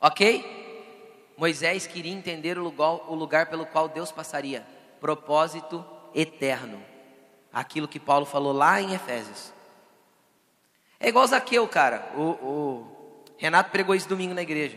OK? 0.00 1.34
Moisés 1.36 1.86
queria 1.86 2.12
entender 2.12 2.58
o 2.58 2.62
lugar, 2.62 3.10
o 3.10 3.14
lugar 3.14 3.46
pelo 3.46 3.66
qual 3.66 3.88
Deus 3.88 4.10
passaria. 4.10 4.66
Propósito 5.00 5.84
eterno. 6.14 6.82
Aquilo 7.52 7.88
que 7.88 8.00
Paulo 8.00 8.26
falou 8.26 8.52
lá 8.52 8.80
em 8.80 8.94
Efésios. 8.94 9.52
É 11.00 11.08
igual 11.08 11.26
Zaqueu, 11.26 11.66
cara. 11.68 12.10
O, 12.16 12.22
o 12.22 13.24
Renato 13.36 13.70
pregou 13.70 13.94
isso 13.94 14.08
domingo 14.08 14.34
na 14.34 14.42
igreja. 14.42 14.76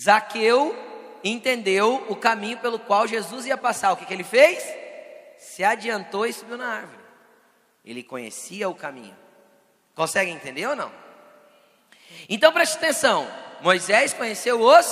Zaqueu 0.00 0.74
entendeu 1.22 2.06
o 2.08 2.16
caminho 2.16 2.58
pelo 2.58 2.78
qual 2.78 3.06
Jesus 3.06 3.46
ia 3.46 3.56
passar. 3.56 3.92
O 3.92 3.96
que, 3.96 4.06
que 4.06 4.12
ele 4.12 4.24
fez? 4.24 4.62
Se 5.38 5.62
adiantou 5.62 6.26
e 6.26 6.32
subiu 6.32 6.56
na 6.56 6.66
árvore. 6.66 7.00
Ele 7.84 8.02
conhecia 8.02 8.68
o 8.68 8.74
caminho. 8.74 9.16
Consegue 9.94 10.30
entender 10.30 10.66
ou 10.66 10.76
não? 10.76 10.90
Então 12.28 12.52
preste 12.52 12.76
atenção: 12.76 13.28
Moisés 13.62 14.14
conheceu 14.14 14.60
os 14.60 14.86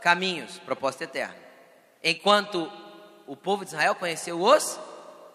caminhos, 0.00 0.58
propósito 0.60 1.02
eterno, 1.02 1.34
enquanto 2.02 2.70
o 3.26 3.36
povo 3.36 3.64
de 3.64 3.70
Israel 3.70 3.94
conheceu 3.94 4.40
os 4.40 4.78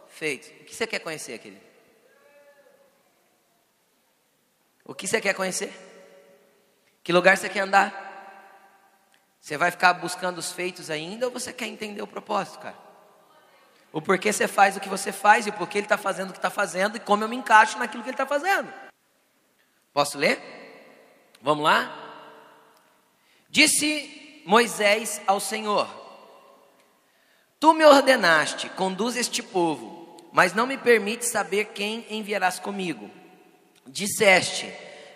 feitos. 0.07 0.49
O 0.61 0.63
que 0.63 0.75
você 0.75 0.87
quer 0.87 0.99
conhecer, 0.99 1.37
querido? 1.39 1.61
O 4.85 4.93
que 4.93 5.07
você 5.07 5.21
quer 5.21 5.33
conhecer? 5.33 5.71
Que 7.03 7.13
lugar 7.13 7.37
você 7.37 7.49
quer 7.49 7.61
andar? 7.61 8.11
Você 9.39 9.57
vai 9.57 9.71
ficar 9.71 9.93
buscando 9.93 10.37
os 10.37 10.51
feitos 10.51 10.89
ainda 10.89 11.25
ou 11.27 11.31
você 11.31 11.51
quer 11.51 11.67
entender 11.67 12.01
o 12.01 12.07
propósito, 12.07 12.59
cara? 12.59 12.77
O 13.91 14.01
porquê 14.01 14.33
você 14.33 14.47
faz 14.47 14.75
o 14.75 14.79
que 14.79 14.89
você 14.89 15.11
faz 15.11 15.45
e 15.45 15.49
o 15.49 15.53
porquê 15.53 15.77
ele 15.77 15.85
está 15.85 15.97
fazendo 15.97 16.29
o 16.29 16.33
que 16.33 16.39
está 16.39 16.49
fazendo 16.49 16.95
e 16.95 16.99
como 16.99 17.23
eu 17.23 17.29
me 17.29 17.35
encaixo 17.35 17.77
naquilo 17.77 18.01
que 18.01 18.09
ele 18.09 18.15
está 18.15 18.25
fazendo. 18.25 18.73
Posso 19.93 20.17
ler? 20.17 20.41
Vamos 21.41 21.63
lá? 21.63 22.02
Disse 23.53 24.41
Moisés 24.45 25.21
ao 25.27 25.39
Senhor: 25.39 25.87
Tu 27.59 27.73
me 27.73 27.85
ordenaste, 27.85 28.67
conduz 28.69 29.15
este 29.15 29.43
povo, 29.43 30.17
mas 30.31 30.53
não 30.53 30.65
me 30.65 30.77
permite 30.77 31.25
saber 31.25 31.65
quem 31.65 32.03
enviarás 32.09 32.57
comigo. 32.57 33.11
Disseste: 33.85 34.73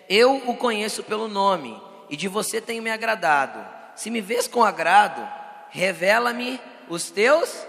Eu 0.08 0.36
o 0.48 0.56
conheço 0.56 1.02
pelo 1.02 1.26
nome, 1.26 1.82
e 2.08 2.16
de 2.16 2.28
você 2.28 2.60
tenho 2.60 2.80
me 2.82 2.90
agradado 2.90 3.78
se 3.98 4.10
me 4.10 4.20
vês 4.20 4.46
com 4.46 4.62
agrado, 4.62 5.28
revela-me 5.70 6.60
os 6.88 7.10
teus, 7.10 7.66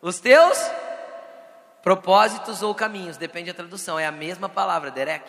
os 0.00 0.20
teus 0.20 0.56
propósitos 1.82 2.62
ou 2.62 2.72
caminhos, 2.76 3.16
depende 3.16 3.50
da 3.50 3.56
tradução, 3.56 3.98
é 3.98 4.06
a 4.06 4.12
mesma 4.12 4.48
palavra, 4.48 4.92
Derek. 4.92 5.28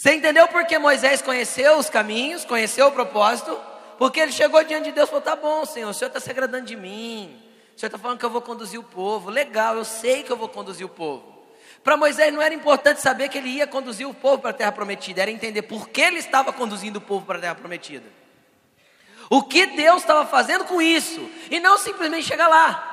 Você 0.00 0.14
entendeu 0.14 0.48
por 0.48 0.64
que 0.64 0.78
Moisés 0.78 1.20
conheceu 1.20 1.76
os 1.76 1.90
caminhos, 1.90 2.42
conheceu 2.46 2.86
o 2.86 2.90
propósito? 2.90 3.54
Porque 3.98 4.18
ele 4.18 4.32
chegou 4.32 4.64
diante 4.64 4.84
de 4.84 4.92
Deus 4.92 5.06
e 5.06 5.10
falou: 5.10 5.22
Tá 5.22 5.36
bom, 5.36 5.66
Senhor, 5.66 5.90
o 5.90 5.92
Senhor 5.92 6.08
está 6.08 6.18
se 6.18 6.30
agradando 6.30 6.64
de 6.64 6.74
mim, 6.74 7.38
o 7.76 7.78
Senhor 7.78 7.88
está 7.88 7.98
falando 7.98 8.18
que 8.18 8.24
eu 8.24 8.30
vou 8.30 8.40
conduzir 8.40 8.80
o 8.80 8.82
povo, 8.82 9.28
legal, 9.28 9.76
eu 9.76 9.84
sei 9.84 10.22
que 10.22 10.32
eu 10.32 10.38
vou 10.38 10.48
conduzir 10.48 10.86
o 10.86 10.88
povo. 10.88 11.44
Para 11.84 11.98
Moisés 11.98 12.32
não 12.32 12.40
era 12.40 12.54
importante 12.54 12.98
saber 12.98 13.28
que 13.28 13.36
ele 13.36 13.50
ia 13.50 13.66
conduzir 13.66 14.08
o 14.08 14.14
povo 14.14 14.38
para 14.38 14.52
a 14.52 14.54
terra 14.54 14.72
prometida, 14.72 15.20
era 15.20 15.30
entender 15.30 15.60
por 15.60 15.90
que 15.90 16.00
ele 16.00 16.18
estava 16.18 16.50
conduzindo 16.50 16.96
o 16.96 17.02
povo 17.02 17.26
para 17.26 17.36
a 17.36 17.40
terra 17.42 17.54
prometida. 17.54 18.06
O 19.28 19.42
que 19.42 19.66
Deus 19.66 20.00
estava 20.00 20.24
fazendo 20.24 20.64
com 20.64 20.80
isso? 20.80 21.28
E 21.50 21.60
não 21.60 21.76
simplesmente 21.76 22.24
chegar 22.26 22.48
lá. 22.48 22.89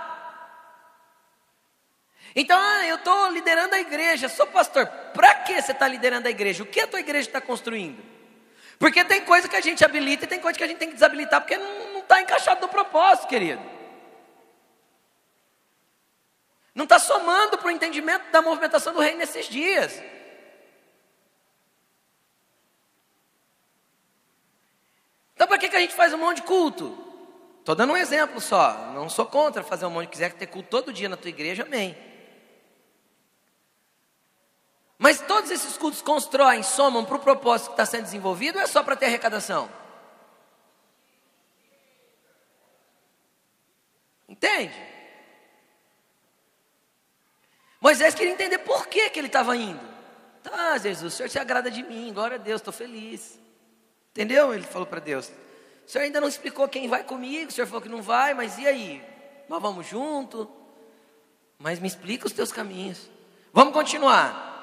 Então, 2.40 2.56
ah, 2.62 2.86
eu 2.86 2.98
estou 2.98 3.32
liderando 3.32 3.74
a 3.74 3.80
igreja, 3.80 4.30
sou 4.30 4.46
pastor. 4.46 4.86
Para 4.86 5.34
que 5.34 5.60
você 5.60 5.72
está 5.72 5.88
liderando 5.88 6.28
a 6.28 6.30
igreja? 6.30 6.62
O 6.62 6.68
que 6.68 6.80
a 6.80 6.86
tua 6.86 7.00
igreja 7.00 7.28
está 7.28 7.42
construindo? 7.42 8.00
Porque 8.78 9.04
tem 9.04 9.26
coisa 9.26 9.50
que 9.50 9.56
a 9.56 9.60
gente 9.60 9.84
habilita 9.84 10.26
e 10.26 10.28
tem 10.28 10.40
coisa 10.40 10.56
que 10.56 10.64
a 10.64 10.68
gente 10.68 10.78
tem 10.78 10.88
que 10.88 10.94
desabilitar, 10.94 11.42
porque 11.42 11.58
não 11.58 11.98
está 11.98 12.22
encaixado 12.22 12.62
no 12.62 12.68
propósito, 12.68 13.28
querido. 13.28 13.60
Não 16.76 16.84
está 16.84 17.00
somando 17.00 17.58
para 17.58 17.70
o 17.70 17.72
entendimento 17.72 18.30
da 18.32 18.40
movimentação 18.40 18.94
do 18.94 19.00
reino 19.00 19.18
nesses 19.18 19.48
dias. 19.48 20.00
Então, 25.34 25.48
para 25.48 25.58
que, 25.58 25.70
que 25.70 25.76
a 25.76 25.80
gente 25.80 25.96
faz 25.96 26.14
um 26.14 26.20
monte 26.20 26.36
de 26.36 26.44
culto? 26.44 27.04
Estou 27.62 27.74
dando 27.74 27.94
um 27.94 27.98
exemplo 27.98 28.40
só. 28.40 28.92
Não 28.94 29.10
sou 29.10 29.26
contra 29.26 29.64
fazer 29.64 29.88
um 29.88 29.90
monte. 29.90 30.10
Quiser 30.10 30.34
ter 30.34 30.46
culto 30.46 30.70
todo 30.70 30.94
dia 30.94 31.10
na 31.10 31.18
tua 31.18 31.30
igreja, 31.30 31.64
amém. 31.64 32.07
Mas 34.98 35.22
todos 35.22 35.52
esses 35.52 35.78
cultos 35.78 36.02
constroem, 36.02 36.64
somam 36.64 37.06
para 37.06 37.16
o 37.16 37.20
propósito 37.20 37.68
que 37.68 37.74
está 37.74 37.86
sendo 37.86 38.04
desenvolvido 38.04 38.58
ou 38.58 38.64
é 38.64 38.68
só 38.68 38.82
para 38.82 38.95
ter 38.95 39.06
arrecadação? 39.06 39.70
Entende? 44.28 44.76
Moisés 47.80 48.16
queria 48.16 48.34
entender 48.34 48.58
por 48.60 48.88
que, 48.88 49.10
que 49.10 49.20
ele 49.20 49.28
estava 49.28 49.56
indo. 49.56 49.80
Tá, 50.41 50.78
Jesus, 50.78 51.14
o 51.14 51.16
Senhor 51.18 51.30
se 51.30 51.39
agrada 51.39 51.70
de 51.70 51.84
mim, 51.84 52.12
glória 52.14 52.36
a 52.36 52.39
Deus, 52.39 52.60
estou 52.60 52.74
feliz. 52.74 53.39
Entendeu? 54.18 54.52
Ele 54.52 54.64
falou 54.64 54.88
para 54.88 55.00
Deus: 55.00 55.32
O 55.86 55.89
senhor 55.89 56.06
ainda 56.06 56.20
não 56.20 56.28
explicou 56.28 56.68
quem 56.68 56.88
vai 56.88 57.04
comigo, 57.04 57.52
o 57.52 57.54
senhor 57.54 57.68
falou 57.68 57.84
que 57.84 57.88
não 57.88 58.02
vai, 58.02 58.34
mas 58.34 58.58
e 58.58 58.66
aí? 58.66 59.04
Nós 59.48 59.62
vamos 59.62 59.86
junto? 59.86 60.50
Mas 61.60 61.80
me 61.80 61.88
explica 61.88 62.26
os 62.26 62.34
teus 62.34 62.52
caminhos. 62.52 63.12
Vamos 63.54 63.76
continuar. 63.76 64.57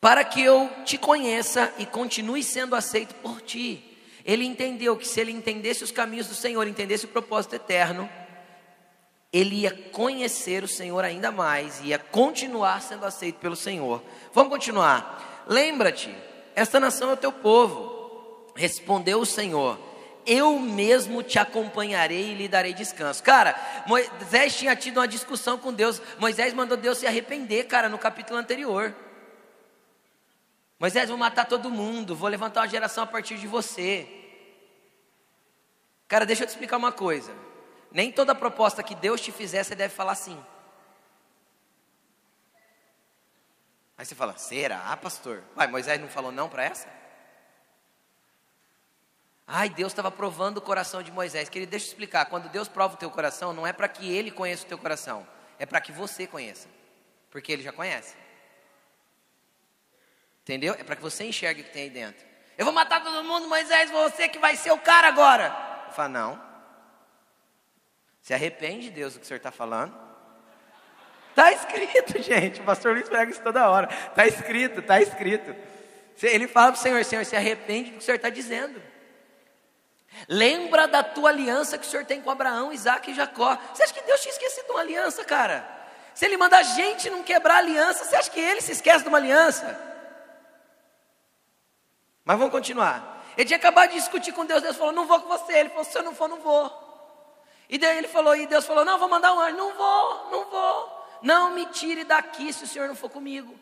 Para 0.00 0.24
que 0.24 0.42
eu 0.42 0.70
te 0.84 0.96
conheça 0.96 1.72
e 1.78 1.84
continue 1.84 2.42
sendo 2.42 2.74
aceito 2.74 3.14
por 3.16 3.40
ti. 3.42 3.84
Ele 4.24 4.44
entendeu 4.44 4.96
que 4.96 5.06
se 5.06 5.20
ele 5.20 5.32
entendesse 5.32 5.84
os 5.84 5.90
caminhos 5.90 6.26
do 6.26 6.34
Senhor, 6.34 6.66
entendesse 6.66 7.04
o 7.04 7.08
propósito 7.08 7.54
eterno, 7.56 8.08
ele 9.32 9.60
ia 9.60 9.70
conhecer 9.92 10.64
o 10.64 10.68
Senhor 10.68 11.04
ainda 11.04 11.30
mais, 11.30 11.80
ia 11.84 11.98
continuar 11.98 12.82
sendo 12.82 13.04
aceito 13.04 13.36
pelo 13.36 13.56
Senhor. 13.56 14.02
Vamos 14.32 14.50
continuar. 14.50 15.44
Lembra-te 15.46 16.14
esta 16.54 16.80
nação 16.80 17.10
é 17.10 17.12
o 17.14 17.16
teu 17.16 17.32
povo. 17.32 18.52
Respondeu 18.54 19.20
o 19.20 19.26
Senhor: 19.26 19.78
Eu 20.26 20.58
mesmo 20.58 21.22
te 21.22 21.38
acompanharei 21.38 22.32
e 22.32 22.34
lhe 22.34 22.48
darei 22.48 22.74
descanso. 22.74 23.22
Cara, 23.22 23.54
Moisés 23.86 24.56
tinha 24.56 24.76
tido 24.76 24.98
uma 24.98 25.08
discussão 25.08 25.56
com 25.56 25.72
Deus. 25.72 26.02
Moisés 26.18 26.52
mandou 26.52 26.76
Deus 26.76 26.98
se 26.98 27.06
arrepender, 27.06 27.64
cara, 27.64 27.88
no 27.88 27.98
capítulo 27.98 28.38
anterior. 28.38 28.94
Moisés, 30.80 31.10
vou 31.10 31.18
matar 31.18 31.44
todo 31.44 31.70
mundo, 31.70 32.16
vou 32.16 32.26
levantar 32.26 32.62
uma 32.62 32.68
geração 32.68 33.04
a 33.04 33.06
partir 33.06 33.36
de 33.36 33.46
você. 33.46 34.08
Cara, 36.08 36.24
deixa 36.24 36.44
eu 36.44 36.46
te 36.46 36.50
explicar 36.50 36.78
uma 36.78 36.90
coisa. 36.90 37.36
Nem 37.92 38.10
toda 38.10 38.34
proposta 38.34 38.82
que 38.82 38.94
Deus 38.94 39.20
te 39.20 39.30
fizer, 39.30 39.62
você 39.62 39.74
deve 39.74 39.94
falar 39.94 40.14
sim. 40.14 40.42
Aí 43.98 44.06
você 44.06 44.14
fala, 44.14 44.38
será, 44.38 44.96
pastor? 44.96 45.44
Uai, 45.54 45.66
Moisés 45.66 46.00
não 46.00 46.08
falou 46.08 46.32
não 46.32 46.48
para 46.48 46.64
essa? 46.64 46.88
Ai, 49.46 49.68
Deus 49.68 49.92
estava 49.92 50.10
provando 50.10 50.56
o 50.56 50.62
coração 50.62 51.02
de 51.02 51.12
Moisés. 51.12 51.50
Querido, 51.50 51.72
deixa 51.72 51.84
eu 51.84 51.90
explicar. 51.90 52.24
Quando 52.24 52.48
Deus 52.48 52.68
prova 52.68 52.94
o 52.94 52.96
teu 52.96 53.10
coração, 53.10 53.52
não 53.52 53.66
é 53.66 53.72
para 53.74 53.86
que 53.86 54.10
ele 54.10 54.30
conheça 54.30 54.64
o 54.64 54.68
teu 54.68 54.78
coração, 54.78 55.26
é 55.58 55.66
para 55.66 55.80
que 55.82 55.92
você 55.92 56.26
conheça, 56.26 56.68
porque 57.30 57.52
ele 57.52 57.62
já 57.62 57.72
conhece. 57.72 58.16
Entendeu? 60.50 60.74
É 60.76 60.82
para 60.82 60.96
que 60.96 61.02
você 61.02 61.22
enxergue 61.22 61.60
o 61.60 61.64
que 61.64 61.70
tem 61.70 61.84
aí 61.84 61.90
dentro. 61.90 62.26
Eu 62.58 62.64
vou 62.64 62.74
matar 62.74 63.00
todo 63.04 63.22
mundo, 63.22 63.48
Moisés, 63.48 63.88
você 63.88 64.26
que 64.26 64.36
vai 64.36 64.56
ser 64.56 64.72
o 64.72 64.78
cara 64.78 65.06
agora. 65.06 65.48
Fala, 65.92 66.08
não. 66.08 66.42
Se 68.20 68.34
arrepende, 68.34 68.90
Deus, 68.90 69.12
do 69.12 69.20
que 69.20 69.24
o 69.24 69.28
senhor 69.28 69.36
está 69.36 69.52
falando. 69.52 69.96
Está 71.28 71.52
escrito, 71.52 72.18
gente. 72.20 72.60
O 72.60 72.64
pastor 72.64 72.94
Luiz 72.94 73.08
prega 73.08 73.30
isso 73.30 73.40
toda 73.40 73.70
hora. 73.70 73.88
Está 74.08 74.26
escrito, 74.26 74.80
está 74.80 75.00
escrito. 75.00 75.54
Ele 76.20 76.48
fala 76.48 76.72
para 76.72 76.80
o 76.80 76.82
Senhor, 76.82 77.04
Senhor, 77.04 77.24
se 77.24 77.36
arrepende 77.36 77.90
do 77.90 77.98
que 77.98 78.02
o 78.02 78.04
Senhor 78.04 78.16
está 78.16 78.28
dizendo. 78.28 78.82
Lembra 80.28 80.88
da 80.88 81.04
tua 81.04 81.30
aliança 81.30 81.78
que 81.78 81.86
o 81.86 81.88
Senhor 81.88 82.04
tem 82.04 82.20
com 82.20 82.28
Abraão, 82.28 82.72
Isaac 82.72 83.08
e 83.08 83.14
Jacó. 83.14 83.56
Você 83.72 83.84
acha 83.84 83.94
que 83.94 84.02
Deus 84.02 84.20
tinha 84.20 84.32
esquecido 84.32 84.66
de 84.66 84.72
uma 84.72 84.80
aliança, 84.80 85.24
cara? 85.24 85.64
Se 86.12 86.24
Ele 86.24 86.36
manda 86.36 86.58
a 86.58 86.64
gente 86.64 87.08
não 87.08 87.22
quebrar 87.22 87.54
a 87.54 87.58
aliança, 87.58 88.04
você 88.04 88.16
acha 88.16 88.30
que 88.32 88.40
Ele 88.40 88.60
se 88.60 88.72
esquece 88.72 89.04
de 89.04 89.08
uma 89.08 89.18
aliança? 89.18 89.89
Mas 92.24 92.38
vamos 92.38 92.52
continuar. 92.52 93.24
Ele 93.36 93.46
tinha 93.46 93.56
acabado 93.56 93.90
de 93.90 93.96
discutir 93.96 94.32
com 94.32 94.44
Deus, 94.44 94.62
Deus 94.62 94.76
falou, 94.76 94.92
não 94.92 95.06
vou 95.06 95.20
com 95.20 95.28
você. 95.28 95.52
Ele 95.52 95.68
falou, 95.70 95.84
se 95.84 95.96
eu 95.96 96.02
não 96.02 96.14
for, 96.14 96.28
não 96.28 96.40
vou. 96.40 96.88
E 97.68 97.78
daí 97.78 97.98
ele 97.98 98.08
falou, 98.08 98.34
e 98.34 98.46
Deus 98.46 98.66
falou, 98.66 98.84
não, 98.84 98.98
vou 98.98 99.08
mandar 99.08 99.32
um 99.32 99.40
anjo. 99.40 99.56
Não 99.56 99.74
vou, 99.74 100.30
não 100.30 100.50
vou. 100.50 101.06
Não 101.22 101.50
me 101.50 101.66
tire 101.66 102.04
daqui 102.04 102.52
se 102.52 102.64
o 102.64 102.66
Senhor 102.66 102.88
não 102.88 102.94
for 102.94 103.10
comigo. 103.10 103.54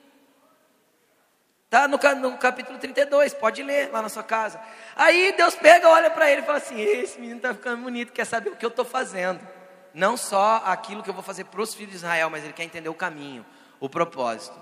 Está 1.69 1.87
no, 1.87 1.99
no, 2.17 2.39
capítulo 2.39 2.79
32, 2.79 3.35
pode 3.35 3.63
ler 3.63 3.91
lá 3.93 4.01
na 4.01 4.09
sua 4.09 4.23
casa. 4.23 4.59
Aí 4.97 5.35
Deus 5.37 5.55
pega, 5.55 5.87
olha 5.89 6.11
para 6.11 6.31
ele 6.31 6.41
e 6.41 6.45
fala 6.45 6.57
assim: 6.57 6.81
Esse 6.81 7.21
menino 7.21 7.37
está 7.37 7.53
ficando 7.53 7.83
bonito, 7.83 8.11
quer 8.11 8.25
saber 8.25 8.49
o 8.51 8.57
que 8.57 8.65
eu 8.65 8.71
estou 8.71 8.87
fazendo. 8.87 9.47
Não 9.93 10.17
só 10.17 10.63
aquilo 10.65 11.03
que 11.03 11.11
eu 11.11 11.15
vou 11.15 11.23
fazer 11.23 11.45
para 11.45 11.61
os 11.61 11.75
filhos 11.75 11.91
de 11.91 11.97
Israel, 11.97 12.31
mas 12.31 12.43
ele 12.43 12.55
quer 12.55 12.65
entender 12.65 12.89
o 12.89 12.95
caminho, 12.95 13.45
o 13.79 13.89
propósito. 13.89 14.59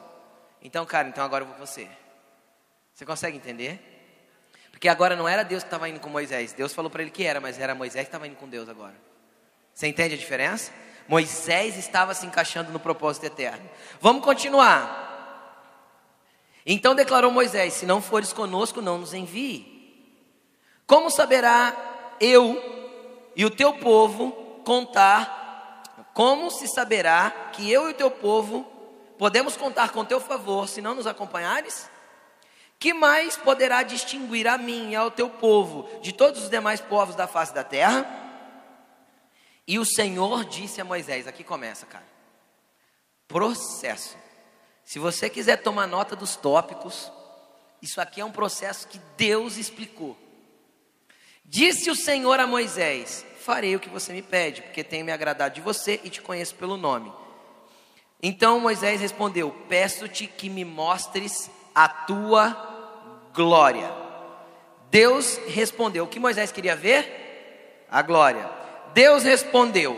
Então, 0.61 0.85
cara, 0.85 1.07
então 1.07 1.25
agora 1.25 1.45
eu 1.45 1.47
vou 1.47 1.57
com 1.57 1.65
você. 1.65 1.89
Você 2.97 3.05
consegue 3.05 3.37
entender? 3.37 3.79
Porque 4.71 4.89
agora 4.89 5.15
não 5.15 5.29
era 5.29 5.43
Deus 5.43 5.63
que 5.63 5.67
estava 5.67 5.87
indo 5.87 6.01
com 6.01 6.09
Moisés. 6.09 6.55
Deus 6.55 6.73
falou 6.73 6.91
para 6.91 7.03
ele 7.03 7.11
que 7.11 7.25
era, 7.25 7.39
mas 7.39 7.59
era 7.59 7.75
Moisés 7.75 8.05
que 8.05 8.09
estava 8.09 8.27
indo 8.27 8.37
com 8.37 8.49
Deus 8.49 8.71
agora. 8.71 8.95
Você 9.75 9.87
entende 9.87 10.15
a 10.15 10.17
diferença? 10.17 10.73
Moisés 11.07 11.77
estava 11.77 12.15
se 12.15 12.25
encaixando 12.25 12.73
no 12.73 12.81
propósito 12.81 13.27
eterno. 13.27 13.69
Vamos 14.01 14.25
continuar. 14.25 15.85
Então 16.65 16.95
declarou 16.95 17.31
Moisés: 17.31 17.75
Se 17.75 17.85
não 17.85 18.01
fores 18.01 18.33
conosco, 18.33 18.81
não 18.81 18.97
nos 18.97 19.13
envie. 19.13 20.11
Como 20.87 21.11
saberá 21.11 21.77
eu 22.19 22.57
e 23.37 23.45
o 23.45 23.51
teu 23.51 23.75
povo 23.75 24.33
contar? 24.65 25.83
Como 26.15 26.51
se 26.51 26.67
saberá 26.67 27.51
que 27.53 27.71
eu 27.71 27.89
e 27.89 27.91
o 27.91 27.95
teu 27.95 28.11
povo 28.11 28.67
podemos 29.19 29.55
contar 29.55 29.91
com 29.91 30.03
teu 30.03 30.19
favor 30.19 30.67
se 30.67 30.81
não 30.81 30.95
nos 30.95 31.07
acompanhares? 31.07 31.91
Que 32.79 32.93
mais 32.93 33.37
poderá 33.37 33.83
distinguir 33.83 34.47
a 34.47 34.59
mim 34.59 34.91
e 34.91 34.97
ao 34.97 35.11
teu 35.11 35.31
povo 35.31 35.89
de 36.01 36.13
todos 36.13 36.43
os 36.43 36.51
demais 36.51 36.81
povos 36.81 37.15
da 37.15 37.27
face 37.27 37.55
da 37.55 37.65
terra? 37.65 38.07
E 39.67 39.79
o 39.79 39.85
Senhor 39.85 40.45
disse 40.45 40.81
a 40.81 40.85
Moisés: 40.85 41.27
aqui 41.27 41.43
começa, 41.43 41.87
cara. 41.87 42.07
Processo. 43.27 44.17
Se 44.85 44.99
você 44.99 45.29
quiser 45.29 45.57
tomar 45.57 45.87
nota 45.87 46.15
dos 46.15 46.37
tópicos, 46.37 47.11
isso 47.83 48.01
aqui 48.01 48.21
é 48.21 48.25
um 48.25 48.31
processo 48.31 48.87
que 48.87 49.01
Deus 49.17 49.57
explicou. 49.57 50.17
Disse 51.45 51.91
o 51.91 51.97
Senhor 51.97 52.39
a 52.39 52.47
Moisés: 52.47 53.25
Farei 53.41 53.75
o 53.75 53.81
que 53.81 53.89
você 53.89 54.13
me 54.13 54.23
pede, 54.23 54.63
porque 54.63 54.85
tenho 54.85 55.05
me 55.05 55.13
agradado 55.13 55.55
de 55.55 55.61
você 55.61 56.01
e 56.05 56.11
te 56.11 56.21
conheço 56.21 56.55
pelo 56.55 56.77
nome. 56.77 57.13
Então 58.23 58.61
Moisés 58.61 59.01
respondeu: 59.01 59.51
Peço-te 59.69 60.27
que 60.27 60.49
me 60.49 60.65
mostres 60.65 61.51
a 61.75 61.89
tua 61.89 62.66
glória. 63.37 63.93
Deus 64.91 65.37
respondeu: 65.47 66.05
O 66.05 66.09
que 66.09 66.19
Moisés 66.19 66.51
queria 66.51 66.75
ver? 66.75 67.85
A 67.89 68.01
glória. 68.01 68.51
Deus 68.95 69.23
respondeu: 69.23 69.95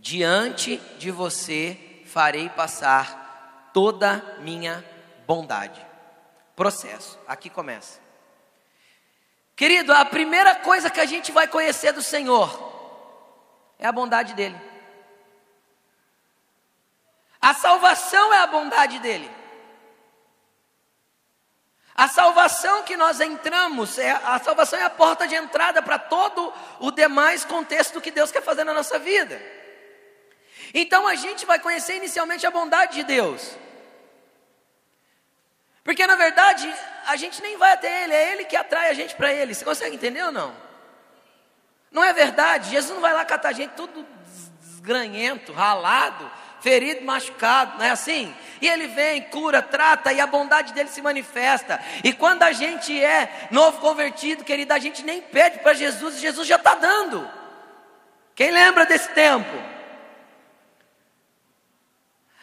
Diante 0.00 0.76
de 0.98 1.10
você 1.10 1.78
farei 2.04 2.48
passar 2.50 3.70
toda 3.72 4.36
minha 4.40 4.84
bondade. 5.26 5.80
Processo, 6.56 7.18
aqui 7.26 7.48
começa. 7.48 8.00
Querido, 9.54 9.92
a 9.92 10.04
primeira 10.04 10.56
coisa 10.56 10.90
que 10.90 11.00
a 11.00 11.06
gente 11.06 11.30
vai 11.30 11.46
conhecer 11.46 11.92
do 11.92 12.02
Senhor 12.02 12.48
é 13.78 13.86
a 13.86 13.92
bondade 13.92 14.34
dEle. 14.34 14.60
A 17.40 17.54
salvação 17.54 18.32
é 18.34 18.38
a 18.38 18.46
bondade 18.46 18.98
dEle. 18.98 19.37
A 21.98 22.06
salvação 22.06 22.84
que 22.84 22.96
nós 22.96 23.20
entramos, 23.20 23.98
é, 23.98 24.12
a 24.12 24.38
salvação 24.38 24.78
é 24.78 24.84
a 24.84 24.90
porta 24.90 25.26
de 25.26 25.34
entrada 25.34 25.82
para 25.82 25.98
todo 25.98 26.54
o 26.78 26.92
demais 26.92 27.44
contexto 27.44 28.00
que 28.00 28.12
Deus 28.12 28.30
quer 28.30 28.40
fazer 28.40 28.62
na 28.62 28.72
nossa 28.72 29.00
vida. 29.00 29.42
Então 30.72 31.08
a 31.08 31.16
gente 31.16 31.44
vai 31.44 31.58
conhecer 31.58 31.96
inicialmente 31.96 32.46
a 32.46 32.52
bondade 32.52 32.94
de 32.94 33.02
Deus. 33.02 33.50
Porque 35.82 36.06
na 36.06 36.14
verdade, 36.14 36.72
a 37.04 37.16
gente 37.16 37.42
nem 37.42 37.56
vai 37.56 37.72
até 37.72 38.04
Ele, 38.04 38.14
é 38.14 38.32
Ele 38.32 38.44
que 38.44 38.54
atrai 38.54 38.90
a 38.90 38.94
gente 38.94 39.16
para 39.16 39.32
Ele. 39.32 39.52
Você 39.52 39.64
consegue 39.64 39.96
entender 39.96 40.22
ou 40.22 40.30
não? 40.30 40.54
Não 41.90 42.04
é 42.04 42.12
verdade? 42.12 42.70
Jesus 42.70 42.94
não 42.94 43.00
vai 43.00 43.12
lá 43.12 43.24
catar 43.24 43.48
a 43.48 43.52
gente 43.52 43.72
tudo 43.72 44.06
desgranhento, 44.60 45.52
ralado, 45.52 46.30
ferido, 46.60 47.04
machucado, 47.04 47.78
não 47.78 47.84
é 47.84 47.90
assim? 47.90 48.34
E 48.60 48.68
Ele 48.68 48.86
vem, 48.88 49.22
cura, 49.22 49.62
trata 49.62 50.12
e 50.12 50.20
a 50.20 50.26
bondade 50.26 50.72
dele 50.72 50.88
se 50.88 51.00
manifesta. 51.00 51.80
E 52.02 52.12
quando 52.12 52.42
a 52.42 52.52
gente 52.52 52.98
é 53.02 53.48
novo 53.50 53.80
convertido, 53.80 54.44
querido, 54.44 54.72
a 54.72 54.78
gente 54.78 55.04
nem 55.04 55.20
pede 55.20 55.58
para 55.58 55.74
Jesus 55.74 56.20
Jesus 56.20 56.46
já 56.46 56.56
está 56.56 56.74
dando. 56.74 57.28
Quem 58.34 58.50
lembra 58.50 58.86
desse 58.86 59.08
tempo? 59.10 59.78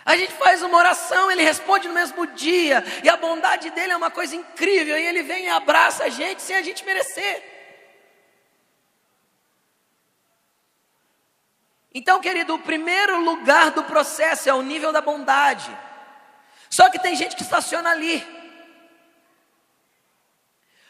A 0.06 0.16
gente 0.16 0.34
faz 0.34 0.62
uma 0.62 0.78
oração, 0.78 1.32
ele 1.32 1.44
responde 1.44 1.88
no 1.88 1.94
mesmo 1.94 2.28
dia, 2.28 2.84
e 3.04 3.10
a 3.10 3.18
bondade 3.18 3.72
dele 3.72 3.94
é 3.94 3.98
uma 3.98 4.12
coisa 4.12 4.36
incrível, 4.36 4.96
e 4.96 5.04
ele 5.04 5.24
vem 5.24 5.46
e 5.46 5.50
abraça 5.50 6.04
a 6.04 6.10
gente 6.10 6.44
sem 6.44 6.56
a 6.56 6.62
gente 6.62 6.86
merecer. 6.86 7.55
Então, 11.98 12.20
querido, 12.20 12.56
o 12.56 12.60
primeiro 12.60 13.22
lugar 13.24 13.72
do 13.72 13.82
processo 13.86 14.50
é 14.50 14.54
o 14.54 14.62
nível 14.62 14.92
da 14.92 15.00
bondade. 15.00 15.72
Só 16.70 16.90
que 16.90 17.00
tem 17.00 17.16
gente 17.16 17.38
que 17.38 17.42
estaciona 17.42 17.90
ali. 17.90 18.22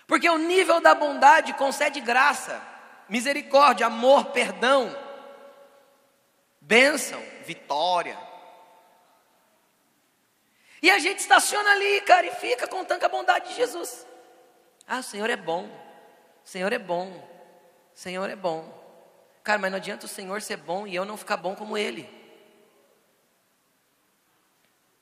Porque 0.08 0.28
o 0.28 0.40
nível 0.40 0.82
da 0.82 0.96
bondade 0.96 1.54
concede 1.54 2.02
graça, 2.02 2.60
misericórdia, 3.08 3.86
amor, 3.86 4.32
perdão, 4.32 4.98
bênção, 6.60 7.22
vitória. 7.46 8.18
E 10.82 10.90
a 10.90 10.98
gente 10.98 11.20
estaciona 11.20 11.70
ali, 11.70 12.02
cara, 12.02 12.26
e 12.26 12.32
fica 12.32 12.68
contando 12.68 13.04
a 13.04 13.10
bondade 13.10 13.50
de 13.50 13.56
Jesus. 13.56 14.08
Ah, 14.88 14.98
o 14.98 15.04
Senhor 15.04 15.30
é 15.30 15.38
bom. 15.38 15.66
O 16.44 16.50
Senhor 16.50 16.74
é 16.74 16.80
bom. 16.80 17.10
O 17.94 18.00
Senhor 18.00 18.28
é 18.28 18.36
bom. 18.36 18.85
Cara, 19.46 19.60
mas 19.60 19.70
não 19.70 19.78
adianta 19.78 20.08
o 20.08 20.10
Senhor 20.10 20.42
ser 20.42 20.58
bom 20.58 20.88
e 20.88 20.96
eu 20.96 21.06
não 21.06 21.16
ficar 21.16 21.38
bom 21.38 21.54
como 21.56 21.78
Ele. 21.78 22.10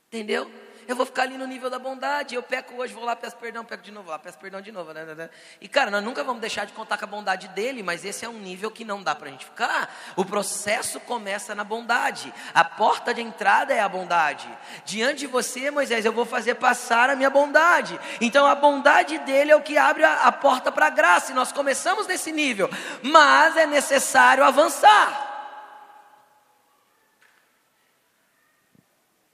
Entendeu? 0.08 0.50
Eu 0.86 0.96
vou 0.96 1.06
ficar 1.06 1.22
ali 1.22 1.36
no 1.36 1.46
nível 1.46 1.70
da 1.70 1.78
bondade. 1.78 2.34
Eu 2.34 2.42
peco 2.42 2.74
hoje, 2.74 2.92
vou 2.94 3.04
lá, 3.04 3.16
peço 3.16 3.36
perdão, 3.36 3.64
peco 3.64 3.82
de 3.82 3.92
novo, 3.92 4.10
lá, 4.10 4.18
peço 4.18 4.38
perdão 4.38 4.60
de 4.60 4.70
novo. 4.72 4.92
Né, 4.92 5.04
né, 5.04 5.14
né. 5.14 5.30
E 5.60 5.68
cara, 5.68 5.90
nós 5.90 6.02
nunca 6.02 6.22
vamos 6.22 6.40
deixar 6.40 6.64
de 6.64 6.72
contar 6.72 6.98
com 6.98 7.04
a 7.04 7.08
bondade 7.08 7.48
dele, 7.48 7.82
mas 7.82 8.04
esse 8.04 8.24
é 8.24 8.28
um 8.28 8.38
nível 8.38 8.70
que 8.70 8.84
não 8.84 9.02
dá 9.02 9.14
para 9.14 9.28
a 9.28 9.30
gente 9.30 9.44
ficar. 9.44 9.94
O 10.16 10.24
processo 10.24 11.00
começa 11.00 11.54
na 11.54 11.64
bondade. 11.64 12.32
A 12.52 12.64
porta 12.64 13.12
de 13.12 13.20
entrada 13.20 13.72
é 13.72 13.80
a 13.80 13.88
bondade. 13.88 14.48
Diante 14.84 15.20
de 15.20 15.26
você, 15.26 15.70
Moisés, 15.70 16.04
eu 16.04 16.12
vou 16.12 16.24
fazer 16.24 16.54
passar 16.56 17.10
a 17.10 17.16
minha 17.16 17.30
bondade. 17.30 17.98
Então 18.20 18.46
a 18.46 18.54
bondade 18.54 19.18
dele 19.18 19.52
é 19.52 19.56
o 19.56 19.62
que 19.62 19.78
abre 19.78 20.04
a, 20.04 20.22
a 20.22 20.32
porta 20.32 20.70
para 20.70 20.86
a 20.86 20.90
graça. 20.90 21.32
E 21.32 21.34
nós 21.34 21.52
começamos 21.52 22.06
nesse 22.06 22.32
nível, 22.32 22.70
mas 23.02 23.56
é 23.56 23.66
necessário 23.66 24.44
avançar. 24.44 25.33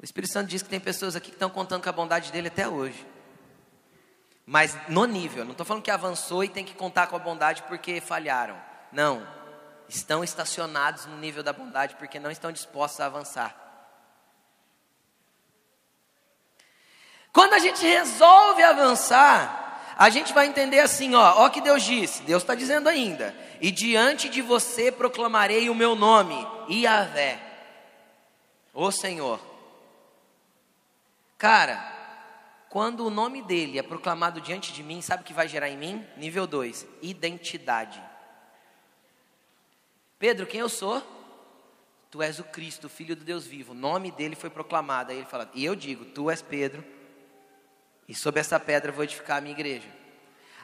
O 0.01 0.05
Espírito 0.05 0.33
Santo 0.33 0.49
diz 0.49 0.63
que 0.63 0.69
tem 0.69 0.81
pessoas 0.81 1.15
aqui 1.15 1.29
que 1.29 1.37
estão 1.37 1.51
contando 1.51 1.83
com 1.83 1.91
a 1.91 1.93
bondade 1.93 2.33
dele 2.33 2.49
até 2.49 2.67
hoje. 2.67 3.07
Mas 4.47 4.75
no 4.89 5.05
nível, 5.05 5.45
não 5.45 5.53
estou 5.53 5.67
falando 5.67 5.83
que 5.83 5.91
avançou 5.91 6.43
e 6.43 6.49
tem 6.49 6.65
que 6.65 6.75
contar 6.75 7.07
com 7.07 7.17
a 7.17 7.19
bondade 7.19 7.63
porque 7.65 8.01
falharam. 8.01 8.57
Não. 8.91 9.27
Estão 9.89 10.25
estacionados 10.25 11.05
no 11.05 11.19
nível 11.19 11.43
da 11.43 11.53
bondade 11.53 11.97
porque 11.97 12.19
não 12.19 12.31
estão 12.31 12.51
dispostos 12.51 13.01
a 13.01 13.07
avançar. 13.07 13.55
Quando 17.31 17.53
a 17.53 17.59
gente 17.59 17.85
resolve 17.85 18.63
avançar, 18.63 19.95
a 19.99 20.09
gente 20.09 20.33
vai 20.33 20.47
entender 20.47 20.81
assim, 20.81 21.15
ó, 21.15 21.45
ó 21.45 21.49
que 21.51 21.61
Deus 21.61 21.83
disse, 21.83 22.23
Deus 22.23 22.43
está 22.43 22.55
dizendo 22.55 22.89
ainda, 22.89 23.35
e 23.61 23.71
diante 23.71 24.31
de 24.31 24.41
você 24.41 24.91
proclamarei 24.91 25.69
o 25.69 25.75
meu 25.75 25.95
nome, 25.95 26.35
Iavé, 26.69 27.39
o 28.73 28.91
Senhor. 28.91 29.50
Cara, 31.41 31.83
quando 32.69 33.07
o 33.07 33.09
nome 33.09 33.41
dele 33.41 33.79
é 33.79 33.83
proclamado 33.83 34.43
diante 34.43 34.75
de 34.75 34.83
mim, 34.83 35.01
sabe 35.01 35.23
o 35.23 35.25
que 35.25 35.33
vai 35.33 35.49
gerar 35.49 35.71
em 35.71 35.77
mim? 35.79 36.07
Nível 36.19 36.47
2, 36.47 36.87
identidade. 37.01 37.99
Pedro, 40.19 40.47
quem 40.47 40.61
eu 40.61 40.69
sou? 40.69 41.03
Tu 42.11 42.21
és 42.21 42.39
o 42.39 42.45
Cristo, 42.45 42.91
filho 42.91 43.17
do 43.17 43.25
Deus 43.25 43.47
vivo. 43.47 43.73
O 43.73 43.75
nome 43.75 44.11
dele 44.11 44.37
foi 44.37 44.51
proclamado. 44.51 45.13
Aí 45.13 45.17
ele 45.17 45.27
fala: 45.27 45.51
E 45.55 45.65
eu 45.65 45.75
digo: 45.75 46.05
Tu 46.05 46.31
és 46.31 46.43
Pedro, 46.43 46.85
e 48.07 48.15
sob 48.15 48.39
essa 48.39 48.61
pedra 48.61 48.93
vou 48.93 49.03
edificar 49.03 49.39
a 49.39 49.41
minha 49.41 49.55
igreja. 49.55 49.89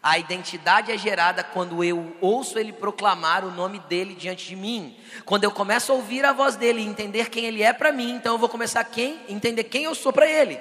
A 0.02 0.18
identidade 0.18 0.92
é 0.92 0.98
gerada 0.98 1.42
quando 1.42 1.82
eu 1.82 2.16
ouço 2.20 2.58
ele 2.58 2.72
proclamar 2.72 3.44
o 3.44 3.50
nome 3.50 3.78
dele 3.80 4.14
diante 4.14 4.46
de 4.46 4.54
mim. 4.54 4.96
Quando 5.24 5.44
eu 5.44 5.50
começo 5.50 5.90
a 5.90 5.94
ouvir 5.94 6.24
a 6.24 6.32
voz 6.32 6.56
dele 6.56 6.80
e 6.80 6.86
entender 6.86 7.30
quem 7.30 7.46
ele 7.46 7.62
é 7.62 7.72
para 7.72 7.92
mim, 7.92 8.12
então 8.12 8.34
eu 8.34 8.38
vou 8.38 8.48
começar 8.48 8.80
a 8.80 9.00
entender 9.28 9.64
quem 9.64 9.84
eu 9.84 9.94
sou 9.94 10.12
para 10.12 10.28
ele. 10.28 10.60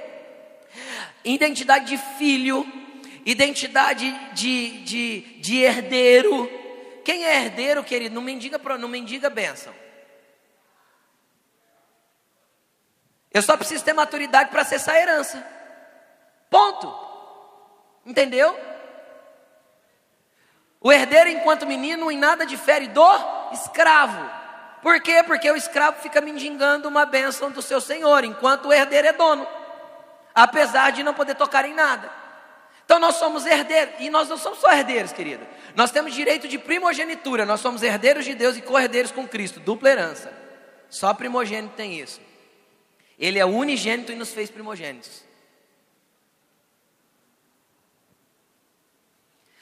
Identidade 1.24 1.86
de 1.86 1.98
filho, 2.18 2.66
identidade 3.26 4.12
de, 4.34 4.84
de, 4.84 5.22
de 5.40 5.58
herdeiro. 5.58 6.50
Quem 7.04 7.26
é 7.26 7.44
herdeiro, 7.44 7.84
querido? 7.84 8.16
Não 8.16 8.22
mendiga, 8.22 8.58
não 8.78 8.88
mendiga 8.88 9.30
bênção. 9.30 9.74
Eu 13.32 13.42
só 13.42 13.58
preciso 13.58 13.84
ter 13.84 13.94
maturidade 13.94 14.50
para 14.50 14.62
acessar 14.62 14.96
a 14.96 15.00
herança. 15.00 15.46
Ponto. 16.50 17.06
Entendeu? 18.06 18.58
O 20.86 20.94
herdeiro, 20.94 21.32
enquanto 21.32 21.66
menino, 21.66 22.12
em 22.12 22.16
nada 22.16 22.46
difere 22.46 22.88
do 22.88 23.02
escravo. 23.52 24.30
Por 24.84 25.02
quê? 25.02 25.24
Porque 25.24 25.50
o 25.50 25.56
escravo 25.56 26.00
fica 26.00 26.22
mendigando 26.22 26.88
uma 26.88 27.08
bênção 27.08 27.50
do 27.50 27.60
seu 27.60 27.82
senhor, 27.82 28.24
enquanto 28.24 28.68
o 28.68 28.72
herdeiro 28.72 29.08
é 29.08 29.12
dono, 29.12 29.48
apesar 30.32 30.92
de 30.92 31.02
não 31.02 31.12
poder 31.12 31.34
tocar 31.34 31.66
em 31.66 31.74
nada. 31.74 32.08
Então 32.86 33.00
nós 33.00 33.16
somos 33.16 33.48
herdeiros, 33.48 33.96
e 33.98 34.12
nós 34.12 34.30
não 34.30 34.38
somos 34.38 34.60
só 34.60 34.72
herdeiros, 34.72 35.12
querido. 35.12 35.44
Nós 35.74 35.90
temos 35.90 36.14
direito 36.14 36.48
de 36.48 36.60
primogenitura, 36.60 37.48
nós 37.48 37.62
somos 37.62 37.82
herdeiros 37.82 38.24
de 38.24 38.36
Deus 38.36 38.56
e 38.56 38.62
co-herdeiros 38.62 39.12
com 39.12 39.28
Cristo, 39.28 39.60
dupla 39.60 39.90
herança. 39.90 40.32
Só 40.88 41.16
primogênito 41.16 41.74
tem 41.74 42.00
isso. 42.00 42.22
Ele 43.18 43.40
é 43.40 43.46
unigênito 43.46 44.12
e 44.12 44.16
nos 44.16 44.32
fez 44.32 44.52
primogênitos. 44.52 45.25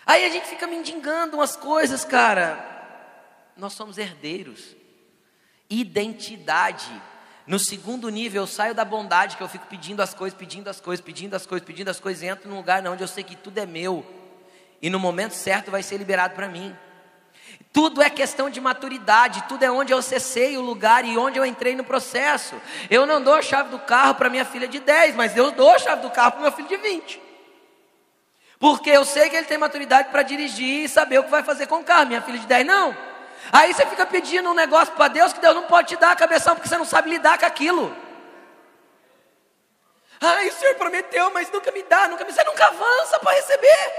Aí 0.05 0.25
a 0.25 0.29
gente 0.29 0.47
fica 0.47 0.67
mendigando 0.67 1.37
umas 1.37 1.55
coisas, 1.55 2.03
cara. 2.03 2.71
Nós 3.55 3.73
somos 3.73 3.97
herdeiros. 3.97 4.75
Identidade. 5.69 6.89
No 7.45 7.59
segundo 7.59 8.09
nível, 8.09 8.43
eu 8.43 8.47
saio 8.47 8.73
da 8.73 8.85
bondade, 8.85 9.35
que 9.37 9.43
eu 9.43 9.49
fico 9.49 9.65
pedindo 9.67 10.01
as 10.01 10.13
coisas, 10.13 10.37
pedindo 10.37 10.69
as 10.69 10.79
coisas, 10.79 11.03
pedindo 11.03 11.35
as 11.35 11.45
coisas, 11.45 11.65
pedindo 11.65 11.89
as 11.89 11.99
coisas, 11.99 12.23
e 12.23 12.27
entro 12.27 12.49
num 12.49 12.57
lugar 12.57 12.85
onde 12.87 13.03
eu 13.03 13.07
sei 13.07 13.23
que 13.23 13.35
tudo 13.35 13.57
é 13.57 13.65
meu. 13.65 14.05
E 14.81 14.89
no 14.89 14.99
momento 14.99 15.33
certo 15.33 15.71
vai 15.71 15.83
ser 15.83 15.97
liberado 15.97 16.35
para 16.35 16.47
mim. 16.47 16.75
Tudo 17.71 18.01
é 18.01 18.09
questão 18.09 18.49
de 18.49 18.61
maturidade, 18.61 19.43
tudo 19.47 19.63
é 19.63 19.71
onde 19.71 19.91
eu 19.91 19.97
acessei 19.97 20.57
o 20.57 20.61
lugar 20.61 21.05
e 21.05 21.17
onde 21.17 21.37
eu 21.37 21.45
entrei 21.45 21.75
no 21.75 21.83
processo. 21.83 22.55
Eu 22.89 23.05
não 23.05 23.21
dou 23.21 23.33
a 23.33 23.41
chave 23.41 23.69
do 23.69 23.79
carro 23.79 24.15
para 24.15 24.29
minha 24.29 24.45
filha 24.45 24.67
de 24.67 24.79
10, 24.79 25.15
mas 25.15 25.35
eu 25.35 25.51
dou 25.51 25.71
a 25.71 25.79
chave 25.79 26.01
do 26.01 26.11
carro 26.11 26.33
para 26.33 26.41
meu 26.41 26.51
filho 26.51 26.67
de 26.67 26.77
20. 26.77 27.32
Porque 28.63 28.91
eu 28.91 29.03
sei 29.03 29.29
que 29.29 29.35
ele 29.35 29.45
tem 29.45 29.57
maturidade 29.57 30.07
para 30.07 30.23
dirigir 30.23 30.85
e 30.85 30.87
saber 30.87 31.19
o 31.19 31.25
que 31.25 31.29
vai 31.29 31.43
fazer 31.43 31.67
com 31.67 31.81
o 31.81 31.83
carro. 31.83 32.07
Minha 32.07 32.21
filha 32.21 32.39
de 32.39 32.47
10 32.47 32.65
não. 32.65 32.95
Aí 33.51 33.73
você 33.73 33.85
fica 33.85 34.05
pedindo 34.05 34.49
um 34.49 34.53
negócio 34.53 34.93
para 34.93 35.09
Deus 35.09 35.33
que 35.33 35.41
Deus 35.41 35.53
não 35.53 35.63
pode 35.63 35.89
te 35.89 35.97
dar 35.97 36.11
a 36.11 36.15
cabeção 36.15 36.55
porque 36.55 36.69
você 36.69 36.77
não 36.77 36.85
sabe 36.85 37.09
lidar 37.09 37.37
com 37.37 37.45
aquilo. 37.45 37.93
Ai, 40.21 40.47
o 40.47 40.53
Senhor 40.53 40.75
prometeu, 40.75 41.29
mas 41.31 41.51
nunca 41.51 41.73
me 41.73 41.83
dá, 41.83 42.07
nunca 42.07 42.23
me. 42.23 42.31
Você 42.31 42.41
nunca 42.45 42.65
avança 42.67 43.19
para 43.19 43.33
receber. 43.33 43.93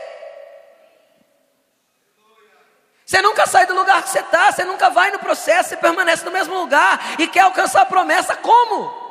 Você 3.04 3.20
nunca 3.20 3.46
sai 3.46 3.66
do 3.66 3.74
lugar 3.74 4.02
que 4.02 4.08
você 4.08 4.20
está, 4.20 4.50
você 4.50 4.64
nunca 4.64 4.88
vai 4.88 5.10
no 5.10 5.18
processo, 5.18 5.68
você 5.68 5.76
permanece 5.76 6.24
no 6.24 6.30
mesmo 6.30 6.54
lugar 6.54 7.16
e 7.18 7.28
quer 7.28 7.40
alcançar 7.40 7.82
a 7.82 7.86
promessa, 7.86 8.34
como? 8.34 9.03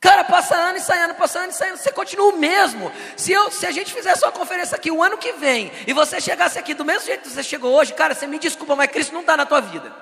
Cara, 0.00 0.22
passa 0.22 0.54
ano 0.54 0.78
e 0.78 0.80
sai 0.80 1.00
ano, 1.00 1.14
passa 1.16 1.40
ano 1.40 1.50
e 1.50 1.54
sai 1.54 1.70
ano, 1.70 1.76
você 1.76 1.90
continua 1.90 2.32
o 2.32 2.38
mesmo. 2.38 2.92
Se, 3.16 3.32
eu, 3.32 3.50
se 3.50 3.66
a 3.66 3.72
gente 3.72 3.92
fizesse 3.92 4.24
uma 4.24 4.30
conferência 4.30 4.76
aqui 4.76 4.90
o 4.90 5.02
ano 5.02 5.18
que 5.18 5.32
vem 5.32 5.72
e 5.88 5.92
você 5.92 6.20
chegasse 6.20 6.56
aqui 6.56 6.72
do 6.72 6.84
mesmo 6.84 7.06
jeito 7.06 7.22
que 7.22 7.30
você 7.30 7.42
chegou 7.42 7.74
hoje, 7.74 7.92
cara, 7.94 8.14
você 8.14 8.26
me 8.26 8.38
desculpa, 8.38 8.76
mas 8.76 8.90
Cristo 8.90 9.12
não 9.12 9.22
está 9.22 9.36
na 9.36 9.44
tua 9.44 9.60
vida. 9.60 9.92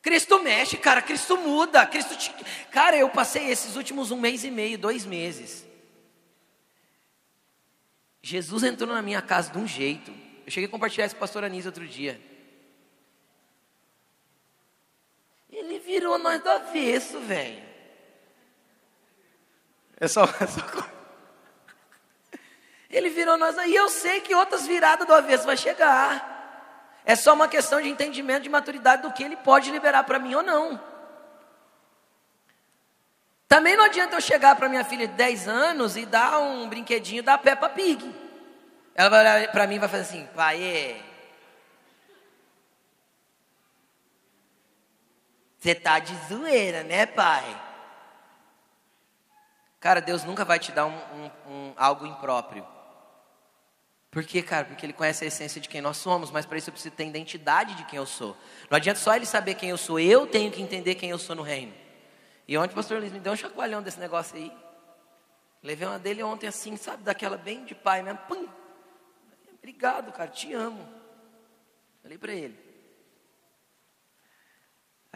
Cristo 0.00 0.40
mexe, 0.40 0.76
cara, 0.76 1.02
Cristo 1.02 1.36
muda, 1.36 1.84
Cristo 1.84 2.16
te... 2.16 2.32
Cara, 2.70 2.96
eu 2.96 3.08
passei 3.08 3.50
esses 3.50 3.74
últimos 3.74 4.12
um 4.12 4.20
mês 4.20 4.44
e 4.44 4.52
meio, 4.52 4.78
dois 4.78 5.04
meses. 5.04 5.66
Jesus 8.22 8.62
entrou 8.62 8.94
na 8.94 9.02
minha 9.02 9.20
casa 9.20 9.50
de 9.50 9.58
um 9.58 9.66
jeito. 9.66 10.12
Eu 10.46 10.52
cheguei 10.52 10.68
a 10.68 10.70
compartilhar 10.70 11.06
isso 11.06 11.16
com 11.16 11.18
a 11.18 11.26
pastora 11.26 11.46
Anísio 11.46 11.70
outro 11.70 11.88
dia. 11.88 12.20
Ele 15.66 15.80
virou 15.80 16.16
nós 16.16 16.40
do 16.40 16.48
avesso, 16.48 17.18
velho. 17.18 17.60
É 19.98 20.06
só, 20.06 20.22
é 20.24 20.46
só... 20.46 20.60
Ele 22.88 23.10
virou 23.10 23.36
nós. 23.36 23.56
E 23.66 23.74
eu 23.74 23.88
sei 23.88 24.20
que 24.20 24.32
outras 24.32 24.64
viradas 24.64 25.04
do 25.06 25.12
avesso 25.12 25.44
vai 25.44 25.56
chegar. 25.56 27.02
É 27.04 27.16
só 27.16 27.34
uma 27.34 27.48
questão 27.48 27.82
de 27.82 27.88
entendimento, 27.88 28.44
de 28.44 28.48
maturidade 28.48 29.02
do 29.02 29.12
que 29.12 29.24
ele 29.24 29.36
pode 29.36 29.72
liberar 29.72 30.04
para 30.04 30.20
mim 30.20 30.36
ou 30.36 30.42
não. 30.42 30.80
Também 33.48 33.76
não 33.76 33.84
adianta 33.84 34.14
eu 34.14 34.20
chegar 34.20 34.54
para 34.54 34.68
minha 34.68 34.84
filha 34.84 35.08
de 35.08 35.14
10 35.14 35.48
anos 35.48 35.96
e 35.96 36.06
dar 36.06 36.38
um 36.38 36.68
brinquedinho 36.68 37.24
da 37.24 37.36
Peppa 37.36 37.68
Pig. 37.68 38.14
Ela 38.94 39.08
vai 39.08 39.20
olhar 39.20 39.50
para 39.50 39.66
mim 39.66 39.74
e 39.74 39.78
vai 39.80 39.88
fazer 39.88 40.02
assim, 40.02 40.28
pai, 40.34 41.02
Você 45.66 45.74
tá 45.74 45.98
de 45.98 46.14
zoeira, 46.28 46.84
né, 46.84 47.06
pai? 47.06 47.60
Cara, 49.80 50.00
Deus 50.00 50.22
nunca 50.22 50.44
vai 50.44 50.60
te 50.60 50.70
dar 50.70 50.86
um, 50.86 50.94
um, 50.94 51.30
um 51.52 51.74
algo 51.76 52.06
impróprio. 52.06 52.64
Por 54.08 54.22
quê, 54.22 54.44
cara? 54.44 54.64
Porque 54.64 54.86
ele 54.86 54.92
conhece 54.92 55.24
a 55.24 55.26
essência 55.26 55.60
de 55.60 55.68
quem 55.68 55.80
nós 55.80 55.96
somos, 55.96 56.30
mas 56.30 56.46
para 56.46 56.56
isso 56.56 56.70
eu 56.70 56.72
preciso 56.72 56.94
ter 56.94 57.08
identidade 57.08 57.74
de 57.74 57.84
quem 57.86 57.96
eu 57.96 58.06
sou. 58.06 58.36
Não 58.70 58.76
adianta 58.76 59.00
só 59.00 59.16
ele 59.16 59.26
saber 59.26 59.54
quem 59.54 59.70
eu 59.70 59.76
sou, 59.76 59.98
eu 59.98 60.24
tenho 60.24 60.52
que 60.52 60.62
entender 60.62 60.94
quem 60.94 61.10
eu 61.10 61.18
sou 61.18 61.34
no 61.34 61.42
reino. 61.42 61.74
E 62.46 62.56
ontem 62.56 62.70
o 62.70 62.76
pastor 62.76 63.00
Luiz 63.00 63.10
me 63.10 63.18
deu 63.18 63.32
um 63.32 63.36
chacoalhão 63.36 63.82
desse 63.82 63.98
negócio 63.98 64.36
aí. 64.36 64.52
Levei 65.64 65.88
uma 65.88 65.98
dele 65.98 66.22
ontem 66.22 66.46
assim, 66.46 66.76
sabe, 66.76 67.02
daquela 67.02 67.36
bem 67.36 67.64
de 67.64 67.74
pai 67.74 68.04
mesmo. 68.04 68.20
Pum! 68.28 68.46
Obrigado, 69.58 70.12
cara, 70.12 70.30
te 70.30 70.54
amo. 70.54 70.88
Falei 72.04 72.18
para 72.18 72.32
ele. 72.32 72.65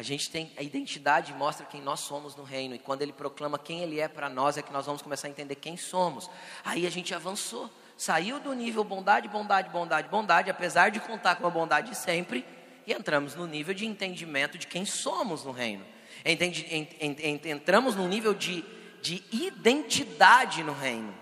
A 0.00 0.02
gente 0.02 0.30
tem 0.30 0.50
a 0.56 0.62
identidade 0.62 1.34
mostra 1.34 1.66
quem 1.66 1.82
nós 1.82 2.00
somos 2.00 2.34
no 2.34 2.42
reino 2.42 2.74
e 2.74 2.78
quando 2.78 3.02
ele 3.02 3.12
proclama 3.12 3.58
quem 3.58 3.82
ele 3.82 4.00
é 4.00 4.08
para 4.08 4.30
nós 4.30 4.56
é 4.56 4.62
que 4.62 4.72
nós 4.72 4.86
vamos 4.86 5.02
começar 5.02 5.26
a 5.26 5.30
entender 5.30 5.56
quem 5.56 5.76
somos. 5.76 6.30
Aí 6.64 6.86
a 6.86 6.90
gente 6.90 7.14
avançou 7.14 7.70
saiu 7.98 8.40
do 8.40 8.54
nível 8.54 8.82
bondade, 8.82 9.28
bondade, 9.28 9.68
bondade, 9.68 10.08
bondade, 10.08 10.50
apesar 10.50 10.90
de 10.90 11.00
contar 11.00 11.36
com 11.36 11.46
a 11.46 11.50
bondade 11.50 11.94
sempre, 11.94 12.46
e 12.86 12.94
entramos 12.94 13.34
no 13.34 13.46
nível 13.46 13.74
de 13.74 13.84
entendimento 13.84 14.56
de 14.56 14.66
quem 14.66 14.86
somos 14.86 15.44
no 15.44 15.52
reino. 15.52 15.84
Entendi, 16.24 16.66
ent, 16.70 16.92
ent, 16.98 17.44
entramos 17.44 17.94
no 17.94 18.08
nível 18.08 18.32
de, 18.32 18.64
de 19.02 19.22
identidade 19.30 20.62
no 20.62 20.72
reino. 20.72 21.14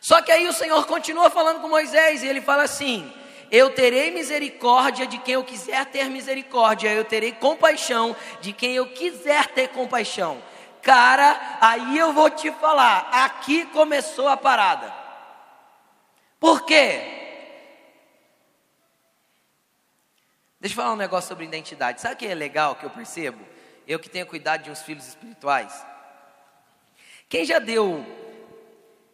Só 0.00 0.22
que 0.22 0.30
aí 0.30 0.46
o 0.46 0.52
Senhor 0.52 0.86
continua 0.86 1.28
falando 1.28 1.60
com 1.60 1.68
Moisés, 1.68 2.22
e 2.22 2.28
ele 2.28 2.40
fala 2.40 2.62
assim: 2.62 3.12
Eu 3.50 3.70
terei 3.70 4.10
misericórdia 4.10 5.06
de 5.06 5.18
quem 5.18 5.34
eu 5.34 5.44
quiser 5.44 5.84
ter 5.86 6.08
misericórdia, 6.08 6.92
eu 6.92 7.04
terei 7.04 7.32
compaixão 7.32 8.14
de 8.40 8.52
quem 8.52 8.74
eu 8.74 8.86
quiser 8.92 9.48
ter 9.48 9.68
compaixão. 9.68 10.40
Cara, 10.80 11.58
aí 11.60 11.98
eu 11.98 12.12
vou 12.12 12.30
te 12.30 12.50
falar, 12.52 13.08
aqui 13.10 13.66
começou 13.66 14.28
a 14.28 14.36
parada. 14.36 14.94
Por 16.38 16.64
quê? 16.64 17.20
Deixa 20.60 20.74
eu 20.74 20.76
falar 20.76 20.92
um 20.92 20.96
negócio 20.96 21.28
sobre 21.28 21.44
identidade. 21.44 22.00
Sabe 22.00 22.14
o 22.14 22.18
que 22.18 22.26
é 22.26 22.34
legal 22.34 22.76
que 22.76 22.84
eu 22.84 22.90
percebo? 22.90 23.44
Eu 23.86 23.98
que 23.98 24.08
tenho 24.08 24.26
cuidado 24.26 24.62
de 24.62 24.70
uns 24.70 24.82
filhos 24.82 25.08
espirituais. 25.08 25.84
Quem 27.28 27.44
já 27.44 27.58
deu 27.58 28.04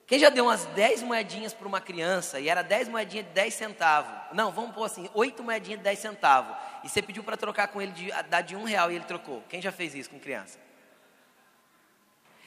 quem 0.07 0.21
já 0.21 0.29
deu 0.29 0.45
umas 0.45 0.65
10 0.67 1.03
moedinhas 1.03 1.53
para 1.53 1.67
uma 1.67 1.81
criança 1.81 2.39
e 2.39 2.49
era 2.49 2.63
10 2.63 2.89
moedinhas 2.89 3.27
de 3.27 3.33
10 3.33 3.55
centavos? 3.55 4.13
Não, 4.33 4.53
vamos 4.53 4.73
pôr 4.73 4.85
assim, 4.85 5.11
8 5.13 5.43
moedinhas 5.43 5.81
de 5.81 5.85
10 5.85 5.99
centavos. 5.99 6.57
E 6.85 6.89
você 6.89 7.03
pediu 7.03 7.25
para 7.25 7.37
trocar 7.37 7.69
com 7.69 7.83
ele 7.83 7.91
de, 7.91 8.13
dar 8.29 8.41
de 8.41 8.55
um 8.55 8.63
real 8.63 8.93
e 8.93 8.95
ele 8.95 9.05
trocou. 9.05 9.43
Quem 9.49 9.61
já 9.61 9.73
fez 9.73 9.97
isso 9.97 10.09
com 10.09 10.21
criança? 10.21 10.61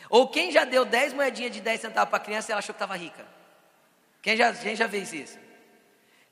Ou 0.09 0.29
quem 0.29 0.51
já 0.51 0.63
deu 0.63 0.85
10 0.85 1.11
moedinhas 1.13 1.51
de 1.51 1.59
10 1.59 1.81
centavos 1.81 2.09
para 2.09 2.23
criança 2.23 2.49
e 2.49 2.53
ela 2.53 2.59
achou 2.59 2.73
que 2.73 2.77
estava 2.77 2.95
rica? 2.95 3.25
Quem 4.21 4.37
já, 4.37 4.53
quem 4.53 4.75
já 4.75 4.87
fez 4.87 5.11
isso? 5.11 5.37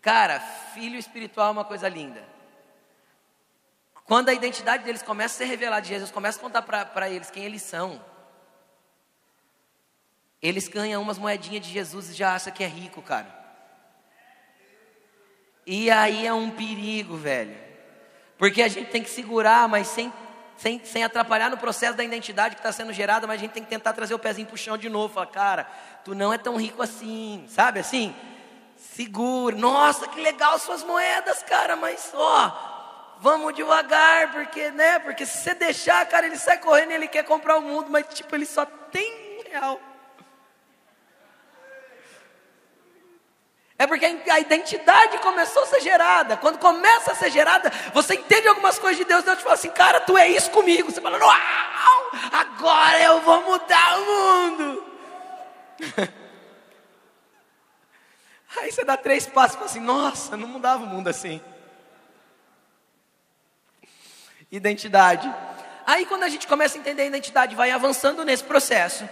Cara, 0.01 0.39
filho 0.73 0.97
espiritual 0.97 1.49
é 1.49 1.51
uma 1.51 1.65
coisa 1.65 1.89
linda. 1.89 2.23
Quando 4.05 4.29
a 4.29 4.33
identidade 4.33 4.85
deles 4.85 5.03
começa 5.03 5.35
a 5.35 5.37
ser 5.39 5.45
revelada 5.45 5.81
de 5.81 5.89
Jesus, 5.89 6.09
começa 6.09 6.39
a 6.39 6.41
contar 6.41 6.61
para 6.61 7.09
eles 7.09 7.29
quem 7.29 7.43
eles 7.43 7.61
são. 7.61 8.01
Eles 10.41 10.67
ganham 10.67 11.01
umas 11.01 11.17
moedinhas 11.17 11.65
de 11.65 11.71
Jesus 11.71 12.09
e 12.09 12.13
já 12.13 12.35
acham 12.35 12.53
que 12.53 12.63
é 12.63 12.67
rico, 12.67 13.01
cara. 13.01 13.35
E 15.65 15.91
aí 15.91 16.25
é 16.25 16.33
um 16.33 16.49
perigo, 16.49 17.17
velho. 17.17 17.57
Porque 18.37 18.61
a 18.61 18.67
gente 18.67 18.89
tem 18.89 19.03
que 19.03 19.09
segurar, 19.09 19.67
mas 19.67 19.87
sem, 19.87 20.13
sem, 20.55 20.79
sem 20.85 21.03
atrapalhar 21.03 21.49
no 21.49 21.57
processo 21.57 21.97
da 21.97 22.03
identidade 22.03 22.55
que 22.55 22.59
está 22.59 22.71
sendo 22.71 22.93
gerada, 22.93 23.25
mas 23.25 23.37
a 23.37 23.41
gente 23.41 23.51
tem 23.51 23.63
que 23.63 23.69
tentar 23.69 23.93
trazer 23.93 24.13
o 24.13 24.19
pezinho 24.19 24.47
para 24.47 24.55
o 24.55 24.57
chão 24.57 24.77
de 24.77 24.87
novo. 24.87 25.13
Falar, 25.13 25.27
cara, 25.27 25.67
tu 26.05 26.13
não 26.13 26.31
é 26.31 26.37
tão 26.37 26.55
rico 26.55 26.81
assim, 26.81 27.45
sabe 27.49 27.79
assim? 27.79 28.15
Segura, 28.77 29.55
nossa, 29.55 30.07
que 30.07 30.21
legal 30.21 30.57
suas 30.59 30.83
moedas, 30.83 31.41
cara, 31.41 31.75
mas 31.75 32.11
ó, 32.13 33.15
vamos 33.19 33.55
devagar, 33.55 34.31
porque, 34.31 34.69
né? 34.71 34.99
Porque 34.99 35.25
se 35.25 35.39
você 35.39 35.55
deixar, 35.55 36.05
cara, 36.05 36.27
ele 36.27 36.37
sai 36.37 36.59
correndo 36.59 36.91
ele 36.91 37.07
quer 37.07 37.23
comprar 37.23 37.57
o 37.57 37.61
mundo, 37.61 37.89
mas 37.89 38.05
tipo, 38.13 38.35
ele 38.35 38.45
só 38.45 38.65
tem 38.65 39.39
um 39.39 39.51
real. 39.51 39.81
É 43.79 43.85
porque 43.85 44.05
a 44.05 44.39
identidade 44.39 45.19
começou 45.19 45.63
a 45.63 45.67
ser 45.67 45.81
gerada. 45.81 46.35
Quando 46.37 46.57
começa 46.57 47.11
a 47.11 47.15
ser 47.15 47.29
gerada, 47.29 47.71
você 47.93 48.15
entende 48.15 48.47
algumas 48.47 48.79
coisas 48.79 48.97
de 48.97 49.05
Deus. 49.05 49.23
Deus 49.23 49.37
te 49.37 49.43
fala 49.43 49.55
assim, 49.55 49.69
cara, 49.69 49.99
tu 49.99 50.17
é 50.17 50.27
isso 50.27 50.49
comigo. 50.49 50.91
Você 50.91 50.99
fala, 50.99 51.19
uau, 51.19 52.11
agora 52.31 52.99
eu 53.03 53.21
vou 53.21 53.43
mudar 53.43 53.99
o 53.99 54.05
mundo. 54.05 54.83
Aí 58.59 58.71
você 58.71 58.83
dá 58.83 58.97
três 58.97 59.27
passos 59.27 59.53
e 59.53 59.57
fala 59.57 59.69
assim: 59.69 59.79
nossa, 59.79 60.37
não 60.37 60.47
mudava 60.47 60.83
o 60.83 60.87
mundo 60.87 61.07
assim. 61.07 61.39
Identidade. 64.51 65.31
Aí 65.85 66.05
quando 66.05 66.23
a 66.23 66.29
gente 66.29 66.47
começa 66.47 66.77
a 66.77 66.79
entender 66.79 67.03
a 67.03 67.05
identidade, 67.05 67.55
vai 67.55 67.71
avançando 67.71 68.25
nesse 68.25 68.43
processo. 68.43 69.07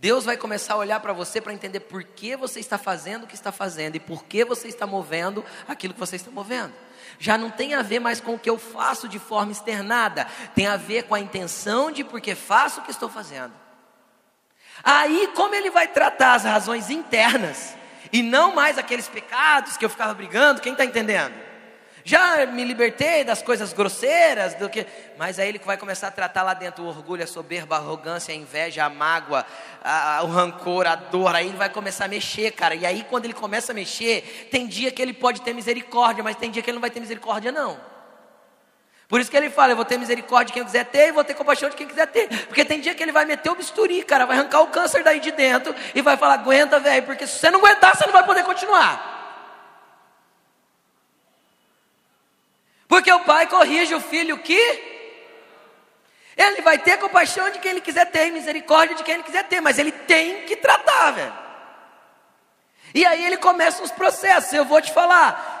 Deus 0.00 0.24
vai 0.24 0.34
começar 0.34 0.74
a 0.74 0.78
olhar 0.78 0.98
para 0.98 1.12
você 1.12 1.42
para 1.42 1.52
entender 1.52 1.80
por 1.80 2.02
que 2.02 2.34
você 2.34 2.58
está 2.58 2.78
fazendo 2.78 3.24
o 3.24 3.26
que 3.26 3.34
está 3.34 3.52
fazendo 3.52 3.96
e 3.96 4.00
por 4.00 4.24
que 4.24 4.46
você 4.46 4.66
está 4.66 4.86
movendo 4.86 5.44
aquilo 5.68 5.92
que 5.92 6.00
você 6.00 6.16
está 6.16 6.30
movendo. 6.30 6.72
Já 7.18 7.36
não 7.36 7.50
tem 7.50 7.74
a 7.74 7.82
ver 7.82 8.00
mais 8.00 8.18
com 8.18 8.32
o 8.32 8.38
que 8.38 8.48
eu 8.48 8.56
faço 8.56 9.06
de 9.06 9.18
forma 9.18 9.52
externada, 9.52 10.26
tem 10.54 10.66
a 10.66 10.78
ver 10.78 11.02
com 11.02 11.14
a 11.14 11.20
intenção 11.20 11.90
de 11.90 12.02
por 12.02 12.18
que 12.18 12.34
faço 12.34 12.80
o 12.80 12.82
que 12.82 12.90
estou 12.90 13.10
fazendo. 13.10 13.52
Aí, 14.82 15.30
como 15.34 15.54
ele 15.54 15.68
vai 15.68 15.86
tratar 15.86 16.32
as 16.32 16.44
razões 16.44 16.88
internas 16.88 17.76
e 18.10 18.22
não 18.22 18.54
mais 18.54 18.78
aqueles 18.78 19.06
pecados 19.06 19.76
que 19.76 19.84
eu 19.84 19.90
ficava 19.90 20.14
brigando, 20.14 20.62
quem 20.62 20.72
está 20.72 20.86
entendendo? 20.86 21.49
Já 22.10 22.44
me 22.44 22.64
libertei 22.64 23.22
das 23.22 23.40
coisas 23.40 23.72
grosseiras, 23.72 24.54
do 24.54 24.68
que, 24.68 24.84
mas 25.16 25.38
aí 25.38 25.48
ele 25.48 25.60
vai 25.60 25.76
começar 25.76 26.08
a 26.08 26.10
tratar 26.10 26.42
lá 26.42 26.54
dentro 26.54 26.82
o 26.82 26.88
orgulho, 26.88 27.22
a 27.22 27.26
soberba, 27.26 27.76
a 27.76 27.78
arrogância, 27.78 28.34
a 28.34 28.36
inveja, 28.36 28.84
a 28.84 28.90
mágoa, 28.90 29.46
a, 29.80 30.16
a, 30.16 30.22
o 30.24 30.26
rancor, 30.26 30.88
a 30.88 30.96
dor. 30.96 31.36
Aí 31.36 31.46
ele 31.46 31.56
vai 31.56 31.70
começar 31.70 32.06
a 32.06 32.08
mexer, 32.08 32.50
cara. 32.50 32.74
E 32.74 32.84
aí 32.84 33.06
quando 33.08 33.26
ele 33.26 33.32
começa 33.32 33.70
a 33.70 33.74
mexer, 33.76 34.48
tem 34.50 34.66
dia 34.66 34.90
que 34.90 35.00
ele 35.00 35.12
pode 35.12 35.40
ter 35.42 35.54
misericórdia, 35.54 36.24
mas 36.24 36.34
tem 36.34 36.50
dia 36.50 36.60
que 36.64 36.70
ele 36.70 36.78
não 36.78 36.80
vai 36.80 36.90
ter 36.90 36.98
misericórdia 36.98 37.52
não. 37.52 37.78
Por 39.06 39.20
isso 39.20 39.30
que 39.30 39.36
ele 39.36 39.48
fala: 39.48 39.70
Eu 39.70 39.76
vou 39.76 39.84
ter 39.84 39.96
misericórdia 39.96 40.46
de 40.46 40.52
quem 40.54 40.64
quiser 40.64 40.86
ter 40.86 41.10
e 41.10 41.12
vou 41.12 41.22
ter 41.22 41.34
compaixão 41.34 41.70
de 41.70 41.76
quem 41.76 41.86
quiser 41.86 42.08
ter. 42.08 42.26
Porque 42.48 42.64
tem 42.64 42.80
dia 42.80 42.92
que 42.92 43.04
ele 43.04 43.12
vai 43.12 43.24
meter 43.24 43.50
o 43.50 43.54
bisturi, 43.54 44.02
cara, 44.02 44.26
vai 44.26 44.36
arrancar 44.36 44.62
o 44.62 44.66
câncer 44.66 45.04
daí 45.04 45.20
de 45.20 45.30
dentro 45.30 45.72
e 45.94 46.02
vai 46.02 46.16
falar: 46.16 46.34
Aguenta, 46.34 46.80
velho, 46.80 47.06
porque 47.06 47.24
se 47.24 47.38
você 47.38 47.52
não 47.52 47.60
aguentar, 47.60 47.96
você 47.96 48.04
não 48.04 48.12
vai 48.12 48.26
poder 48.26 48.42
continuar. 48.42 49.19
Porque 52.90 53.12
o 53.12 53.20
pai 53.20 53.46
corrige 53.46 53.94
o 53.94 54.00
filho 54.00 54.36
que 54.38 54.60
ele 56.36 56.60
vai 56.60 56.76
ter 56.76 56.98
compaixão 56.98 57.48
de 57.48 57.60
quem 57.60 57.70
ele 57.70 57.80
quiser 57.80 58.10
ter, 58.10 58.32
misericórdia 58.32 58.96
de 58.96 59.04
quem 59.04 59.14
ele 59.14 59.22
quiser 59.22 59.44
ter, 59.44 59.60
mas 59.60 59.78
ele 59.78 59.92
tem 59.92 60.44
que 60.44 60.56
tratar, 60.56 61.12
velho. 61.12 61.32
E 62.92 63.06
aí 63.06 63.24
ele 63.24 63.36
começa 63.36 63.80
os 63.80 63.92
processos. 63.92 64.52
Eu 64.52 64.64
vou 64.64 64.82
te 64.82 64.92
falar. 64.92 65.58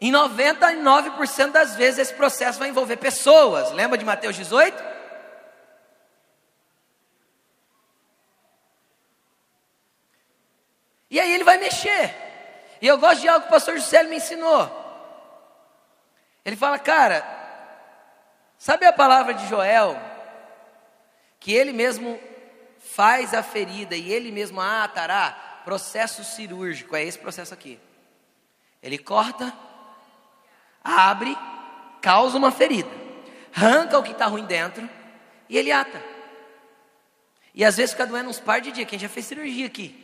Em 0.00 0.10
99% 0.10 1.52
das 1.52 1.76
vezes 1.76 2.00
esse 2.00 2.14
processo 2.14 2.58
vai 2.58 2.70
envolver 2.70 2.96
pessoas. 2.96 3.70
Lembra 3.70 3.96
de 3.96 4.04
Mateus 4.04 4.34
18? 4.34 4.82
E 11.08 11.20
aí 11.20 11.32
ele 11.32 11.44
vai 11.44 11.56
mexer. 11.56 12.16
E 12.82 12.86
eu 12.88 12.98
gosto 12.98 13.20
de 13.20 13.28
algo 13.28 13.42
que 13.42 13.48
o 13.48 13.52
pastor 13.52 13.76
Juscelio 13.76 14.10
me 14.10 14.16
ensinou. 14.16 14.87
Ele 16.48 16.56
fala, 16.56 16.78
cara, 16.78 17.26
sabe 18.56 18.86
a 18.86 18.92
palavra 18.92 19.34
de 19.34 19.46
Joel? 19.48 20.00
Que 21.38 21.52
ele 21.52 21.74
mesmo 21.74 22.18
faz 22.78 23.34
a 23.34 23.42
ferida 23.42 23.94
e 23.94 24.10
ele 24.10 24.32
mesmo 24.32 24.58
a 24.58 24.84
atará? 24.84 25.60
Processo 25.62 26.24
cirúrgico, 26.24 26.96
é 26.96 27.04
esse 27.04 27.18
processo 27.18 27.52
aqui. 27.52 27.78
Ele 28.82 28.96
corta, 28.96 29.52
abre, 30.82 31.36
causa 32.00 32.38
uma 32.38 32.50
ferida, 32.50 32.88
arranca 33.54 33.98
o 33.98 34.02
que 34.02 34.12
está 34.12 34.24
ruim 34.24 34.46
dentro 34.46 34.88
e 35.50 35.58
ele 35.58 35.70
ata. 35.70 36.02
E 37.52 37.62
às 37.62 37.76
vezes 37.76 37.90
fica 37.90 38.06
doendo 38.06 38.30
uns 38.30 38.40
par 38.40 38.62
de 38.62 38.72
dias. 38.72 38.88
Quem 38.88 38.98
já 38.98 39.10
fez 39.10 39.26
cirurgia 39.26 39.66
aqui? 39.66 39.94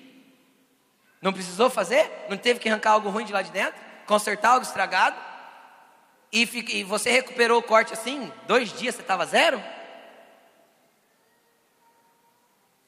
Não 1.23 1.33
precisou 1.33 1.71
fazer? 1.71 2.27
Não 2.29 2.37
teve 2.37 2.61
que 2.61 2.69
arrancar 2.69 2.91
algo 2.91 3.09
ruim 3.09 3.25
de 3.25 3.33
lá 3.33 3.41
de 3.41 3.51
dentro? 3.51 3.81
Consertar 4.05 4.51
algo 4.51 4.67
estragado? 4.67 5.17
E, 6.35 6.43
e 6.79 6.83
você 6.83 7.13
recuperou 7.13 7.61
o 7.61 7.63
corte 7.63 7.93
assim? 7.93 8.33
Dois 8.49 8.73
dias 8.73 8.97
você 8.97 9.03
estava 9.03 9.25
zero? 9.25 9.63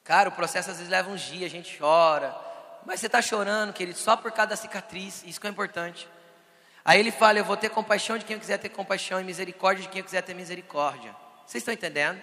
Cara, 0.03 0.27
o 0.27 0.33
processo 0.33 0.69
às 0.69 0.77
vezes 0.77 0.91
leva 0.91 1.09
uns 1.09 1.21
dias, 1.21 1.45
a 1.45 1.55
gente 1.55 1.77
chora. 1.77 2.35
Mas 2.85 2.99
você 2.99 3.05
está 3.05 3.21
chorando, 3.21 3.71
querido, 3.71 3.97
só 3.97 4.17
por 4.17 4.33
causa 4.33 4.49
da 4.49 4.55
cicatriz. 4.57 5.23
Isso 5.25 5.39
que 5.39 5.47
é 5.47 5.49
importante. 5.49 6.09
Aí 6.83 6.99
ele 6.99 7.09
fala: 7.09 7.39
Eu 7.39 7.45
vou 7.45 7.55
ter 7.55 7.69
compaixão 7.69 8.17
de 8.17 8.25
quem 8.25 8.33
eu 8.33 8.39
quiser 8.39 8.57
ter 8.57 8.67
compaixão 8.67 9.21
e 9.21 9.23
misericórdia 9.23 9.83
de 9.83 9.89
quem 9.89 9.99
eu 9.99 10.05
quiser 10.05 10.23
ter 10.23 10.33
misericórdia. 10.33 11.15
Vocês 11.45 11.61
estão 11.61 11.73
entendendo? 11.73 12.19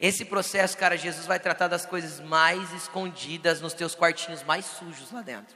Esse 0.00 0.24
processo, 0.24 0.78
cara, 0.78 0.96
Jesus 0.96 1.26
vai 1.26 1.38
tratar 1.38 1.68
das 1.68 1.84
coisas 1.84 2.20
mais 2.20 2.72
escondidas 2.72 3.60
nos 3.60 3.74
teus 3.74 3.94
quartinhos 3.94 4.42
mais 4.42 4.64
sujos 4.64 5.12
lá 5.12 5.20
dentro. 5.20 5.54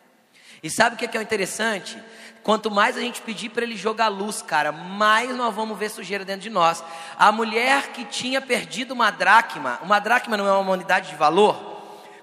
E 0.62 0.70
sabe 0.70 0.94
o 0.94 0.98
que 0.98 1.04
é, 1.04 1.08
que 1.08 1.18
é 1.18 1.22
interessante? 1.22 2.00
Quanto 2.42 2.70
mais 2.70 2.96
a 2.96 3.00
gente 3.00 3.20
pedir 3.20 3.48
para 3.48 3.64
ele 3.64 3.76
jogar 3.76 4.08
luz, 4.08 4.42
cara, 4.42 4.70
mais 4.70 5.34
nós 5.36 5.54
vamos 5.54 5.76
ver 5.76 5.90
sujeira 5.90 6.24
dentro 6.24 6.42
de 6.42 6.50
nós. 6.50 6.84
A 7.18 7.32
mulher 7.32 7.88
que 7.88 8.04
tinha 8.04 8.40
perdido 8.40 8.92
uma 8.92 9.10
dracma, 9.10 9.80
uma 9.82 9.98
dracma 9.98 10.36
não 10.36 10.46
é 10.46 10.52
uma 10.52 10.72
unidade 10.72 11.10
de 11.10 11.16
valor. 11.16 11.70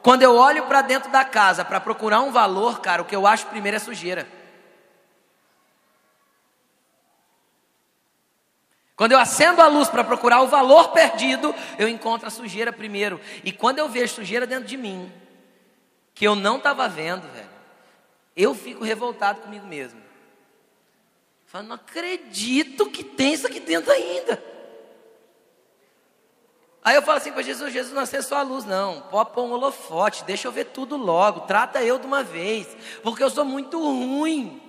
Quando 0.02 0.24
eu 0.24 0.36
olho 0.36 0.64
para 0.64 0.82
dentro 0.82 1.12
da 1.12 1.26
casa 1.26 1.66
para 1.66 1.80
procurar 1.82 2.22
um 2.22 2.32
valor, 2.32 2.80
cara, 2.80 3.02
o 3.02 3.06
que 3.06 3.16
eu 3.16 3.28
acho 3.28 3.46
primeiro 3.48 3.76
é 3.76 3.80
sujeira. 3.80 4.28
Quando 8.96 9.14
eu 9.14 9.20
acendo 9.20 9.62
a 9.62 9.68
luz 9.68 9.90
para 9.90 10.04
procurar 10.04 10.42
o 10.42 10.48
valor 10.48 10.90
perdido, 10.90 11.56
eu 11.78 11.88
encontro 11.88 12.28
a 12.28 12.32
sujeira 12.32 12.72
primeiro. 12.72 13.20
E 13.44 13.52
quando 13.52 13.80
eu 13.80 13.88
vejo 13.88 14.16
sujeira 14.16 14.46
dentro 14.46 14.68
de 14.68 14.76
mim, 14.76 15.12
que 16.14 16.26
eu 16.26 16.36
não 16.36 16.58
estava 16.58 16.88
vendo, 16.88 17.26
velho 17.34 17.49
eu 18.42 18.56
fico 18.56 18.86
revoltado 18.86 19.42
comigo 19.42 19.66
mesmo. 19.66 20.02
Falo, 21.46 21.68
não 21.68 21.76
acredito 21.76 22.90
que 22.90 23.04
tem 23.04 23.34
isso 23.34 23.46
aqui 23.46 23.60
dentro 23.60 23.92
ainda. 23.92 24.42
Aí 26.82 26.96
eu 26.96 27.02
falo 27.02 27.18
assim 27.18 27.34
para 27.34 27.42
Jesus, 27.42 27.74
Jesus 27.74 27.94
não 27.94 28.04
acende 28.04 28.24
só 28.24 28.38
a 28.38 28.42
luz, 28.42 28.64
não. 28.64 29.02
Pode 29.02 29.32
pôr 29.32 29.44
um 29.44 29.52
holofote, 29.52 30.24
deixa 30.24 30.48
eu 30.48 30.52
ver 30.54 30.66
tudo 30.66 30.96
logo, 30.96 31.42
trata 31.42 31.84
eu 31.84 32.00
de 32.00 32.08
uma 32.08 32.24
vez, 32.24 32.68
porque 33.04 33.22
eu 33.22 33.30
sou 33.30 33.44
muito 33.44 33.78
ruim. 33.78 34.62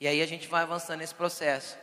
E 0.00 0.08
aí 0.08 0.22
a 0.22 0.26
gente 0.26 0.48
vai 0.48 0.62
avançando 0.62 1.00
nesse 1.00 1.14
processo. 1.14 1.76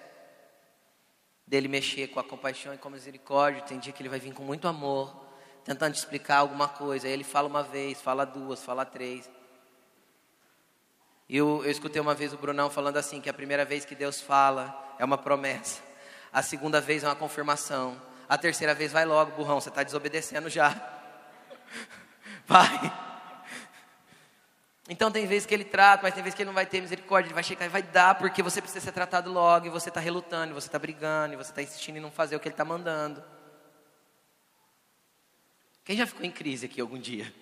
Dele 1.46 1.68
mexer 1.68 2.08
com 2.08 2.20
a 2.20 2.24
compaixão 2.24 2.74
e 2.74 2.78
com 2.78 2.88
a 2.88 2.92
misericórdia. 2.92 3.62
Tem 3.62 3.80
dia 3.80 3.94
que 3.94 4.02
ele 4.02 4.10
vai 4.10 4.20
vir 4.20 4.34
com 4.34 4.44
muito 4.44 4.68
amor 4.68 5.29
tentando 5.64 5.93
te 5.93 5.97
explicar 5.97 6.38
alguma 6.38 6.68
coisa. 6.68 7.07
Aí 7.07 7.14
ele 7.14 7.24
fala 7.24 7.47
uma 7.47 7.64
vez, 7.64 8.01
fala 8.01 8.26
duas, 8.26 8.64
fala 8.64 8.86
três. 8.86 9.30
E 11.28 11.38
eu, 11.38 11.62
eu 11.64 11.70
escutei 11.70 12.01
uma 12.01 12.16
vez 12.16 12.34
o 12.34 12.38
Brunão 12.38 12.70
falando 12.70 12.97
assim: 12.97 13.22
que 13.22 13.30
a 13.30 13.34
primeira 13.34 13.64
vez 13.64 13.86
que 13.86 13.93
Deus 13.93 14.20
fala 14.20 14.95
é 14.97 15.05
uma 15.05 15.18
promessa, 15.18 15.82
a 16.34 16.41
segunda 16.41 16.82
vez 16.82 17.03
é 17.03 17.07
uma 17.07 17.16
confirmação, 17.16 18.01
a 18.28 18.38
terceira 18.38 18.74
vez 18.74 18.91
vai 18.91 19.05
logo, 19.05 19.32
burrão, 19.32 19.62
você 19.62 19.70
está 19.70 19.84
desobedecendo 19.84 20.49
já. 20.49 20.76
Vai. 22.47 22.91
Então 24.89 25.12
tem 25.12 25.28
vezes 25.28 25.45
que 25.45 25.53
ele 25.53 25.64
trata, 25.64 26.01
mas 26.01 26.16
tem 26.16 26.24
vezes 26.24 26.36
que 26.36 26.41
ele 26.41 26.47
não 26.47 26.55
vai 26.55 26.66
ter 26.66 26.82
misericórdia, 26.82 27.28
ele 27.28 27.36
vai 27.36 27.43
chegar 27.43 27.68
e 27.68 27.70
vai 27.70 27.84
dar, 27.84 28.16
porque 28.16 28.41
você 28.41 28.60
precisa 28.60 28.84
ser 28.84 28.91
tratado 28.91 29.32
logo, 29.32 29.68
e 29.68 29.70
você 29.70 29.89
está 29.89 29.99
relutando, 29.99 30.51
e 30.51 30.53
você 30.55 30.68
está 30.68 30.80
brigando, 30.80 31.36
e 31.36 31.38
você 31.38 31.51
está 31.51 31.62
insistindo 31.62 31.97
em 31.97 31.99
não 31.99 32.10
fazer 32.10 32.36
o 32.36 32.39
que 32.39 32.47
ele 32.47 32.53
está 32.53 32.66
mandando. 32.66 33.24
Quem 35.84 35.98
já 35.98 36.06
ficou 36.06 36.26
em 36.26 36.32
crise 36.32 36.66
aqui 36.66 36.80
algum 36.80 36.98
dia? 36.98 37.34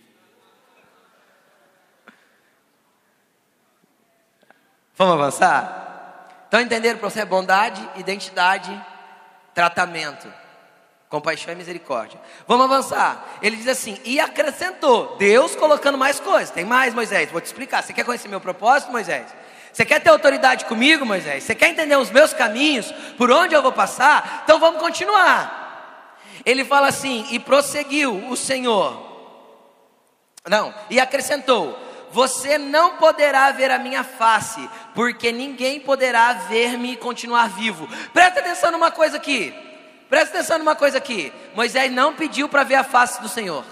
Vamos 4.95 5.13
avançar? 5.13 6.45
Então 6.47 6.59
entenderam 6.59 6.95
o 6.95 6.99
processo? 6.99 7.27
Bondade, 7.27 7.87
identidade, 7.97 8.83
tratamento, 9.53 10.31
compaixão 11.09 11.53
e 11.53 11.57
misericórdia. 11.57 12.19
Vamos 12.47 12.65
avançar. 12.65 13.37
Ele 13.41 13.55
diz 13.55 13.67
assim: 13.67 13.99
e 14.03 14.19
acrescentou, 14.19 15.15
Deus 15.17 15.55
colocando 15.55 15.97
mais 15.97 16.19
coisas. 16.19 16.49
Tem 16.49 16.65
mais, 16.65 16.93
Moisés? 16.93 17.29
Vou 17.31 17.41
te 17.41 17.45
explicar. 17.45 17.83
Você 17.83 17.93
quer 17.93 18.05
conhecer 18.05 18.27
meu 18.27 18.41
propósito, 18.41 18.91
Moisés? 18.91 19.27
Você 19.71 19.85
quer 19.85 20.01
ter 20.01 20.09
autoridade 20.09 20.65
comigo, 20.65 21.05
Moisés? 21.05 21.43
Você 21.43 21.53
quer 21.53 21.69
entender 21.69 21.95
os 21.95 22.09
meus 22.09 22.33
caminhos, 22.33 22.91
por 23.17 23.29
onde 23.29 23.53
eu 23.53 23.61
vou 23.61 23.71
passar? 23.71 24.41
Então 24.43 24.59
vamos 24.59 24.81
continuar. 24.81 25.66
Ele 26.45 26.65
fala 26.65 26.87
assim: 26.87 27.25
e 27.31 27.39
prosseguiu 27.39 28.29
o 28.29 28.35
Senhor. 28.35 29.05
Não, 30.47 30.73
e 30.89 30.99
acrescentou: 30.99 31.77
Você 32.11 32.57
não 32.57 32.97
poderá 32.97 33.51
ver 33.51 33.71
a 33.71 33.79
minha 33.79 34.03
face, 34.03 34.69
porque 34.95 35.31
ninguém 35.31 35.79
poderá 35.79 36.33
ver-me 36.33 36.93
e 36.93 36.97
continuar 36.97 37.49
vivo. 37.49 37.87
Presta 38.13 38.39
atenção 38.39 38.71
numa 38.71 38.91
coisa 38.91 39.17
aqui. 39.17 39.53
Presta 40.09 40.37
atenção 40.37 40.57
numa 40.57 40.75
coisa 40.75 40.97
aqui. 40.97 41.33
Moisés 41.53 41.91
não 41.91 42.15
pediu 42.15 42.47
para 42.47 42.63
ver 42.63 42.75
a 42.75 42.83
face 42.83 43.21
do 43.21 43.27
Senhor. 43.27 43.65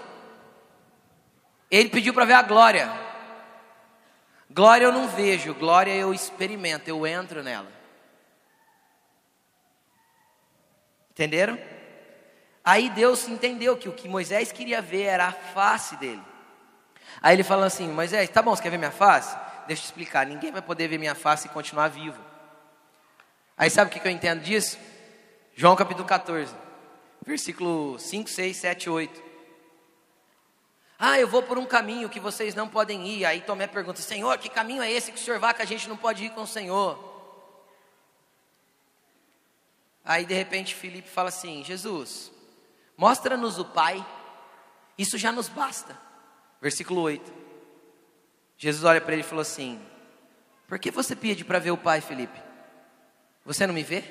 Ele 1.71 1.89
pediu 1.89 2.13
para 2.13 2.25
ver 2.25 2.33
a 2.33 2.41
glória. 2.41 2.91
Glória 4.49 4.85
eu 4.85 4.91
não 4.91 5.07
vejo, 5.07 5.53
glória 5.53 5.93
eu 5.93 6.13
experimento, 6.13 6.87
eu 6.87 7.05
entro 7.05 7.43
nela. 7.43 7.71
Entenderam? 11.11 11.57
Aí 12.65 12.89
Deus 12.89 13.27
entendeu 13.27 13.77
que 13.77 13.87
o 13.87 13.93
que 13.93 14.07
Moisés 14.07 14.51
queria 14.51 14.81
ver 14.81 15.03
era 15.03 15.27
a 15.27 15.31
face 15.31 15.95
dele. 15.97 16.23
Aí 17.21 17.35
ele 17.35 17.43
falou 17.43 17.63
assim: 17.63 17.87
Moisés, 17.87 18.27
tá 18.29 18.41
bom, 18.41 18.55
você 18.55 18.63
quer 18.63 18.71
ver 18.71 18.79
minha 18.79 18.91
face? 18.91 19.37
Deixa 19.67 19.83
eu 19.83 19.85
explicar: 19.85 20.25
ninguém 20.25 20.51
vai 20.51 20.63
poder 20.63 20.87
ver 20.87 20.97
minha 20.97 21.13
face 21.13 21.47
e 21.47 21.51
continuar 21.51 21.89
vivo. 21.89 22.19
Aí 23.55 23.69
sabe 23.69 23.89
o 23.89 23.93
que 23.93 24.05
eu 24.05 24.11
entendo 24.11 24.41
disso? 24.41 24.79
João 25.53 25.75
capítulo 25.75 26.05
14, 26.05 26.53
Versículo 27.25 27.97
5, 27.97 28.29
6, 28.29 28.57
7, 28.57 28.89
8. 28.89 29.23
Ah, 30.97 31.19
eu 31.19 31.27
vou 31.27 31.43
por 31.43 31.57
um 31.57 31.65
caminho 31.65 32.09
que 32.09 32.19
vocês 32.19 32.55
não 32.55 32.67
podem 32.67 33.07
ir. 33.07 33.25
Aí 33.25 33.41
Tomé 33.41 33.67
pergunta: 33.67 34.01
Senhor, 34.01 34.37
que 34.39 34.49
caminho 34.49 34.81
é 34.81 34.91
esse 34.91 35.11
que 35.11 35.19
o 35.19 35.21
senhor 35.21 35.39
vai 35.39 35.53
que 35.53 35.61
a 35.61 35.65
gente 35.65 35.87
não 35.87 35.97
pode 35.97 36.25
ir 36.25 36.31
com 36.31 36.41
o 36.41 36.47
Senhor? 36.47 37.13
Aí 40.03 40.25
de 40.25 40.33
repente 40.33 40.73
Filipe 40.73 41.07
fala 41.07 41.29
assim: 41.29 41.63
Jesus, 41.63 42.31
mostra-nos 42.97 43.59
o 43.59 43.65
Pai, 43.65 44.05
isso 44.97 45.17
já 45.17 45.31
nos 45.31 45.47
basta. 45.47 45.97
Versículo 46.61 47.01
8. 47.01 47.33
Jesus 48.57 48.83
olha 48.83 49.01
para 49.01 49.13
ele 49.13 49.21
e 49.21 49.25
falou 49.25 49.41
assim: 49.41 49.81
Por 50.67 50.79
que 50.79 50.91
você 50.91 51.15
pede 51.15 51.43
para 51.43 51.59
ver 51.59 51.71
o 51.71 51.77
Pai, 51.77 52.01
Filipe? 52.01 52.41
Você 53.43 53.67
não 53.67 53.73
me 53.73 53.83
vê? 53.83 54.03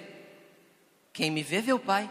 Quem 1.13 1.31
me 1.31 1.43
vê, 1.43 1.61
vê 1.61 1.73
o 1.73 1.79
Pai. 1.79 2.11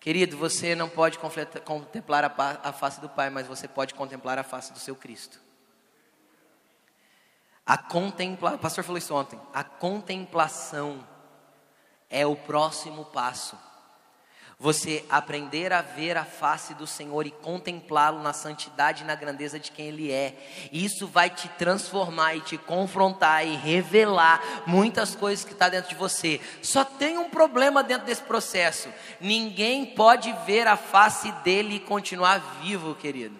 Querido, 0.00 0.36
você 0.36 0.74
não 0.74 0.88
pode 0.88 1.18
contemplar 1.64 2.24
a 2.24 2.72
face 2.72 3.00
do 3.00 3.08
Pai, 3.08 3.28
mas 3.28 3.46
você 3.46 3.66
pode 3.66 3.92
contemplar 3.92 4.38
a 4.38 4.44
face 4.44 4.72
do 4.72 4.78
seu 4.78 4.94
Cristo. 4.94 5.40
A 7.66 7.76
contempla, 7.76 8.54
o 8.54 8.58
pastor 8.58 8.84
falou 8.84 8.98
isso 8.98 9.12
ontem. 9.12 9.40
A 9.52 9.64
contemplação 9.64 11.04
é 12.08 12.24
o 12.24 12.36
próximo 12.36 13.04
passo. 13.06 13.58
Você 14.58 15.04
aprender 15.10 15.70
a 15.70 15.82
ver 15.82 16.16
a 16.16 16.24
face 16.24 16.72
do 16.72 16.86
Senhor 16.86 17.26
e 17.26 17.30
contemplá-lo 17.30 18.22
na 18.22 18.32
santidade 18.32 19.02
e 19.02 19.06
na 19.06 19.14
grandeza 19.14 19.60
de 19.60 19.70
quem 19.70 19.88
Ele 19.88 20.10
é. 20.10 20.34
Isso 20.72 21.06
vai 21.06 21.28
te 21.28 21.46
transformar 21.50 22.34
e 22.36 22.40
te 22.40 22.56
confrontar 22.56 23.46
e 23.46 23.54
revelar 23.54 24.40
muitas 24.66 25.14
coisas 25.14 25.44
que 25.44 25.52
está 25.52 25.68
dentro 25.68 25.90
de 25.90 25.94
você. 25.94 26.40
Só 26.62 26.84
tem 26.84 27.18
um 27.18 27.28
problema 27.28 27.82
dentro 27.82 28.06
desse 28.06 28.22
processo: 28.22 28.88
ninguém 29.20 29.84
pode 29.84 30.34
ver 30.46 30.66
a 30.66 30.76
face 30.76 31.30
dele 31.44 31.76
e 31.76 31.80
continuar 31.80 32.38
vivo, 32.62 32.94
querido. 32.94 33.36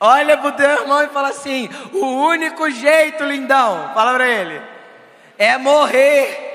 Olha 0.00 0.36
para 0.36 0.48
o 0.48 0.52
teu 0.52 0.70
irmão 0.70 1.04
e 1.04 1.08
fala 1.08 1.28
assim: 1.28 1.68
o 1.92 2.04
único 2.04 2.68
jeito, 2.68 3.22
lindão, 3.22 3.94
fala 3.94 4.12
para 4.14 4.28
ele, 4.28 4.60
é 5.38 5.56
morrer. 5.56 6.51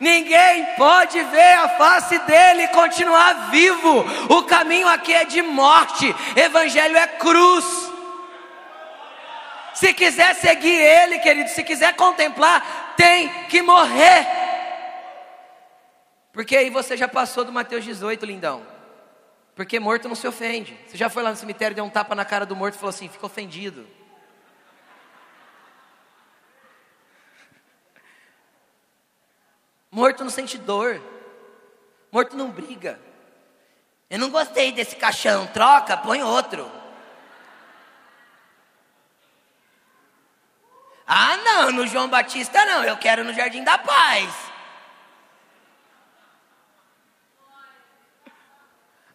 Ninguém 0.00 0.64
pode 0.76 1.20
ver 1.24 1.54
a 1.54 1.68
face 1.70 2.18
dele 2.20 2.64
e 2.64 2.68
continuar 2.68 3.50
vivo. 3.50 4.04
O 4.28 4.42
caminho 4.44 4.88
aqui 4.88 5.12
é 5.12 5.24
de 5.24 5.42
morte, 5.42 6.14
evangelho 6.36 6.96
é 6.96 7.06
cruz. 7.06 7.88
Se 9.74 9.92
quiser 9.92 10.34
seguir 10.34 10.74
ele, 10.74 11.18
querido, 11.18 11.50
se 11.50 11.62
quiser 11.62 11.94
contemplar, 11.94 12.94
tem 12.96 13.28
que 13.48 13.62
morrer. 13.62 14.26
Porque 16.32 16.56
aí 16.56 16.70
você 16.70 16.96
já 16.96 17.08
passou 17.08 17.44
do 17.44 17.52
Mateus 17.52 17.84
18, 17.84 18.24
lindão. 18.24 18.62
Porque 19.54 19.80
morto 19.80 20.08
não 20.08 20.14
se 20.14 20.26
ofende. 20.26 20.78
Você 20.86 20.96
já 20.96 21.10
foi 21.10 21.22
lá 21.22 21.30
no 21.30 21.36
cemitério, 21.36 21.74
deu 21.74 21.84
um 21.84 21.90
tapa 21.90 22.14
na 22.14 22.24
cara 22.24 22.46
do 22.46 22.54
morto 22.54 22.74
e 22.74 22.78
falou 22.78 22.90
assim: 22.90 23.08
fica 23.08 23.26
ofendido. 23.26 23.84
Morto 29.98 30.22
não 30.22 30.30
sente 30.30 30.56
dor. 30.56 31.02
Morto 32.12 32.36
não 32.36 32.52
briga. 32.52 33.00
Eu 34.08 34.20
não 34.20 34.30
gostei 34.30 34.70
desse 34.70 34.94
caixão, 34.94 35.48
troca, 35.48 35.96
põe 35.96 36.22
outro. 36.22 36.70
Ah, 41.04 41.36
não, 41.38 41.72
no 41.72 41.84
João 41.88 42.08
Batista 42.08 42.64
não, 42.64 42.84
eu 42.84 42.96
quero 42.96 43.24
no 43.24 43.34
Jardim 43.34 43.64
da 43.64 43.76
Paz. 43.76 44.32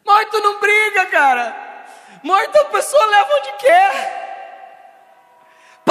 Morto 0.06 0.40
não 0.42 0.60
briga, 0.60 1.06
cara. 1.06 1.86
Morto 2.22 2.58
a 2.58 2.66
pessoa 2.66 3.06
leva 3.06 3.34
onde 3.36 3.52
quer. 3.54 4.23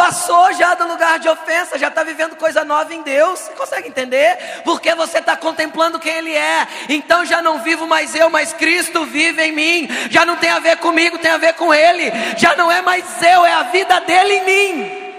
Passou 0.02 0.52
já 0.54 0.74
do 0.74 0.88
lugar 0.88 1.20
de 1.20 1.28
ofensa, 1.28 1.78
já 1.78 1.86
está 1.86 2.02
vivendo 2.02 2.34
coisa 2.34 2.64
nova 2.64 2.92
em 2.92 3.02
Deus. 3.02 3.38
Você 3.38 3.52
consegue 3.52 3.86
entender? 3.86 4.36
Porque 4.64 4.92
você 4.96 5.18
está 5.18 5.36
contemplando 5.36 6.00
quem 6.00 6.12
Ele 6.12 6.34
é. 6.34 6.66
Então 6.88 7.24
já 7.24 7.40
não 7.40 7.62
vivo 7.62 7.86
mais 7.86 8.12
eu, 8.12 8.28
mas 8.28 8.52
Cristo 8.52 9.04
vive 9.04 9.40
em 9.40 9.52
mim. 9.52 9.88
Já 10.10 10.26
não 10.26 10.36
tem 10.36 10.50
a 10.50 10.58
ver 10.58 10.78
comigo, 10.78 11.18
tem 11.18 11.30
a 11.30 11.36
ver 11.36 11.52
com 11.52 11.72
Ele. 11.72 12.10
Já 12.36 12.56
não 12.56 12.68
é 12.68 12.82
mais 12.82 13.22
eu, 13.22 13.46
é 13.46 13.52
a 13.52 13.62
vida 13.62 14.00
dele 14.00 14.34
em 14.34 14.44
mim. 14.44 15.12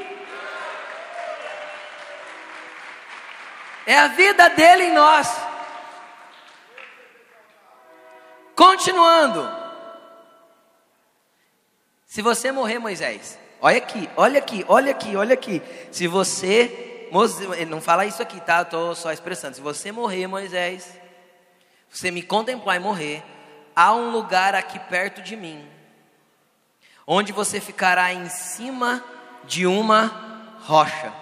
É 3.87 3.97
a 3.97 4.07
vida 4.09 4.49
dele 4.49 4.83
em 4.87 4.91
nós. 4.91 5.33
Continuando. 8.53 9.49
Se 12.05 12.21
você 12.21 12.51
morrer, 12.51 12.79
Moisés, 12.79 13.39
Olha 13.65 13.77
aqui, 13.77 14.09
olha 14.17 14.39
aqui, 14.39 14.65
olha 14.67 14.91
aqui, 14.91 15.15
olha 15.15 15.33
aqui. 15.35 15.61
Se 15.89 16.05
você. 16.05 17.07
Não 17.69 17.79
fala 17.79 18.05
isso 18.05 18.21
aqui, 18.21 18.41
tá? 18.41 18.61
Estou 18.61 18.93
só 18.93 19.13
expressando. 19.13 19.55
Se 19.55 19.61
você 19.61 19.89
morrer, 19.89 20.27
Moisés, 20.27 20.99
você 21.89 22.11
me 22.11 22.21
contemplar 22.21 22.75
e 22.75 22.79
morrer, 22.79 23.23
há 23.73 23.93
um 23.93 24.11
lugar 24.11 24.53
aqui 24.53 24.77
perto 24.79 25.21
de 25.21 25.37
mim, 25.37 25.65
onde 27.07 27.31
você 27.31 27.61
ficará 27.61 28.11
em 28.11 28.27
cima 28.27 29.01
de 29.45 29.65
uma 29.65 30.57
rocha. 30.65 31.13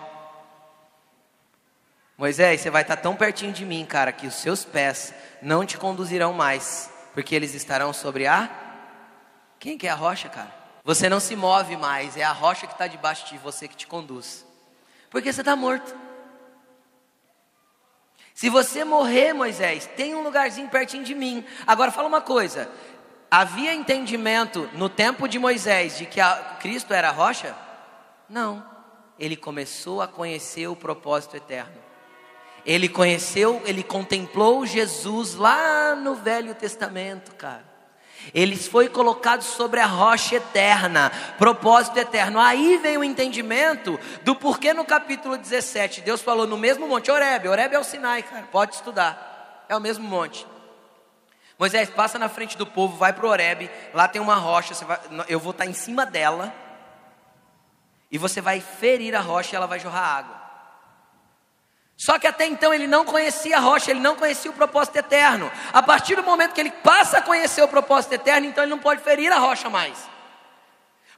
Moisés, 2.17 2.61
você 2.61 2.71
vai 2.71 2.81
estar 2.81 2.95
tão 2.95 3.15
pertinho 3.15 3.53
de 3.53 3.65
mim, 3.65 3.85
cara, 3.85 4.11
que 4.11 4.25
os 4.25 4.33
seus 4.33 4.65
pés 4.65 5.13
não 5.43 5.63
te 5.63 5.77
conduzirão 5.77 6.33
mais, 6.33 6.89
porque 7.13 7.35
eles 7.35 7.53
estarão 7.53 7.93
sobre 7.93 8.25
a. 8.25 8.49
Quem 9.59 9.77
que 9.77 9.85
é 9.85 9.91
a 9.91 9.95
rocha, 9.95 10.27
cara? 10.27 10.60
Você 10.83 11.07
não 11.07 11.19
se 11.19 11.35
move 11.35 11.77
mais, 11.77 12.17
é 12.17 12.23
a 12.23 12.31
rocha 12.31 12.65
que 12.65 12.73
está 12.73 12.87
debaixo 12.87 13.27
de 13.27 13.37
você 13.37 13.67
que 13.67 13.75
te 13.75 13.85
conduz. 13.85 14.45
Porque 15.09 15.31
você 15.31 15.41
está 15.41 15.55
morto. 15.55 15.95
Se 18.33 18.49
você 18.49 18.83
morrer, 18.83 19.33
Moisés, 19.33 19.87
tem 19.95 20.15
um 20.15 20.23
lugarzinho 20.23 20.69
pertinho 20.69 21.03
de 21.03 21.13
mim. 21.13 21.45
Agora 21.67 21.91
fala 21.91 22.07
uma 22.07 22.21
coisa: 22.21 22.69
havia 23.29 23.73
entendimento 23.73 24.67
no 24.73 24.89
tempo 24.89 25.27
de 25.27 25.37
Moisés 25.37 25.97
de 25.97 26.05
que 26.05 26.19
Cristo 26.59 26.93
era 26.93 27.09
a 27.09 27.11
rocha? 27.11 27.55
Não. 28.27 28.65
Ele 29.19 29.35
começou 29.35 30.01
a 30.01 30.07
conhecer 30.07 30.67
o 30.67 30.75
propósito 30.75 31.37
eterno. 31.37 31.75
Ele 32.65 32.89
conheceu, 32.89 33.61
ele 33.65 33.83
contemplou 33.83 34.65
Jesus 34.65 35.35
lá 35.35 35.95
no 35.95 36.15
Velho 36.15 36.55
Testamento, 36.55 37.35
cara. 37.35 37.70
Eles 38.33 38.67
foi 38.67 38.87
colocado 38.87 39.41
sobre 39.41 39.79
a 39.79 39.85
rocha 39.85 40.35
eterna, 40.35 41.11
propósito 41.37 41.97
eterno. 41.97 42.39
Aí 42.39 42.77
vem 42.77 42.97
o 42.97 43.03
entendimento 43.03 43.99
do 44.23 44.35
porquê 44.35 44.73
no 44.73 44.85
capítulo 44.85 45.37
17 45.37 46.01
Deus 46.01 46.21
falou 46.21 46.47
no 46.47 46.57
mesmo 46.57 46.87
monte, 46.87 47.11
Oreb, 47.11 47.47
Oreb 47.47 47.73
é 47.73 47.79
o 47.79 47.83
Sinai, 47.83 48.23
cara, 48.23 48.47
pode 48.51 48.75
estudar, 48.75 49.65
é 49.67 49.75
o 49.75 49.81
mesmo 49.81 50.07
monte. 50.07 50.45
Moisés 51.59 51.89
passa 51.89 52.17
na 52.17 52.27
frente 52.27 52.57
do 52.57 52.65
povo, 52.65 52.97
vai 52.97 53.13
para 53.13 53.25
o 53.25 53.29
Oreb, 53.29 53.69
lá 53.93 54.07
tem 54.07 54.21
uma 54.21 54.35
rocha, 54.35 54.73
vai, 54.85 54.99
eu 55.27 55.39
vou 55.39 55.51
estar 55.51 55.65
em 55.65 55.73
cima 55.73 56.05
dela, 56.05 56.53
e 58.11 58.17
você 58.17 58.41
vai 58.41 58.59
ferir 58.59 59.15
a 59.15 59.21
rocha 59.21 59.53
e 59.53 59.57
ela 59.57 59.67
vai 59.67 59.79
jorrar 59.79 60.17
água. 60.17 60.40
Só 62.01 62.17
que 62.17 62.25
até 62.25 62.47
então 62.47 62.73
ele 62.73 62.87
não 62.87 63.05
conhecia 63.05 63.57
a 63.57 63.59
rocha, 63.59 63.91
ele 63.91 63.99
não 63.99 64.15
conhecia 64.15 64.49
o 64.49 64.55
propósito 64.55 64.95
eterno. 64.95 65.51
A 65.71 65.83
partir 65.83 66.15
do 66.15 66.23
momento 66.23 66.51
que 66.51 66.59
ele 66.59 66.71
passa 66.71 67.19
a 67.19 67.21
conhecer 67.21 67.61
o 67.61 67.67
propósito 67.67 68.13
eterno, 68.13 68.47
então 68.47 68.63
ele 68.63 68.71
não 68.71 68.79
pode 68.79 69.03
ferir 69.03 69.31
a 69.31 69.37
rocha 69.37 69.69
mais. 69.69 70.09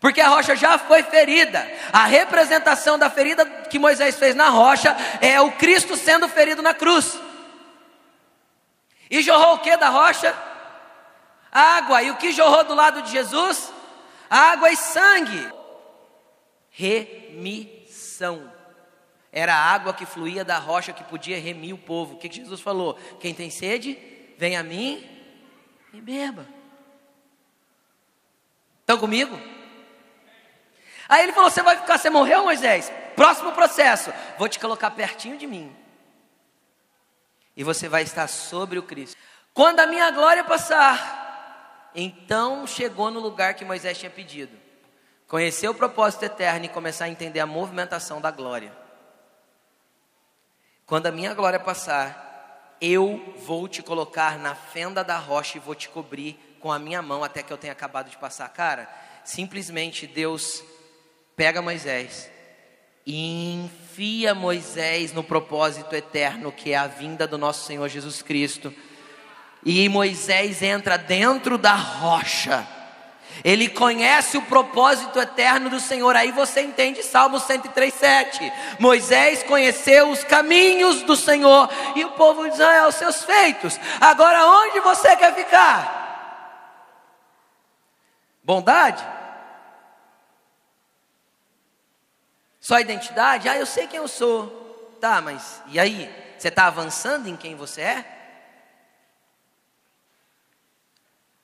Porque 0.02 0.20
a 0.20 0.28
rocha 0.28 0.58
já 0.58 0.78
foi 0.78 1.02
ferida. 1.02 1.66
A 1.94 2.04
representação 2.04 3.00
da 3.00 3.10
ferida 3.10 3.46
que 3.46 3.80
Moisés 3.80 4.18
fez 4.18 4.36
na 4.36 4.50
rocha 4.50 4.94
é 5.22 5.40
o 5.40 5.54
Cristo 5.54 5.96
sendo 5.96 6.28
ferido 6.28 6.62
na 6.62 6.74
cruz. 6.74 7.18
E 9.10 9.22
jorrou 9.22 9.54
o 9.54 9.60
que 9.60 9.78
da 9.78 9.88
rocha? 9.88 10.36
Água. 11.50 12.04
E 12.04 12.12
o 12.12 12.18
que 12.18 12.34
jorrou 12.34 12.66
do 12.66 12.76
lado 12.76 13.04
de 13.04 13.10
Jesus? 13.10 13.72
Água 14.30 14.70
e 14.70 14.76
sangue. 14.76 15.50
Remissão. 16.72 18.53
Era 19.34 19.56
a 19.56 19.74
água 19.74 19.96
que 19.96 20.06
fluía 20.06 20.46
da 20.46 20.60
rocha 20.60 20.94
que 20.94 21.04
podia 21.04 21.40
remir 21.40 21.74
o 21.74 21.78
povo. 21.78 22.14
O 22.14 22.18
que 22.20 22.32
Jesus 22.32 22.62
falou? 22.62 22.94
Quem 23.20 23.34
tem 23.34 23.50
sede, 23.50 23.98
vem 24.38 24.56
a 24.56 24.62
mim 24.62 25.04
e 25.92 26.00
beba. 26.00 26.48
Estão 28.82 29.00
comigo? 29.00 29.36
Aí 31.10 31.24
ele 31.24 31.34
falou: 31.34 31.50
Você 31.50 31.64
vai 31.64 31.78
ficar, 31.78 31.98
você 31.98 32.12
morreu, 32.12 32.44
Moisés? 32.44 32.92
Próximo 33.16 33.52
processo, 33.54 34.14
vou 34.38 34.48
te 34.48 34.60
colocar 34.60 34.92
pertinho 34.92 35.36
de 35.36 35.48
mim. 35.48 35.76
E 37.58 37.64
você 37.64 37.90
vai 37.90 38.04
estar 38.04 38.28
sobre 38.28 38.78
o 38.78 38.84
Cristo. 38.84 39.18
Quando 39.52 39.80
a 39.80 39.88
minha 39.88 40.12
glória 40.12 40.44
passar, 40.44 41.90
então 41.96 42.68
chegou 42.68 43.10
no 43.10 43.20
lugar 43.20 43.56
que 43.56 43.66
Moisés 43.66 43.98
tinha 43.98 44.12
pedido. 44.12 44.56
Conhecer 45.28 45.68
o 45.68 45.74
propósito 45.74 46.24
eterno 46.24 46.66
e 46.66 46.70
começar 46.70 47.06
a 47.06 47.10
entender 47.10 47.40
a 47.40 47.48
movimentação 47.48 48.22
da 48.22 48.30
glória. 48.30 48.83
Quando 50.86 51.08
a 51.08 51.12
minha 51.12 51.34
glória 51.34 51.60
passar, 51.60 52.78
eu 52.82 53.36
vou 53.46 53.68
te 53.68 53.82
colocar 53.82 54.38
na 54.38 54.54
fenda 54.54 55.04
da 55.04 55.18
rocha 55.18 55.58
e 55.58 55.62
vou 55.62 55.74
te 55.74 55.88
cobrir 55.88 56.58
com 56.60 56.72
a 56.72 56.78
minha 56.78 57.02
mão 57.02 57.24
até 57.24 57.42
que 57.42 57.52
eu 57.52 57.58
tenha 57.58 57.72
acabado 57.72 58.10
de 58.10 58.18
passar. 58.18 58.50
Cara, 58.50 58.90
simplesmente 59.24 60.06
Deus 60.06 60.62
pega 61.36 61.62
Moisés 61.62 62.30
e 63.06 63.54
enfia 63.54 64.36
Moisés 64.36 65.14
no 65.14 65.24
propósito 65.24 65.96
eterno 65.96 66.52
que 66.52 66.72
é 66.72 66.78
a 66.78 66.88
vinda 66.88 67.26
do 67.26 67.38
nosso 67.38 67.66
Senhor 67.66 67.88
Jesus 67.88 68.22
Cristo. 68.22 68.74
E 69.66 69.88
Moisés 69.88 70.62
entra 70.62 70.98
dentro 70.98 71.58
da 71.58 71.76
rocha. 71.76 72.68
Ele 73.44 73.70
conhece 73.70 74.38
o 74.38 74.42
propósito 74.42 75.20
eterno 75.20 75.70
do 75.70 75.80
Senhor. 75.80 76.16
Aí 76.16 76.32
você 76.32 76.62
entende 76.62 77.02
Salmo 77.02 77.40
103:7. 77.40 78.52
Moisés 78.80 79.44
conheceu 79.44 80.10
os 80.10 80.24
caminhos 80.24 81.02
do 81.04 81.16
Senhor 81.16 81.70
e 81.96 82.04
o 82.04 82.12
povo 82.12 82.44
de 82.44 82.54
Israel 82.54 82.88
os 82.88 82.96
seus 82.96 83.24
feitos. 83.24 83.80
Agora 84.02 84.46
onde 84.46 84.80
você 84.82 85.16
quer 85.16 85.34
ficar? 85.34 86.02
Bondade? 88.44 89.04
Só 92.60 92.80
identidade? 92.80 93.50
Ah, 93.50 93.58
eu 93.58 93.66
sei 93.66 93.88
quem 93.88 93.98
eu 93.98 94.08
sou. 94.08 94.98
Tá, 95.02 95.22
mas 95.22 95.62
e 95.68 95.80
aí? 95.80 96.10
Você 96.38 96.48
está 96.48 96.68
avançando 96.68 97.28
em 97.28 97.38
quem 97.38 97.56
você 97.56 97.82
é? 97.82 98.22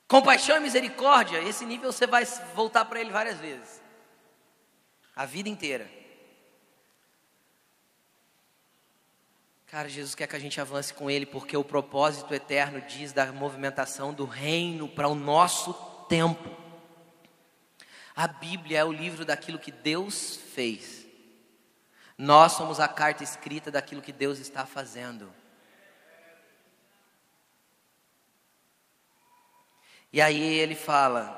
Compaixão 0.10 0.57
e 0.57 0.60
misericórdia, 0.60 1.38
esse 1.38 1.64
nível 1.64 1.91
você 1.91 2.07
vai 2.07 2.26
voltar 2.55 2.84
para 2.86 2.99
ele 2.99 3.12
várias 3.12 3.38
vezes. 3.38 3.80
A 5.16 5.24
vida 5.24 5.47
inteira. 5.47 5.88
Cara, 9.68 9.88
Jesus 9.88 10.16
quer 10.16 10.26
que 10.26 10.36
a 10.36 10.39
gente 10.39 10.60
avance 10.60 10.91
com 10.91 11.12
Ele, 11.12 11.28
porque 11.28 11.55
o 11.55 11.64
propósito 11.64 12.34
eterno 12.34 12.82
diz 12.82 13.14
da 13.14 13.32
movimentação 13.32 14.12
do 14.12 14.26
reino 14.26 14.88
para 14.88 15.07
o 15.07 15.14
nosso 15.14 15.74
tempo. 16.10 16.49
A 18.16 18.28
Bíblia 18.28 18.80
é 18.80 18.84
o 18.84 18.91
livro 18.91 19.24
daquilo 19.24 19.60
que 19.60 19.72
Deus 19.72 20.38
fez. 20.55 21.05
Nós 22.18 22.53
somos 22.53 22.80
a 22.80 22.88
carta 22.88 23.24
escrita 23.24 23.70
daquilo 23.70 24.01
que 24.01 24.12
Deus 24.12 24.39
está 24.39 24.66
fazendo. 24.66 25.32
E 30.12 30.22
aí 30.22 30.41
ele 30.41 30.76
fala: 30.76 31.36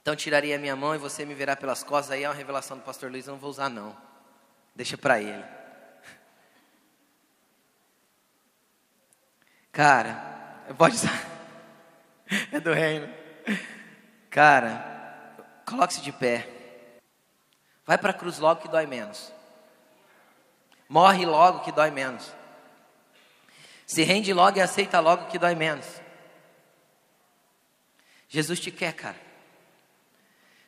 Então 0.00 0.16
tirarei 0.16 0.54
a 0.54 0.58
minha 0.58 0.74
mão 0.74 0.94
e 0.94 0.98
você 0.98 1.24
me 1.24 1.34
verá 1.34 1.54
pelas 1.54 1.82
costas. 1.82 2.12
Aí 2.12 2.24
é 2.24 2.28
uma 2.28 2.34
revelação 2.34 2.78
do 2.78 2.82
pastor 2.82 3.10
Luiz, 3.10 3.26
eu 3.26 3.32
não 3.32 3.40
vou 3.40 3.50
usar, 3.50 3.68
não. 3.68 3.96
Deixa 4.74 4.96
para 4.96 5.20
ele. 5.20 5.44
Cara, 9.72 10.64
pode 10.76 10.96
usar. 10.96 11.28
É 12.52 12.60
do 12.60 12.74
reino. 12.74 13.08
Cara, 14.28 15.34
coloque-se 15.64 16.02
de 16.02 16.12
pé. 16.12 16.46
Vai 17.86 17.96
para 17.96 18.10
a 18.10 18.14
cruz 18.14 18.38
logo 18.38 18.60
que 18.60 18.68
dói 18.68 18.86
menos. 18.86 19.32
Morre 20.86 21.24
logo 21.24 21.60
que 21.60 21.72
dói 21.72 21.90
menos. 21.90 22.30
Se 23.86 24.02
rende 24.02 24.34
logo 24.34 24.58
e 24.58 24.60
aceita 24.60 25.00
logo 25.00 25.28
que 25.28 25.38
dói 25.38 25.54
menos. 25.54 25.86
Jesus 28.28 28.60
te 28.60 28.70
quer, 28.70 28.92
cara. 28.92 29.28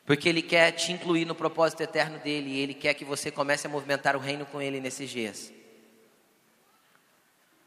Porque 0.04 0.28
Ele 0.28 0.42
quer 0.42 0.72
te 0.72 0.92
incluir 0.92 1.24
no 1.24 1.34
propósito 1.34 1.82
eterno 1.82 2.18
dele. 2.18 2.50
E 2.50 2.58
Ele 2.58 2.74
quer 2.74 2.94
que 2.94 3.04
você 3.04 3.30
comece 3.30 3.66
a 3.66 3.70
movimentar 3.70 4.16
o 4.16 4.20
reino 4.20 4.46
com 4.46 4.60
Ele 4.60 4.80
nesses 4.80 5.10
dias. 5.10 5.52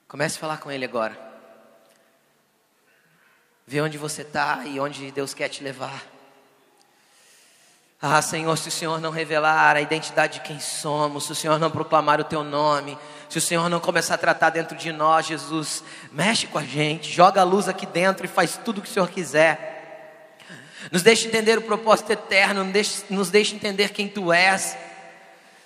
Comece 0.07 0.37
a 0.37 0.39
falar 0.41 0.57
com 0.57 0.71
Ele 0.71 0.83
agora. 0.83 1.17
Vê 3.65 3.79
onde 3.81 3.97
você 3.97 4.23
está 4.23 4.65
e 4.65 4.79
onde 4.79 5.11
Deus 5.11 5.33
quer 5.33 5.47
te 5.47 5.63
levar. 5.63 6.03
Ah, 8.01 8.21
Senhor, 8.21 8.57
se 8.57 8.67
o 8.67 8.71
Senhor 8.71 8.99
não 8.99 9.11
revelar 9.11 9.77
a 9.77 9.81
identidade 9.81 10.33
de 10.33 10.39
quem 10.41 10.59
somos, 10.59 11.25
se 11.25 11.31
o 11.31 11.35
Senhor 11.35 11.57
não 11.57 11.71
proclamar 11.71 12.19
o 12.19 12.25
Teu 12.25 12.43
nome, 12.43 12.97
se 13.29 13.37
o 13.37 13.41
Senhor 13.41 13.69
não 13.69 13.79
começar 13.79 14.15
a 14.15 14.17
tratar 14.17 14.49
dentro 14.49 14.75
de 14.75 14.91
nós, 14.91 15.25
Jesus, 15.25 15.81
mexe 16.11 16.45
com 16.45 16.57
a 16.57 16.63
gente, 16.65 17.09
joga 17.09 17.39
a 17.39 17.45
luz 17.45 17.69
aqui 17.69 17.85
dentro 17.85 18.25
e 18.25 18.27
faz 18.27 18.57
tudo 18.57 18.79
o 18.79 18.81
que 18.81 18.89
o 18.89 18.91
Senhor 18.91 19.09
quiser. 19.09 19.72
Nos 20.93 21.01
deixe 21.01 21.27
entender 21.27 21.57
o 21.57 21.61
propósito 21.63 22.11
eterno, 22.11 22.63
nos 22.63 22.71
deixe, 22.71 23.03
nos 23.09 23.31
entender 23.55 23.89
quem 23.89 24.07
Tu 24.07 24.31
és. 24.31 24.77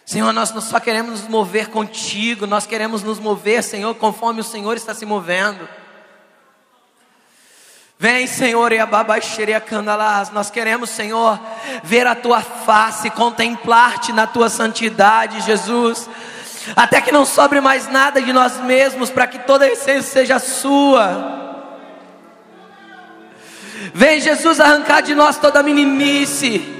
Senhor, 0.05 0.31
nós 0.31 0.53
só 0.63 0.79
queremos 0.79 1.19
nos 1.19 1.29
mover 1.29 1.67
contigo, 1.67 2.47
nós 2.47 2.65
queremos 2.65 3.03
nos 3.03 3.19
mover, 3.19 3.61
Senhor, 3.61 3.93
conforme 3.95 4.39
o 4.39 4.43
Senhor 4.43 4.77
está 4.77 4.93
se 4.93 5.05
movendo. 5.05 5.67
Vem, 7.99 8.25
Senhor, 8.25 8.71
e 8.71 8.79
a 8.79 8.85
nós 10.29 10.49
queremos, 10.49 10.91
Senhor, 10.91 11.37
ver 11.83 12.07
a 12.07 12.15
tua 12.15 12.39
face, 12.39 13.09
contemplar-te 13.09 14.13
na 14.13 14.27
tua 14.27 14.47
santidade, 14.47 15.41
Jesus. 15.41 16.09
Até 16.73 17.01
que 17.01 17.11
não 17.11 17.25
sobre 17.25 17.59
mais 17.59 17.89
nada 17.89 18.21
de 18.21 18.31
nós 18.31 18.61
mesmos, 18.61 19.09
para 19.09 19.27
que 19.27 19.39
toda 19.39 19.65
a 19.65 19.69
essência 19.69 20.03
seja 20.03 20.39
sua. 20.39 21.46
Vem 23.93 24.19
Jesus 24.19 24.59
arrancar 24.59 25.01
de 25.01 25.15
nós 25.15 25.37
toda 25.37 25.63
meninice. 25.63 26.75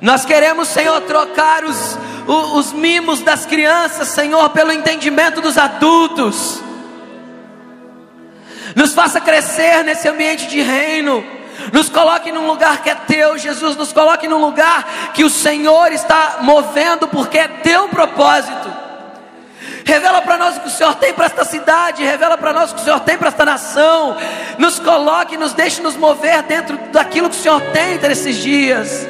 Nós 0.00 0.24
queremos, 0.24 0.68
Senhor, 0.68 1.00
trocar 1.02 1.64
os, 1.64 1.98
os, 2.26 2.52
os 2.52 2.72
mimos 2.72 3.20
das 3.20 3.46
crianças, 3.46 4.08
Senhor, 4.08 4.50
pelo 4.50 4.72
entendimento 4.72 5.40
dos 5.40 5.56
adultos. 5.56 6.62
Nos 8.74 8.92
faça 8.92 9.20
crescer 9.20 9.82
nesse 9.84 10.08
ambiente 10.08 10.46
de 10.46 10.60
reino. 10.60 11.24
Nos 11.72 11.88
coloque 11.88 12.32
num 12.32 12.46
lugar 12.46 12.82
que 12.82 12.90
é 12.90 12.94
teu, 12.94 13.38
Jesus. 13.38 13.76
Nos 13.76 13.92
coloque 13.92 14.28
num 14.28 14.40
lugar 14.40 15.12
que 15.14 15.24
o 15.24 15.30
Senhor 15.30 15.92
está 15.92 16.38
movendo, 16.40 17.08
porque 17.08 17.38
é 17.38 17.48
teu 17.48 17.88
propósito. 17.88 18.73
Revela 19.84 20.22
para 20.22 20.38
nós 20.38 20.56
o 20.56 20.60
que 20.60 20.68
o 20.68 20.70
Senhor 20.70 20.94
tem 20.94 21.12
para 21.12 21.26
esta 21.26 21.44
cidade, 21.44 22.02
revela 22.02 22.38
para 22.38 22.54
nós 22.54 22.72
o 22.72 22.74
que 22.74 22.80
o 22.80 22.84
Senhor 22.84 23.00
tem 23.00 23.18
para 23.18 23.28
esta 23.28 23.44
nação. 23.44 24.16
Nos 24.58 24.78
coloque, 24.78 25.36
nos 25.36 25.52
deixe 25.52 25.82
nos 25.82 25.94
mover 25.94 26.42
dentro 26.42 26.78
daquilo 26.90 27.28
que 27.28 27.36
o 27.36 27.38
Senhor 27.38 27.60
tem 27.72 27.98
nesses 27.98 28.36
dias. 28.36 29.06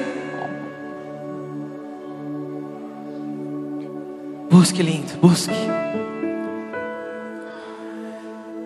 Busque, 4.50 4.82
lindo, 4.82 5.16
busque. 5.18 5.54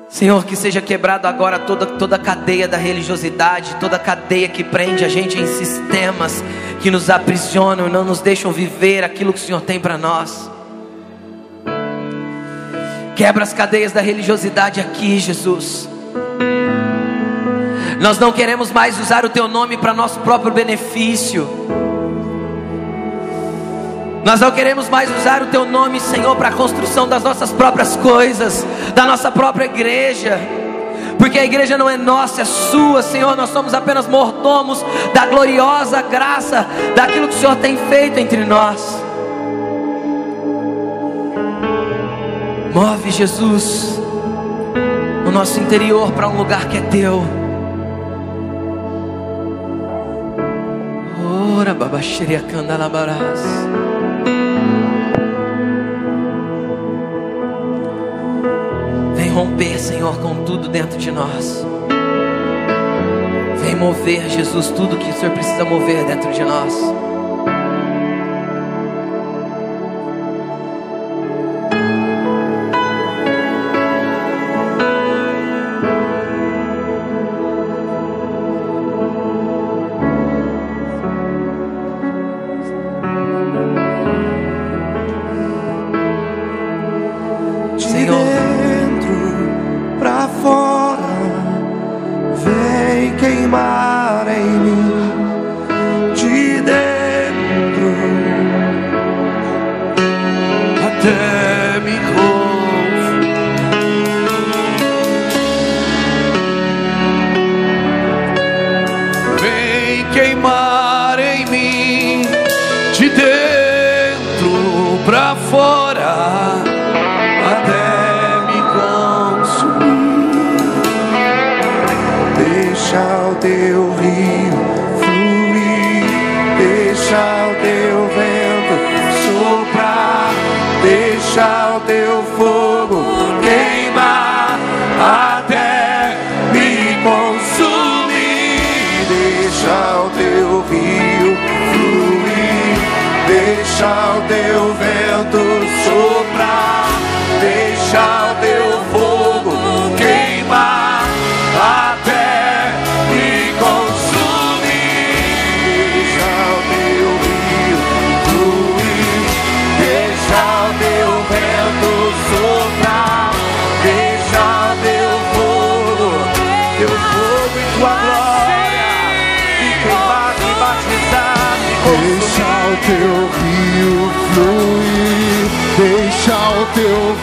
Senhor, 0.08 0.44
que 0.44 0.56
seja 0.56 0.80
quebrado 0.80 1.28
agora 1.28 1.58
toda, 1.58 1.84
toda 1.84 2.16
a 2.16 2.18
cadeia 2.18 2.66
da 2.66 2.78
religiosidade, 2.78 3.76
toda 3.76 3.96
a 3.96 3.98
cadeia 3.98 4.48
que 4.48 4.64
prende 4.64 5.04
a 5.04 5.08
gente 5.08 5.38
em 5.38 5.46
sistemas 5.46 6.42
que 6.80 6.90
nos 6.90 7.10
aprisionam 7.10 7.88
não 7.88 8.04
nos 8.04 8.20
deixam 8.20 8.50
viver 8.50 9.04
aquilo 9.04 9.32
que 9.32 9.38
o 9.38 9.42
Senhor 9.42 9.60
tem 9.60 9.78
para 9.78 9.98
nós. 9.98 10.50
Quebra 13.18 13.42
as 13.42 13.52
cadeias 13.52 13.90
da 13.90 14.00
religiosidade 14.00 14.78
aqui, 14.80 15.18
Jesus. 15.18 15.88
Nós 18.00 18.16
não 18.16 18.30
queremos 18.30 18.70
mais 18.70 18.96
usar 19.00 19.24
o 19.24 19.28
teu 19.28 19.48
nome 19.48 19.76
para 19.76 19.92
nosso 19.92 20.20
próprio 20.20 20.52
benefício. 20.52 21.48
Nós 24.24 24.38
não 24.38 24.52
queremos 24.52 24.88
mais 24.88 25.10
usar 25.18 25.42
o 25.42 25.46
teu 25.46 25.64
nome, 25.64 25.98
Senhor, 25.98 26.36
para 26.36 26.50
a 26.50 26.52
construção 26.52 27.08
das 27.08 27.24
nossas 27.24 27.50
próprias 27.50 27.96
coisas, 27.96 28.64
da 28.94 29.04
nossa 29.04 29.32
própria 29.32 29.64
igreja. 29.64 30.38
Porque 31.18 31.40
a 31.40 31.44
igreja 31.44 31.76
não 31.76 31.90
é 31.90 31.96
nossa, 31.96 32.42
é 32.42 32.44
sua, 32.44 33.02
Senhor. 33.02 33.36
Nós 33.36 33.50
somos 33.50 33.74
apenas 33.74 34.06
mordomos 34.06 34.86
da 35.12 35.26
gloriosa 35.26 36.02
graça 36.02 36.64
daquilo 36.94 37.26
que 37.26 37.34
o 37.34 37.38
Senhor 37.40 37.56
tem 37.56 37.76
feito 37.88 38.16
entre 38.20 38.44
nós. 38.44 39.07
Move, 42.78 43.10
Jesus, 43.10 43.98
o 45.26 45.32
nosso 45.32 45.58
interior 45.58 46.12
para 46.12 46.28
um 46.28 46.36
lugar 46.36 46.68
que 46.68 46.76
é 46.76 46.80
teu. 46.80 47.24
Ora, 51.58 51.74
babaxeria 51.74 52.38
candalabarás. 52.38 53.40
Vem 59.16 59.28
romper, 59.30 59.76
Senhor, 59.80 60.16
com 60.20 60.44
tudo 60.44 60.68
dentro 60.68 61.00
de 61.00 61.10
nós. 61.10 61.66
Vem 63.60 63.74
mover, 63.74 64.28
Jesus, 64.28 64.68
tudo 64.68 64.96
que 64.96 65.10
o 65.10 65.14
Senhor 65.14 65.34
precisa 65.34 65.64
mover 65.64 66.04
dentro 66.04 66.32
de 66.32 66.44
nós. 66.44 67.07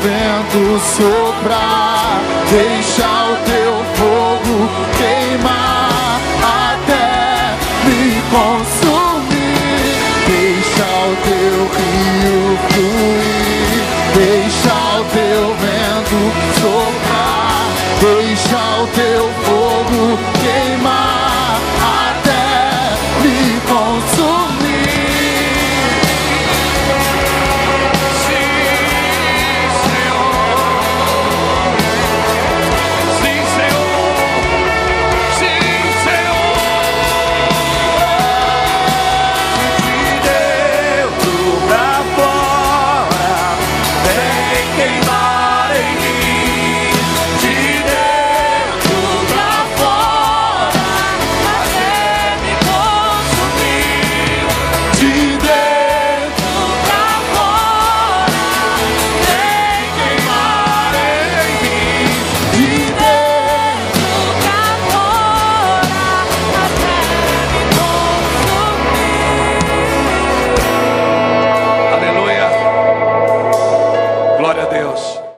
Vento 0.06 0.80
soprar, 0.80 2.22
deixa 2.52 3.08
o 3.32 3.36
teu 3.46 3.55